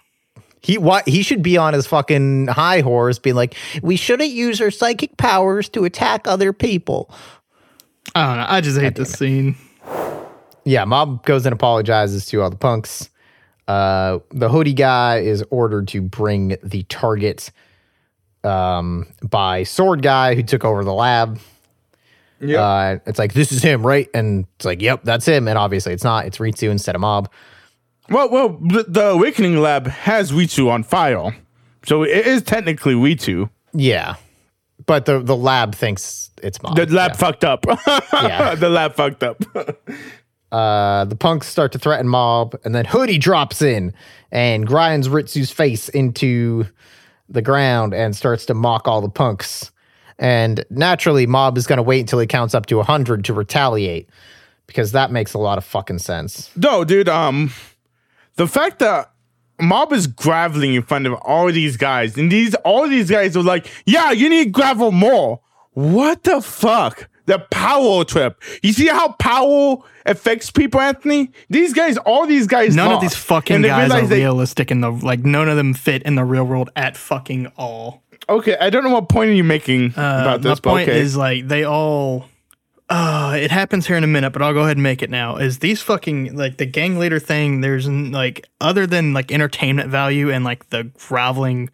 [0.62, 4.62] He what he should be on his fucking high horse, being like, we shouldn't use
[4.62, 7.10] our psychic powers to attack other people.
[8.14, 8.46] I don't know.
[8.50, 9.56] I just hate this scene.
[10.64, 13.10] yeah, Mob goes and apologizes to all the punks.
[13.68, 17.52] Uh, the hoodie guy is ordered to bring the target
[18.44, 21.40] um, by Sword Guy, who took over the lab.
[22.40, 22.62] yeah.
[22.62, 24.08] Uh, it's like, this is him, right?
[24.14, 25.48] And it's like, yep, that's him.
[25.48, 26.26] And obviously, it's not.
[26.26, 27.32] It's Ritsu instead of Mob.
[28.10, 31.34] well, well, the, the Awakening Lab has Ritsu on file,
[31.86, 33.50] so it is technically Ritsu.
[33.74, 34.16] Yeah.
[34.86, 36.76] But the, the lab thinks it's Mob.
[36.76, 37.18] The lab Yeah.
[37.18, 37.66] fucked up.
[38.14, 38.54] Yeah.
[38.54, 39.42] the lab fucked up.
[40.56, 43.94] Uh, the punks start to threaten Mob, and then Hoodie drops in
[44.32, 46.66] and grinds Ritsu's face into
[47.28, 49.70] the ground and starts to mock all the punks.
[50.18, 54.10] And naturally, Mob is going to wait until he counts up to 100 to retaliate
[54.66, 56.50] because that makes a lot of fucking sense.
[56.56, 57.10] no, dude.
[57.10, 57.52] Um,
[58.36, 59.12] the fact that
[59.60, 63.44] Mob is graveling in front of all these guys, and these all these guys are
[63.44, 65.42] like, "Yeah, you need gravel more."
[65.74, 67.10] What the fuck?
[67.26, 68.42] The power trip.
[68.62, 71.32] You see how power affects people, Anthony?
[71.50, 72.76] These guys, all these guys.
[72.76, 75.26] None of these fucking guys are they- realistic in the like.
[75.26, 78.04] None of them fit in the real world at fucking all.
[78.30, 81.00] Okay, I don't know what point are you making Uh, about this, my point okay.
[81.00, 82.28] is like they all.
[82.88, 85.38] Uh, it happens here in a minute, but I'll go ahead and make it now.
[85.38, 87.62] Is these fucking like the gang leader thing?
[87.62, 91.72] There's like other than like entertainment value and like the groveling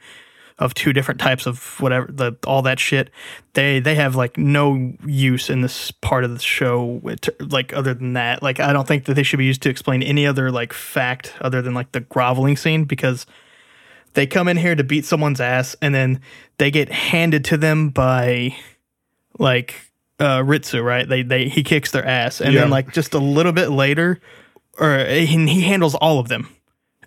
[0.62, 3.10] of two different types of whatever the all that shit.
[3.54, 7.02] They they have like no use in this part of the show.
[7.40, 10.04] Like other than that, like I don't think that they should be used to explain
[10.04, 13.26] any other like fact other than like the groveling scene because
[14.14, 16.22] they come in here to beat someone's ass and then
[16.58, 18.56] they get handed to them by
[19.40, 19.76] like
[20.20, 21.08] uh Ritsu, right?
[21.10, 22.62] They they he kicks their ass and Yeah.
[22.62, 24.20] then like just a little bit later
[24.80, 26.48] or he, he handles all of them.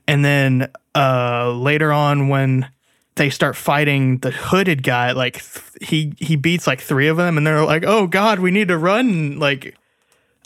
[0.09, 2.69] And then uh later on when
[3.17, 7.37] they start fighting the hooded guy, like th- he he beats like 3 of them
[7.37, 9.77] and they're like, "Oh god, we need to run." Like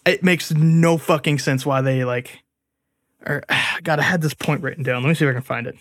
[0.04, 2.42] it makes no fucking sense why they like
[3.26, 3.44] or er,
[3.82, 5.02] God, I had this point written down.
[5.02, 5.76] Let me see if I can find it.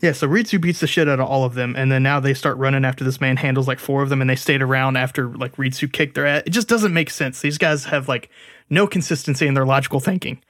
[0.00, 2.34] Yeah, so Ritsu beats the shit out of all of them, and then now they
[2.34, 5.28] start running after this man handles like four of them, and they stayed around after
[5.28, 6.42] like Ritsu kicked their ass.
[6.44, 7.40] It just doesn't make sense.
[7.40, 8.28] These guys have like
[8.68, 10.42] no consistency in their logical thinking.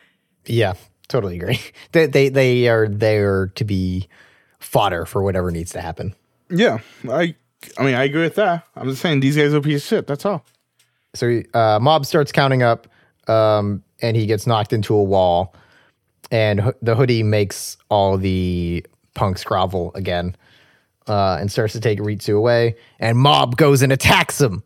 [0.47, 0.73] Yeah,
[1.09, 1.60] totally agree.
[1.93, 4.09] They, they, they are there to be
[4.62, 6.14] fodder for whatever needs to happen.
[6.51, 6.78] yeah,
[7.10, 7.34] I,
[7.78, 8.66] I mean, I agree with that.
[8.76, 10.06] I'm just saying these guys are a piece of shit.
[10.06, 10.44] That's all.
[11.14, 12.86] So uh, Mob starts counting up,
[13.28, 15.55] um, and he gets knocked into a wall,
[16.30, 18.84] and ho- the hoodie makes all the
[19.14, 20.34] punks grovel again.
[21.09, 24.62] uh, and starts to take Ritsu away, and Mob goes and attacks him.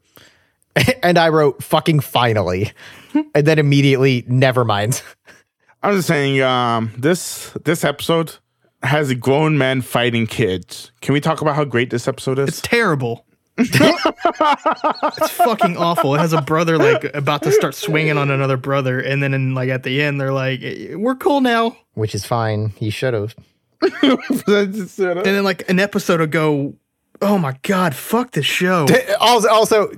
[1.02, 2.73] and I wrote fucking finally,
[3.35, 5.02] and then immediately never mind.
[5.82, 8.35] I'm just saying, um, this this episode
[8.87, 10.93] has a grown men fighting kids.
[11.01, 12.49] Can we talk about how great this episode is?
[12.49, 13.27] It's terrible.
[13.59, 16.15] it's fucking awful.
[16.15, 19.55] It has a brother like about to start swinging on another brother, and then in,
[19.55, 20.61] like at the end, they're like,
[20.95, 22.75] "We're cool now." Which is fine.
[22.77, 23.35] He should have.
[23.83, 26.75] And then like an episode ago,
[27.23, 28.87] oh my god, fuck this show.
[29.21, 29.91] Also, also,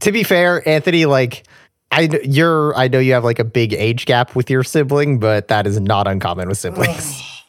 [0.00, 1.46] to be fair, Anthony, like
[1.90, 5.48] I you're I know you have like a big age gap with your sibling, but
[5.48, 7.39] that is not uncommon with siblings.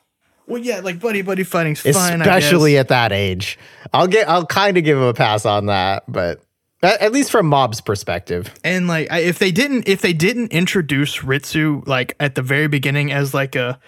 [0.51, 3.57] Well, yeah, like buddy buddy fighting's fine, Especially at that age.
[3.93, 6.43] I'll get I'll kind of give him a pass on that, but
[6.83, 8.53] at, at least from Mob's perspective.
[8.63, 12.67] And like, I, if they didn't, if they didn't introduce Ritsu like at the very
[12.67, 13.79] beginning as like a,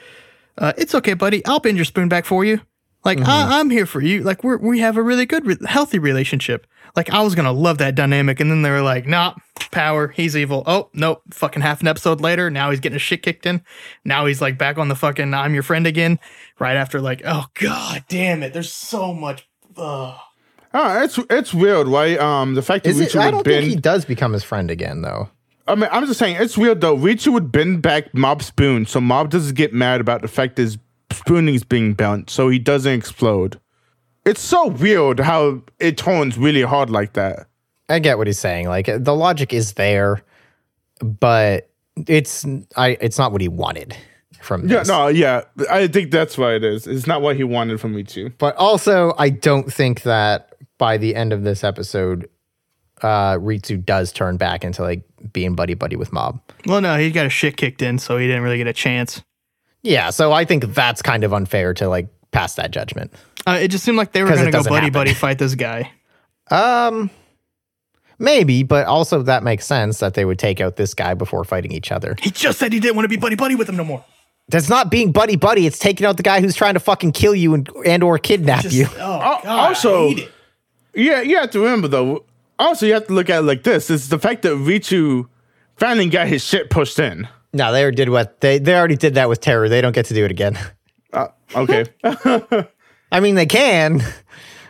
[0.57, 2.61] uh, it's okay, buddy, I'll bend your spoon back for you.
[3.05, 4.23] Like I, I'm here for you.
[4.23, 6.65] Like we're we have a really good, re- healthy relationship.
[6.95, 9.33] Like I was gonna love that dynamic, and then they were like, "Nah,
[9.71, 13.23] power, he's evil." Oh nope, fucking half an episode later, now he's getting his shit
[13.23, 13.61] kicked in.
[14.05, 16.19] Now he's like back on the fucking "I'm your friend" again.
[16.59, 19.47] Right after like, oh god damn it, there's so much.
[19.75, 20.15] Ugh.
[20.73, 22.17] Ah, it's it's weird, right?
[22.19, 23.63] Um, the fact that Is it, Ritsu I would don't bend.
[23.63, 25.29] think he does become his friend again, though.
[25.67, 26.97] I mean, I'm just saying it's weird though.
[26.97, 30.77] Ritsu would bend back Mob's spoon, so Mob doesn't get mad about the fact his
[31.13, 33.59] spooning is being bent, so he doesn't explode.
[34.25, 37.47] It's so weird how it turns really hard like that.
[37.89, 38.67] I get what he's saying.
[38.67, 40.23] Like the logic is there,
[41.01, 41.69] but
[42.07, 42.45] it's
[42.75, 43.95] I it's not what he wanted
[44.41, 46.87] from Yeah, no, yeah, I think that's why it is.
[46.87, 48.33] It's not what he wanted from Ritsu.
[48.37, 52.29] But also, I don't think that by the end of this episode,
[53.01, 56.41] uh, Ritsu does turn back into like being buddy buddy with Mob.
[56.65, 59.23] Well, no, he got his shit kicked in, so he didn't really get a chance.
[59.83, 63.13] Yeah, so I think that's kind of unfair to like pass that judgment.
[63.45, 64.93] Uh, it just seemed like they were going to go buddy happen.
[64.93, 65.91] buddy fight this guy.
[66.49, 67.09] Um,
[68.17, 71.71] maybe, but also that makes sense that they would take out this guy before fighting
[71.71, 72.15] each other.
[72.21, 74.03] He just said he didn't want to be buddy buddy with him no more.
[74.49, 75.65] That's not being buddy buddy.
[75.65, 78.63] It's taking out the guy who's trying to fucking kill you and and or kidnap
[78.63, 78.87] Just, you.
[78.93, 80.31] oh, God, also- I hate it.
[80.95, 82.25] Yeah, you have to remember though.
[82.59, 85.27] Also, you have to look at it like this: it's the fact that Ritsu
[85.75, 87.27] finally got his shit pushed in.
[87.53, 89.69] No, they already did what they they already did that with Teru.
[89.69, 90.57] They don't get to do it again.
[91.11, 91.85] Uh, okay,
[93.11, 94.01] I mean, they can,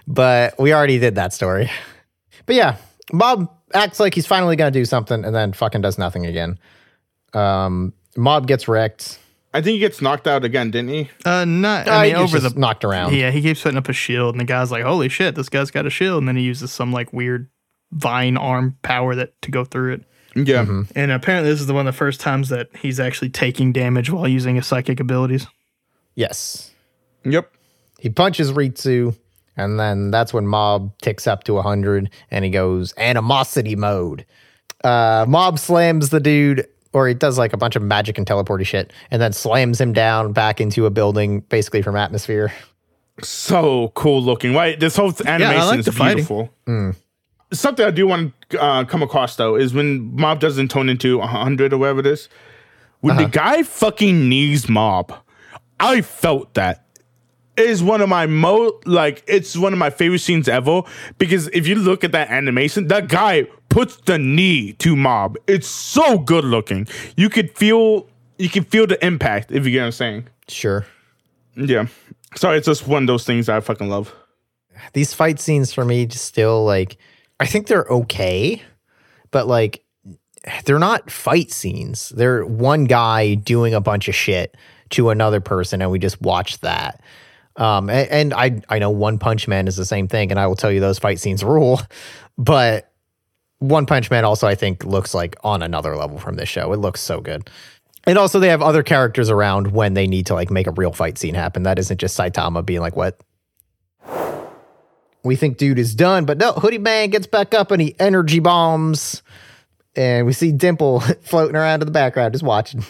[0.06, 1.72] but we already did that story.
[2.46, 2.76] But yeah,
[3.14, 6.60] Mob acts like he's finally going to do something and then fucking does nothing again.
[7.34, 9.20] Um, Mob gets wrecked.
[9.54, 11.10] I think he gets knocked out again, didn't he?
[11.24, 11.88] Uh, not.
[11.88, 12.60] Uh, I mean, he over just the.
[12.60, 13.14] knocked around.
[13.14, 15.72] Yeah, he keeps putting up a shield, and the guy's like, "Holy shit, this guy's
[15.72, 17.50] got a shield!" And then he uses some like weird
[17.92, 20.04] vine arm power that to go through it.
[20.36, 20.66] Yeah.
[20.66, 20.82] Mm-hmm.
[20.96, 24.10] And apparently, this is the one of the first times that he's actually taking damage
[24.10, 25.48] while using his psychic abilities.
[26.16, 26.72] Yes.
[27.26, 27.52] Yep.
[28.00, 29.16] He punches Ritsu,
[29.56, 34.26] and then that's when Mob ticks up to 100 and he goes animosity mode.
[34.84, 38.66] Uh, Mob slams the dude, or he does like a bunch of magic and teleporty
[38.66, 42.52] shit, and then slams him down back into a building, basically from atmosphere.
[43.22, 44.80] So cool looking, right?
[44.80, 46.50] This whole animation like is the fighting.
[47.54, 51.20] Something I do want to uh, come across though is when Mob doesn't turn into
[51.22, 52.30] hundred or whatever it is.
[53.02, 55.14] When the guy fucking knees Mob,
[55.80, 56.86] I felt that.
[57.56, 60.82] It is one of my mo like it's one of my favorite scenes ever
[61.20, 65.38] because if you look at that animation, that guy puts the knee to Mob.
[65.46, 66.88] It's so good looking.
[67.16, 68.08] You could feel
[68.38, 70.28] you can feel the impact if you get what I'm saying.
[70.48, 70.86] Sure.
[71.56, 71.88] Yeah.
[72.36, 74.14] Sorry, it's just one of those things I fucking love.
[74.94, 76.98] These fight scenes for me just still like,
[77.44, 78.62] I think they're okay,
[79.32, 79.84] but like,
[80.66, 82.10] they're not fight scenes.
[82.10, 84.56] They're one guy doing a bunch of shit
[84.92, 87.02] to another person, and we just watch that.
[87.56, 90.48] Um, a- and, I I know One Punch Man is the same thing, and I
[90.48, 91.82] will tell you those fight scenes rule.
[92.38, 92.92] But
[93.60, 96.72] One Punch Man also I think looks like on another level from this show.
[96.74, 97.50] It looks so good.
[98.06, 100.92] And also they have other characters around when they need to like make a real
[100.92, 101.64] fight scene happen.
[101.64, 103.20] That isn't just Saitama being like, "What?
[105.24, 108.40] We think dude is done," but no, Hoodie Man gets back up and he energy
[108.40, 109.24] bombs,
[109.96, 112.84] and we see Dimple floating around in the background just watching.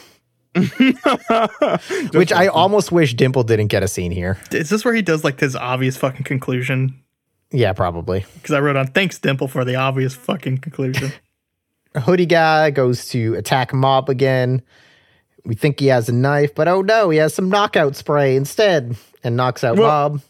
[2.13, 4.37] Which I almost wish Dimple didn't get a scene here.
[4.51, 6.99] Is this where he does like his obvious fucking conclusion?
[7.51, 8.25] Yeah, probably.
[8.35, 11.11] Because I wrote on thanks Dimple for the obvious fucking conclusion.
[11.95, 14.61] hoodie guy goes to attack mob again.
[15.45, 18.95] We think he has a knife, but oh no, he has some knockout spray instead
[19.23, 20.21] and knocks out Well- mob.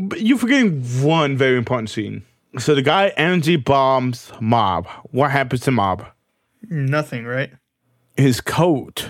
[0.00, 2.24] But you're forgetting one very important scene.
[2.58, 4.86] So the guy energy bombs Mob.
[5.10, 6.06] What happens to Mob?
[6.68, 7.50] Nothing, right?
[8.16, 9.08] His coat.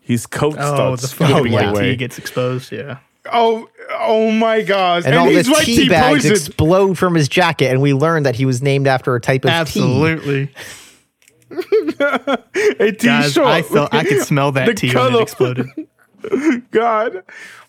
[0.00, 1.58] His coat Oh, starts the fucking flipping yeah.
[1.66, 1.90] white away.
[1.92, 2.70] tee gets exposed.
[2.72, 2.98] Yeah.
[3.32, 5.04] Oh, Oh my gosh!
[5.04, 6.36] and, all he's the white tea tea bags poisoned.
[6.48, 9.48] explode from his jacket, and we learn that he was named after a type of
[9.50, 9.52] tea.
[9.80, 10.54] Absolutely.
[12.00, 13.48] A tea Guys, short.
[13.48, 15.66] I felt I could smell that The tea when it exploded.
[16.70, 17.22] God,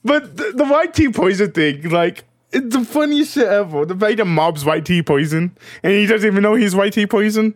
[0.03, 3.85] but the, the White T poison thing, like, it's the funniest shit ever.
[3.85, 7.05] The fact that mob's White T poison and he doesn't even know he's White T
[7.05, 7.55] poison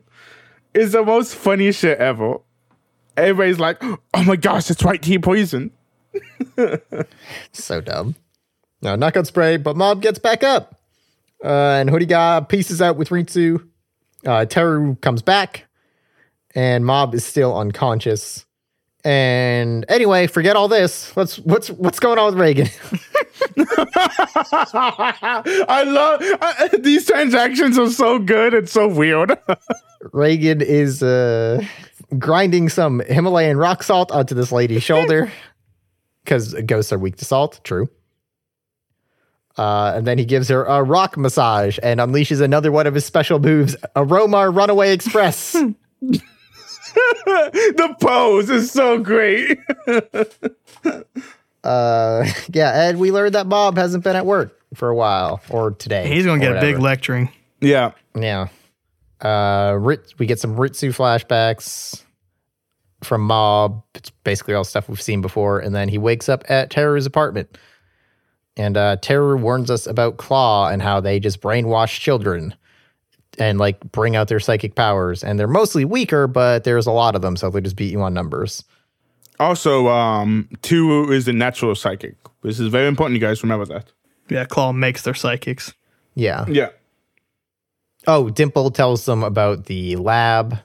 [0.74, 2.38] is the most funniest shit ever.
[3.18, 5.72] Everybody's like, "Oh my gosh, it's White T poison."
[7.52, 8.16] So dumb.
[8.82, 10.80] No, knockout spray, but Mob gets back up.
[11.44, 13.68] Uh, and Hoodiga pieces out with Ritsu.
[14.26, 15.66] Uh, Teru comes back,
[16.54, 18.46] and Mob is still unconscious.
[19.06, 21.16] And anyway, forget all this.
[21.16, 22.72] What's what's what's going on with Reigen?
[25.70, 29.30] I love I, these transactions are so good and so weird.
[30.06, 31.64] Reigen is uh,
[32.18, 35.32] grinding some Himalayan rock salt onto this lady's shoulder
[36.24, 37.60] because ghosts are weak to salt.
[37.64, 37.88] True.
[39.56, 43.06] Uh, and then he gives her a rock massage and unleashes another one of his
[43.06, 45.56] special moves, Aroma Runaway Express.
[47.26, 49.60] the pose is so great.
[51.64, 55.72] uh, yeah, and we learned that Mob hasn't been at work for a while or
[55.72, 56.08] today.
[56.08, 57.30] He's gonna or get a big lecturing.
[57.62, 57.92] yeah.
[58.16, 58.48] Yeah.
[59.22, 62.04] Uh, Rit- we get some Ritsu flashbacks
[63.04, 63.84] from Mob.
[63.96, 65.60] It's basically all stuff we've seen before.
[65.60, 67.58] And then he wakes up at Teru's apartment.
[68.58, 72.56] And uh, Terror warns us about Claw and how they just brainwash children
[73.40, 75.24] and like bring out their psychic powers.
[75.24, 77.36] And they're mostly weaker, but there's a lot of them.
[77.36, 78.64] So they just beat you on numbers.
[79.40, 82.16] Also, um, two is the natural psychic.
[82.42, 83.20] This is very important.
[83.20, 83.92] You guys remember that.
[84.30, 85.74] Yeah, Claw makes their psychics.
[86.16, 86.46] Yeah.
[86.48, 86.70] Yeah.
[88.08, 90.58] Oh, Dimple tells them about the lab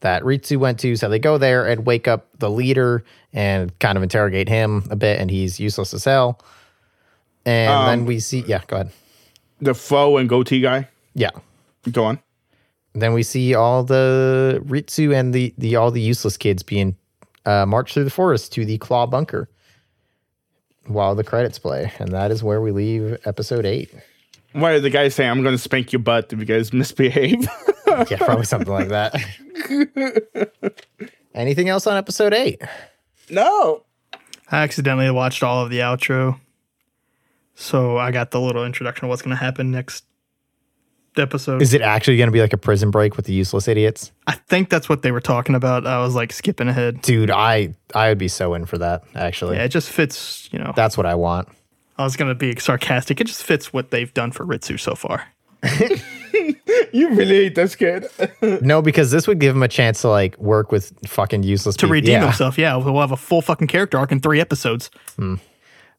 [0.00, 0.96] that Ritsu went to.
[0.96, 4.96] So they go there and wake up the leader and kind of interrogate him a
[4.96, 6.40] bit, and he's useless as hell.
[7.44, 8.90] And Um, then we see, yeah, go ahead.
[9.60, 10.88] The foe and goatee guy.
[11.14, 11.30] Yeah.
[11.92, 12.18] Go on.
[12.94, 16.96] Then we see all the Ritsu and the, the all the useless kids being
[17.44, 19.48] uh, marched through the forest to the Claw Bunker
[20.86, 21.92] while the credits play.
[21.98, 23.90] And that is where we leave episode eight.
[24.52, 27.46] Why did the guy say, I'm going to spank your butt if you guys misbehave?
[28.10, 29.14] Yeah, probably something like that.
[31.34, 32.60] Anything else on episode eight?
[33.30, 33.84] no.
[34.50, 36.38] I accidentally watched all of the outro.
[37.54, 40.04] So I got the little introduction of what's gonna happen next
[41.18, 41.62] episode.
[41.62, 44.12] Is it actually going to be like a prison break with the useless idiots?
[44.26, 45.86] I think that's what they were talking about.
[45.86, 47.02] I was like skipping ahead.
[47.02, 49.04] Dude, I I would be so in for that.
[49.14, 50.72] Actually, Yeah, it just fits, you know.
[50.76, 51.48] that's what I want.
[51.98, 53.20] I was gonna be sarcastic.
[53.20, 55.26] It just fits what they've done for Ritsu so far.
[56.92, 58.06] You really hate this kid.
[58.62, 61.86] No, because this would give him a chance to like work with fucking useless To
[61.86, 61.92] people.
[61.92, 62.24] redeem yeah.
[62.24, 64.90] himself, yeah, we'll have a full fucking character arc in three episodes.
[65.16, 65.36] Hmm.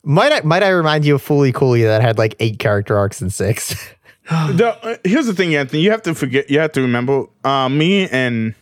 [0.04, 3.22] Might I might I remind you of Fooly Cooly that had like eight character arcs
[3.22, 3.76] in six?
[4.30, 5.82] the, uh, here's the thing, Anthony.
[5.82, 6.50] You have to forget.
[6.50, 7.26] You have to remember.
[7.46, 8.56] Uh, me and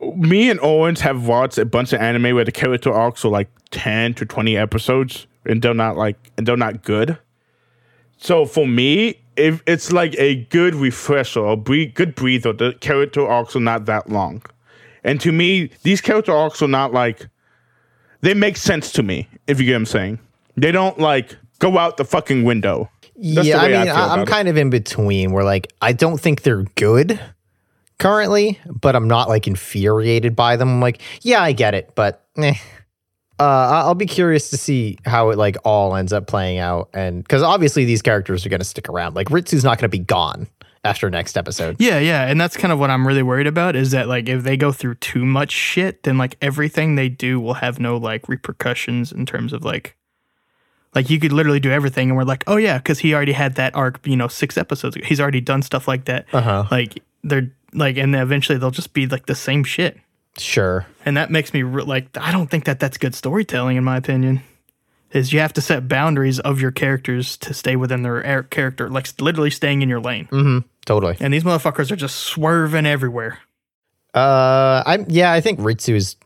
[0.00, 3.48] me and Owens have watched a bunch of anime where the character arcs are like
[3.70, 7.18] ten to twenty episodes, and they're not like and they're not good.
[8.18, 13.26] So for me, if it's like a good refresher or breathe, good breather, the character
[13.26, 14.42] arcs are not that long.
[15.02, 17.26] And to me, these character arcs are not like
[18.20, 19.28] they make sense to me.
[19.48, 20.18] If you get what I'm saying,
[20.56, 22.88] they don't like go out the fucking window.
[23.22, 24.28] That's yeah, I mean, I am about it.
[24.28, 27.20] kind of in between where like I don't think they're good
[27.98, 30.68] currently, but I'm not like infuriated by them.
[30.68, 32.54] I'm like, yeah, I get it, but eh.
[33.38, 37.22] Uh, I'll be curious to see how it like all ends up playing out, and
[37.22, 39.14] because obviously these characters are going to stick around.
[39.14, 40.46] Like Ritsu's not going to be gone
[40.84, 41.76] after next episode.
[41.78, 44.42] Yeah, yeah, and that's kind of what I'm really worried about is that like if
[44.42, 48.28] they go through too much shit, then like everything they do will have no like
[48.28, 49.96] repercussions in terms of like
[50.94, 53.54] like you could literally do everything and we're like, "Oh yeah, cuz he already had
[53.56, 55.04] that arc, you know, 6 episodes ago.
[55.06, 56.64] He's already done stuff like that." Uh-huh.
[56.70, 59.98] Like they're like and then eventually they'll just be like the same shit.
[60.38, 60.86] Sure.
[61.04, 63.96] And that makes me re- like I don't think that that's good storytelling in my
[63.96, 64.42] opinion.
[65.12, 68.88] Is you have to set boundaries of your characters to stay within their air- character,
[68.88, 70.28] like literally staying in your lane.
[70.30, 70.58] Mm-hmm.
[70.84, 71.16] Totally.
[71.18, 73.38] And these motherfuckers are just swerving everywhere.
[74.14, 75.32] Uh, I'm yeah.
[75.32, 76.16] I think Ritsu is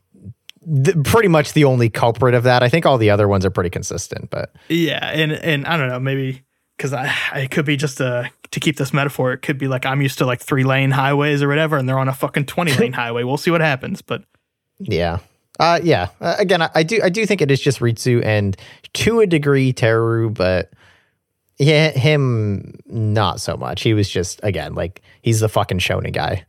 [0.84, 2.62] th- pretty much the only culprit of that.
[2.62, 5.88] I think all the other ones are pretty consistent, but Yeah, and and I don't
[5.88, 6.42] know, maybe
[6.76, 9.32] because I it could be just a to keep this metaphor.
[9.32, 11.98] It could be like I'm used to like three lane highways or whatever, and they're
[11.98, 13.24] on a fucking twenty lane highway.
[13.24, 14.24] We'll see what happens, but
[14.78, 15.18] yeah.
[15.60, 16.08] Uh, yeah.
[16.20, 18.56] Uh, again, I, I do I do think it is just Ritsu and
[18.94, 20.72] to a degree Teru, but
[21.58, 23.82] yeah, him not so much.
[23.82, 26.44] He was just again like he's the fucking shonen guy.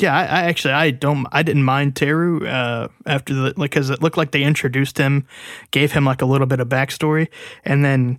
[0.00, 3.90] Yeah, I, I actually I don't I didn't mind Teru uh, after the like because
[3.90, 5.26] it looked like they introduced him,
[5.70, 7.28] gave him like a little bit of backstory,
[7.64, 8.18] and then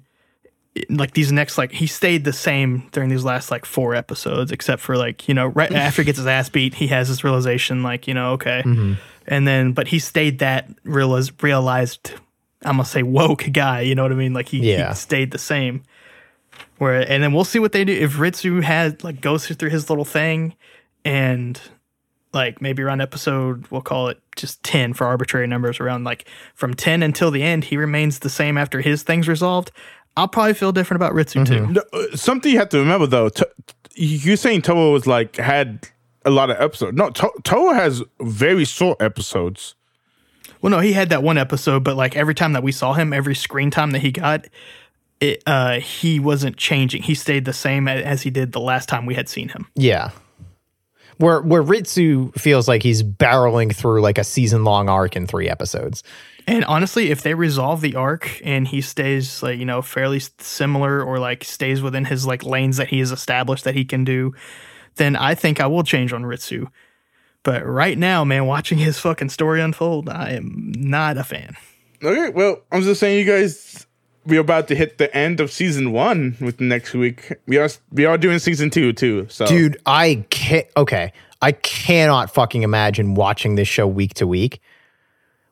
[0.90, 4.82] like these next like he stayed the same during these last like four episodes, except
[4.82, 7.84] for like you know right after he gets his ass beat, he has this realization
[7.84, 8.62] like you know okay,
[9.28, 12.12] and then but he stayed that realiz- realized
[12.64, 14.34] I'm gonna say woke guy, you know what I mean?
[14.34, 14.90] Like he, Yeah.
[14.90, 15.84] he stayed the same.
[16.78, 19.90] Where and then we'll see what they do if Ritsu has like goes through his
[19.90, 20.56] little thing
[21.06, 21.62] and
[22.34, 26.74] like maybe around episode we'll call it just 10 for arbitrary numbers around like from
[26.74, 29.72] 10 until the end he remains the same after his thing's resolved
[30.18, 33.30] i'll probably feel different about ritsu too No, uh, Something you have to remember though,
[33.30, 33.48] to,
[33.96, 35.88] you're saying Toa was like had
[36.26, 36.98] a lot of episodes.
[36.98, 39.76] No, to, Toa has very short episodes.
[40.62, 43.14] well no he had that one episode but like every time that we saw him
[43.14, 44.46] every screen time that he got
[45.22, 49.06] it uh he wasn't changing he stayed the same as he did the last time
[49.06, 50.10] we had seen him Yeah.
[51.18, 55.50] Where where Ritsu feels like he's barreling through like a season long arc in three
[55.50, 56.04] episodes.
[56.48, 61.04] And honestly, if they resolve the arc and he stays like, you know, fairly similar
[61.04, 64.34] or like stays within his like lanes that he has established that he can do,
[64.96, 66.68] then I think I will change on Ritsu.
[67.44, 71.56] But right now, man, watching his fucking story unfold, I am not a fan.
[72.04, 73.85] Okay, well, I'm just saying, you guys,
[74.26, 77.34] we're about to hit the end of season one with next week.
[77.48, 79.28] We are we are doing season two too.
[79.30, 81.14] So, Dude, I can't okay.
[81.42, 84.62] I cannot fucking imagine watching this show week to week.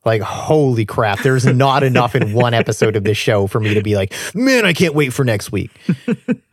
[0.05, 3.81] Like, holy crap, there's not enough in one episode of this show for me to
[3.81, 5.71] be like, man, I can't wait for next week.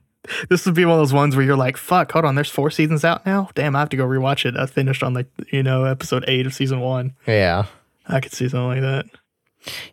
[0.49, 2.71] This would be one of those ones where you're like, fuck, hold on, there's four
[2.71, 3.49] seasons out now?
[3.55, 4.57] Damn, I have to go rewatch it.
[4.57, 7.15] I finished on like, you know, episode eight of season one.
[7.27, 7.67] Yeah.
[8.07, 9.07] I could see something like that.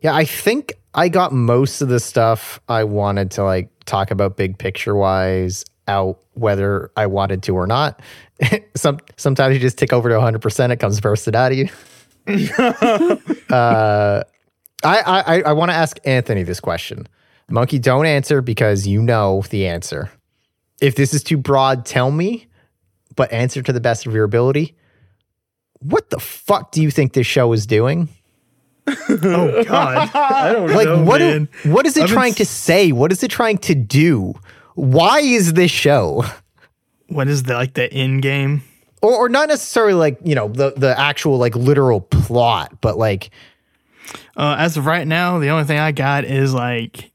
[0.01, 4.37] Yeah, I think I got most of the stuff I wanted to like talk about
[4.37, 8.01] big picture wise out whether I wanted to or not.
[8.75, 11.69] Some sometimes you just tick over to 100%, it comes bursted out of you.
[13.49, 14.23] uh,
[14.83, 17.07] I I I want to ask Anthony this question.
[17.49, 20.11] Monkey, don't answer because you know the answer.
[20.81, 22.47] If this is too broad, tell me,
[23.15, 24.75] but answer to the best of your ability.
[25.79, 28.09] What the fuck do you think this show is doing?
[29.09, 30.09] Oh, God.
[30.13, 31.49] I don't like know, what man.
[31.63, 34.33] what is it I've trying to say what is it trying to do
[34.75, 36.23] why is this show
[37.07, 38.63] What is the, like the end game?
[39.01, 43.29] or, or not necessarily like you know the the actual like literal plot but like
[44.37, 47.11] Uh, as of right now, the only thing I got is like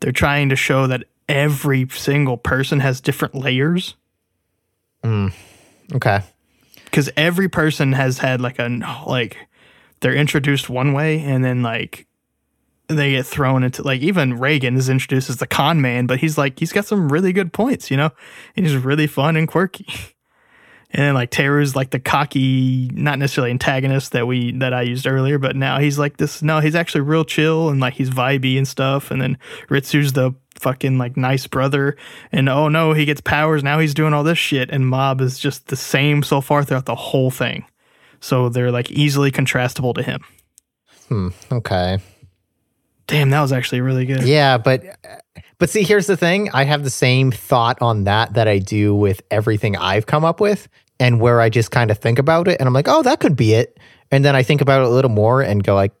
[0.00, 3.96] they're trying to show that every single person has different layers
[5.94, 6.20] okay
[6.84, 8.68] because every person has had like a
[9.06, 9.36] like
[10.00, 12.06] they're introduced one way and then like
[12.88, 16.38] they get thrown into like even Reigen is introduced as the con man, but he's
[16.38, 18.10] like he's got some really good points, you know,
[18.56, 19.86] and he's really fun and quirky.
[20.90, 25.06] And then like Teru's like the cocky, not necessarily antagonist that we that I used
[25.06, 26.42] earlier, but now he's like this.
[26.42, 29.10] No, he's actually real chill and like he's vibey and stuff.
[29.10, 29.38] And then
[29.68, 31.96] Ritsu's the fucking like nice brother.
[32.32, 33.78] And oh no, he gets powers now.
[33.78, 34.70] He's doing all this shit.
[34.70, 37.66] And Mob is just the same so far throughout the whole thing.
[38.20, 40.20] So they're like easily contrastable to him.
[41.08, 41.28] Hmm.
[41.50, 41.98] Okay
[43.06, 44.22] Damn, that was actually really good.
[44.24, 44.82] yeah but
[45.56, 48.94] but see here's the thing i have the same thought on that that i do
[48.94, 50.68] with everything i've come up with
[51.00, 53.34] and where i just kind of think about it and i'm like oh that could
[53.36, 53.78] be it
[54.10, 55.92] and then i think about it a little more and go like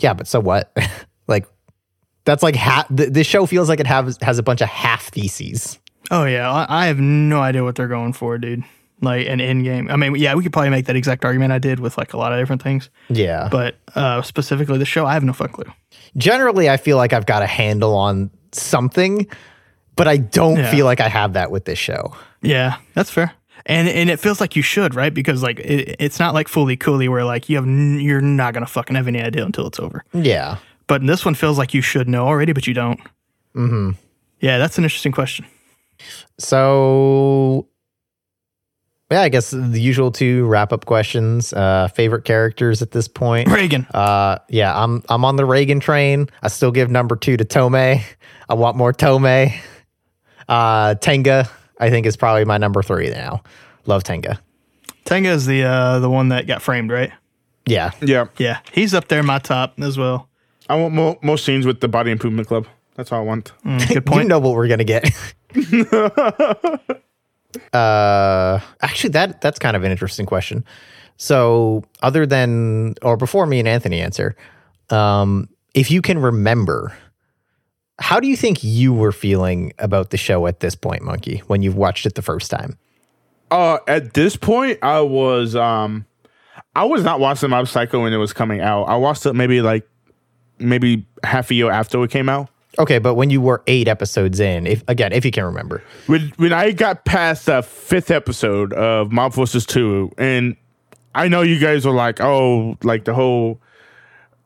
[0.00, 0.74] yeah but so what
[1.28, 1.46] like
[2.24, 5.08] that's like half th- this show feels like it has has a bunch of half
[5.12, 5.78] theses
[6.12, 8.64] Oh yeah, I, I have no idea what they're going for, dude.
[9.02, 9.90] Like an end game.
[9.90, 12.18] I mean, yeah, we could probably make that exact argument I did with like a
[12.18, 12.90] lot of different things.
[13.08, 15.72] yeah But uh, specifically the show, I have no fucking clue.
[16.16, 19.26] generally I feel like I've got a handle on something,
[19.96, 20.70] but I don't Yeah.
[20.70, 22.14] feel like I have that with this show.
[22.42, 23.32] Yeah, that's fair.
[23.66, 25.12] And and it feels like you should, right?
[25.14, 28.54] Because like it, it's not like Fooly Cooly where like you have n- you're not
[28.54, 30.02] gonna fucking have any idea until it's over.
[30.14, 30.56] Yeah.
[30.86, 33.00] But this one feels like you should know already, but you don't.
[33.54, 33.90] Mm-hmm.
[34.40, 35.44] Yeah, that's an interesting question.
[36.38, 37.66] So
[39.10, 41.52] yeah, I guess the usual two wrap up questions.
[41.52, 43.48] Uh favorite characters at this point.
[43.48, 43.86] Reigen.
[43.94, 46.28] Uh yeah, I'm I'm on the Reigen train.
[46.42, 47.74] I still give number two to Tome.
[47.74, 48.04] I
[48.54, 49.50] want more Tome.
[50.48, 53.42] Uh Tenga, I think is probably my number three now.
[53.86, 54.40] Love Tenga.
[55.04, 57.10] Tenga is the uh, the one that got framed, right?
[57.66, 57.90] Yeah.
[58.00, 60.28] yeah, Yeah, he's up there in my top as well.
[60.68, 62.66] I want more more scenes with the Body Improvement Club.
[62.96, 63.52] That's all I want.
[63.64, 64.22] Mm, good point.
[64.24, 65.10] you know what we're gonna get.
[67.72, 70.64] uh, actually, that that's kind of an interesting question.
[71.16, 74.36] So, other than or before me and Anthony answer,
[74.90, 76.96] um, if you can remember,
[77.98, 81.62] how do you think you were feeling about the show at this point, Monkey, when
[81.62, 82.78] you've watched it the first time?
[83.50, 86.06] Uh, at this point, I was um,
[86.74, 88.84] I was not watching Mob Psycho when it was coming out.
[88.84, 89.88] I watched it maybe like
[90.58, 92.48] maybe half a year after it came out.
[92.78, 96.32] Okay, but when you were eight episodes in, if again, if you can remember, when
[96.36, 100.56] when I got past the fifth episode of Mob Forces Two, and
[101.14, 103.60] I know you guys were like, oh, like the whole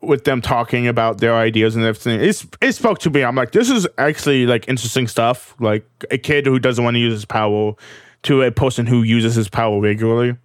[0.01, 2.20] with them talking about their ideas and everything.
[2.20, 3.22] It's it spoke to me.
[3.24, 5.55] I'm like, this is actually like interesting stuff.
[5.60, 7.74] Like a kid who doesn't want to use his power
[8.22, 10.36] to a person who uses his power regularly.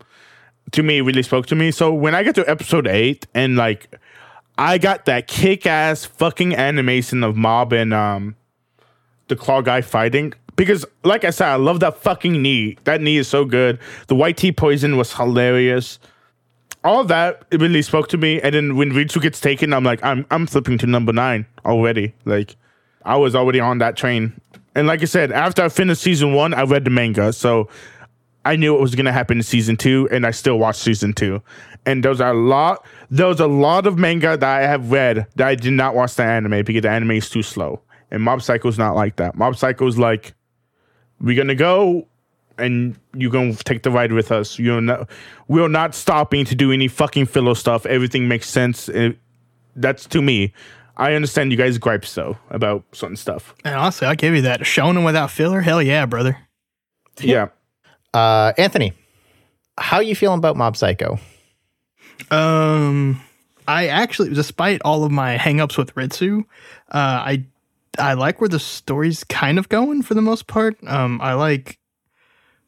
[0.73, 1.71] To me, really spoke to me.
[1.71, 3.93] So when I get to episode eight and like
[4.59, 8.35] I got that kick ass fucking animation of Mob and um
[9.29, 10.33] the claw guy fighting.
[10.57, 12.77] Because like I said, I love that fucking knee.
[12.83, 13.79] That knee is so good.
[14.07, 15.97] The White T poison was hilarious.
[16.83, 18.41] All that it really spoke to me.
[18.41, 22.13] And then when Ritsu gets taken, I'm like, I'm I'm flipping to number nine already.
[22.25, 22.57] Like
[23.05, 24.41] I was already on that train.
[24.75, 27.31] And like I said, after I finished season one, I read the manga.
[27.31, 27.69] So
[28.43, 31.41] I knew what was gonna happen in season two, and I still watched season two.
[31.89, 35.55] And there's a lot there's a lot of manga that I have read that I
[35.55, 37.81] did not watch the anime because the anime is too slow.
[38.11, 39.35] And Mob Psycho's not like that.
[39.35, 40.33] Mob Psycho's like,
[41.19, 42.07] we're gonna go
[42.59, 44.59] and you're gonna take the ride with us.
[44.59, 45.09] You're not
[45.47, 47.85] we're not stopping to do any fucking filler stuff.
[47.87, 48.87] Everything makes sense.
[48.89, 49.17] It,
[49.75, 50.53] that's to me.
[50.97, 53.55] I understand you guys' gripes though about certain stuff.
[53.65, 54.59] And honestly, I'll give you that.
[54.61, 55.61] Shonen without filler?
[55.61, 56.37] Hell yeah, brother.
[57.19, 57.47] Yeah.
[58.13, 58.93] uh, Anthony,
[59.77, 61.17] how you feeling about Mob Psycho?
[62.31, 63.21] Um,
[63.67, 66.43] I actually, despite all of my hangups with Ritsu, uh,
[66.93, 67.45] I
[67.97, 70.77] I like where the story's kind of going for the most part.
[70.87, 71.77] Um, I like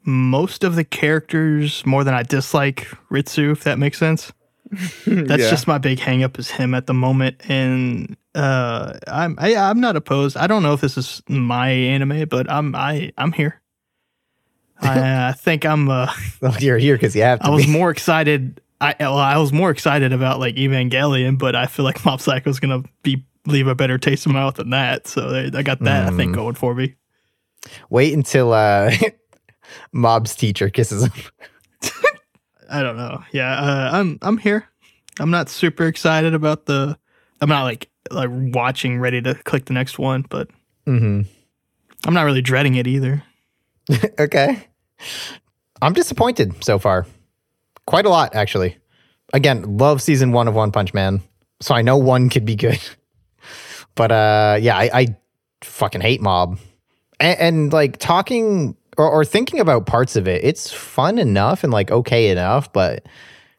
[0.03, 4.31] most of the characters more than I dislike Ritsu, if that makes sense.
[5.05, 5.49] That's Yeah.
[5.49, 9.95] just my big hangup is him at the moment, and uh, I'm I, I'm not
[9.95, 10.37] opposed.
[10.37, 13.61] I don't know if this is my anime, but I'm I I'm here.
[14.81, 16.11] I, I think I'm uh,
[16.41, 17.71] Well, you're here because you have to I was be.
[17.71, 18.61] more excited.
[18.81, 22.49] I well, I was more excited about like Evangelion, but I feel like Mob Psycho
[22.49, 25.07] is gonna be leave a better taste in my mouth than that.
[25.07, 26.17] So they, I got that I Mm.
[26.17, 26.95] think going for me.
[27.89, 28.91] Wait until uh,
[29.93, 31.11] Mob's teacher kisses him.
[32.69, 33.23] I don't know.
[33.31, 34.67] Yeah, uh, I'm I'm here.
[35.19, 36.97] I'm not super excited about the.
[37.39, 40.49] I'm not like like watching, ready to click the next one, but
[40.87, 41.21] mm-hmm.
[42.05, 43.23] I'm not really dreading it either.
[44.19, 44.67] Okay.
[45.81, 47.05] I'm disappointed so far.
[47.91, 48.77] Quite a lot, actually.
[49.33, 51.21] Again, love season one of One Punch Man.
[51.59, 52.79] So I know one could be good.
[53.95, 55.07] But uh yeah, I, I
[55.63, 56.57] fucking hate Mob.
[57.19, 61.73] And, and like talking or, or thinking about parts of it, it's fun enough and
[61.73, 63.05] like okay enough, but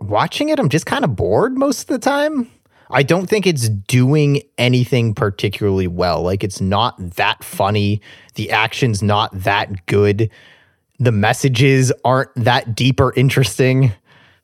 [0.01, 2.51] watching it, I'm just kind of bored most of the time.
[2.91, 6.23] I don't think it's doing anything particularly well.
[6.23, 8.01] Like it's not that funny.
[8.37, 10.31] The action's not that good.
[10.99, 13.93] The messages aren't that deep or interesting.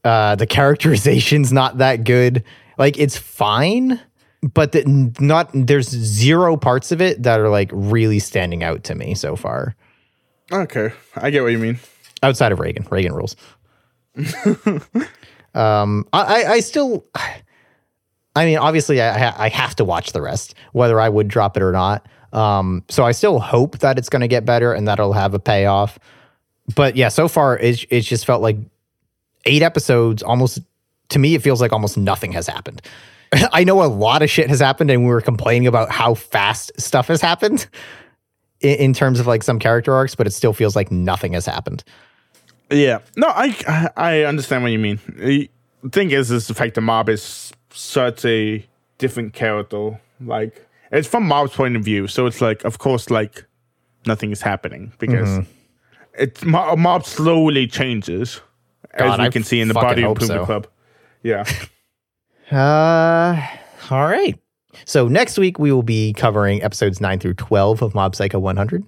[0.05, 2.45] Uh, the characterization's not that good.
[2.79, 4.01] Like it's fine,
[4.43, 4.85] but the,
[5.21, 9.37] not there's zero parts of it that are like really standing out to me so
[9.37, 9.75] far.
[10.51, 10.93] Okay.
[11.17, 11.79] I get what you mean.
[12.23, 13.37] Outside of Reigen, Reigen rules.
[15.55, 17.05] um, I, I, I still,
[18.35, 21.63] I mean, obviously, I, I have to watch the rest, whether I would drop it
[21.63, 22.07] or not.
[22.33, 25.35] Um, so I still hope that it's going to get better and that it'll have
[25.35, 25.99] a payoff.
[26.75, 28.57] But yeah, so far it's it's just felt like
[29.49, 30.23] eight episodes.
[30.23, 30.61] Almost
[31.11, 32.83] to me, it feels like almost nothing has happened.
[33.53, 36.73] I know a lot of shit has happened, and we were complaining about how fast
[36.81, 37.67] stuff has happened
[38.61, 41.47] in, in terms of like some character arcs, but it still feels like nothing has
[41.47, 41.85] happened.
[42.71, 42.99] Yeah.
[43.17, 44.99] No, I I understand what you mean.
[45.17, 45.49] The
[45.91, 48.65] thing is, is the fact the mob is such a
[48.99, 49.99] different character.
[50.21, 53.45] Like it's from mob's point of view, so it's like, of course, like
[54.07, 55.51] nothing is happening because Mm-hmm.
[56.25, 58.41] it's mob slowly changes,
[58.95, 60.47] as we I can see in the Body of Improvement so.
[60.47, 60.67] Club.
[61.23, 61.45] Yeah.
[62.51, 63.47] Uh,
[63.91, 64.35] all right.
[64.87, 68.85] So next week we will be covering episodes nine through twelve of Mob Psycho 100.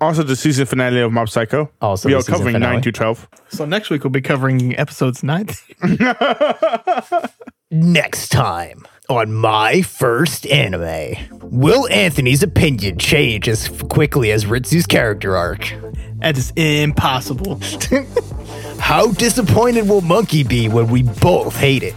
[0.00, 1.70] also, the season finale of Mob Psycho.
[1.82, 2.72] Also we the are covering finale.
[2.76, 3.28] nine to twelve.
[3.48, 5.48] So next week we'll be covering episodes nine.
[7.70, 15.36] Next time on my first anime, will Anthony's opinion change as quickly as Ritsu's character
[15.36, 15.74] arc?
[16.20, 17.60] that is impossible.
[18.84, 21.94] How disappointed will Monkey be when we both hate it?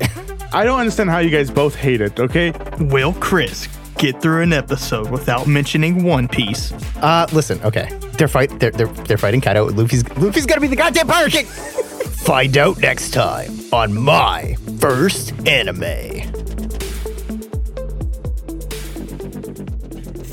[0.54, 2.18] I don't understand how you guys both hate it.
[2.18, 2.54] Okay.
[2.80, 6.72] Will Chris get through an episode without mentioning One Piece?
[7.02, 9.66] Uh, listen, okay, they're fight, they're they're, they're fighting Kaido.
[9.66, 11.46] Luffy's Luffy's gonna be the goddamn Pirate King.
[12.26, 16.22] Find out next time on my first anime.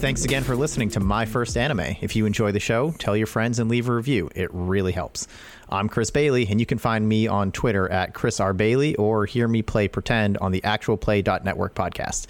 [0.05, 1.97] Thanks again for listening to My First Anime.
[2.03, 4.31] If you enjoy the show, tell your friends and leave a review.
[4.37, 5.27] It really helps.
[5.69, 8.53] I'm Chris Bailey, and you can find me on Twitter at Chris R.
[8.53, 12.27] Bailey or hear me play Pretend on the actualplay.network podcast.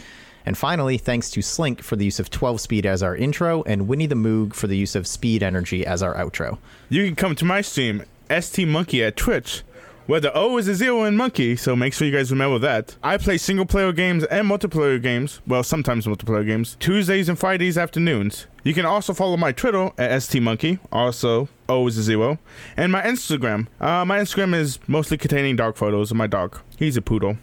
[0.47, 3.89] And finally, thanks to Slink for the use of 12 speed as our intro, and
[3.89, 6.59] Winnie the Moog for the use of speed energy as our outro.
[6.89, 9.63] You can come to my stream, ST Monkey at Twitch,
[10.07, 12.97] where the O is a zero in monkey, so make sure you guys remember that.
[13.03, 17.79] I play single player games and multiplayer games, well, sometimes multiplayer games, Tuesdays and Fridays
[17.79, 18.47] afternoons.
[18.63, 22.39] You can also follow my Twitter at STMonkey, also O is a zero,
[22.77, 23.67] and my Instagram.
[23.81, 26.59] Uh, my Instagram is mostly containing dog photos of my dog.
[26.79, 27.39] He's a poodle.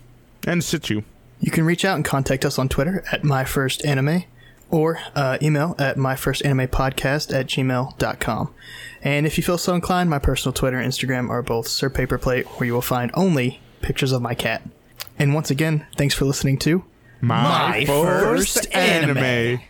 [0.48, 1.04] And Shih Tzu.
[1.40, 4.26] You can reach out and contact us on Twitter at myfirstanime
[4.72, 8.54] or uh, email at myfirstanimepodcast at gmail.com.
[9.04, 12.46] And if you feel so inclined, my personal Twitter and Instagram are both Sir Paperplate,
[12.46, 14.62] where you will find only pictures of my cat.
[15.18, 16.84] And once again, thanks for listening to
[17.20, 19.18] My, My first, First Anime.
[19.18, 19.62] anime.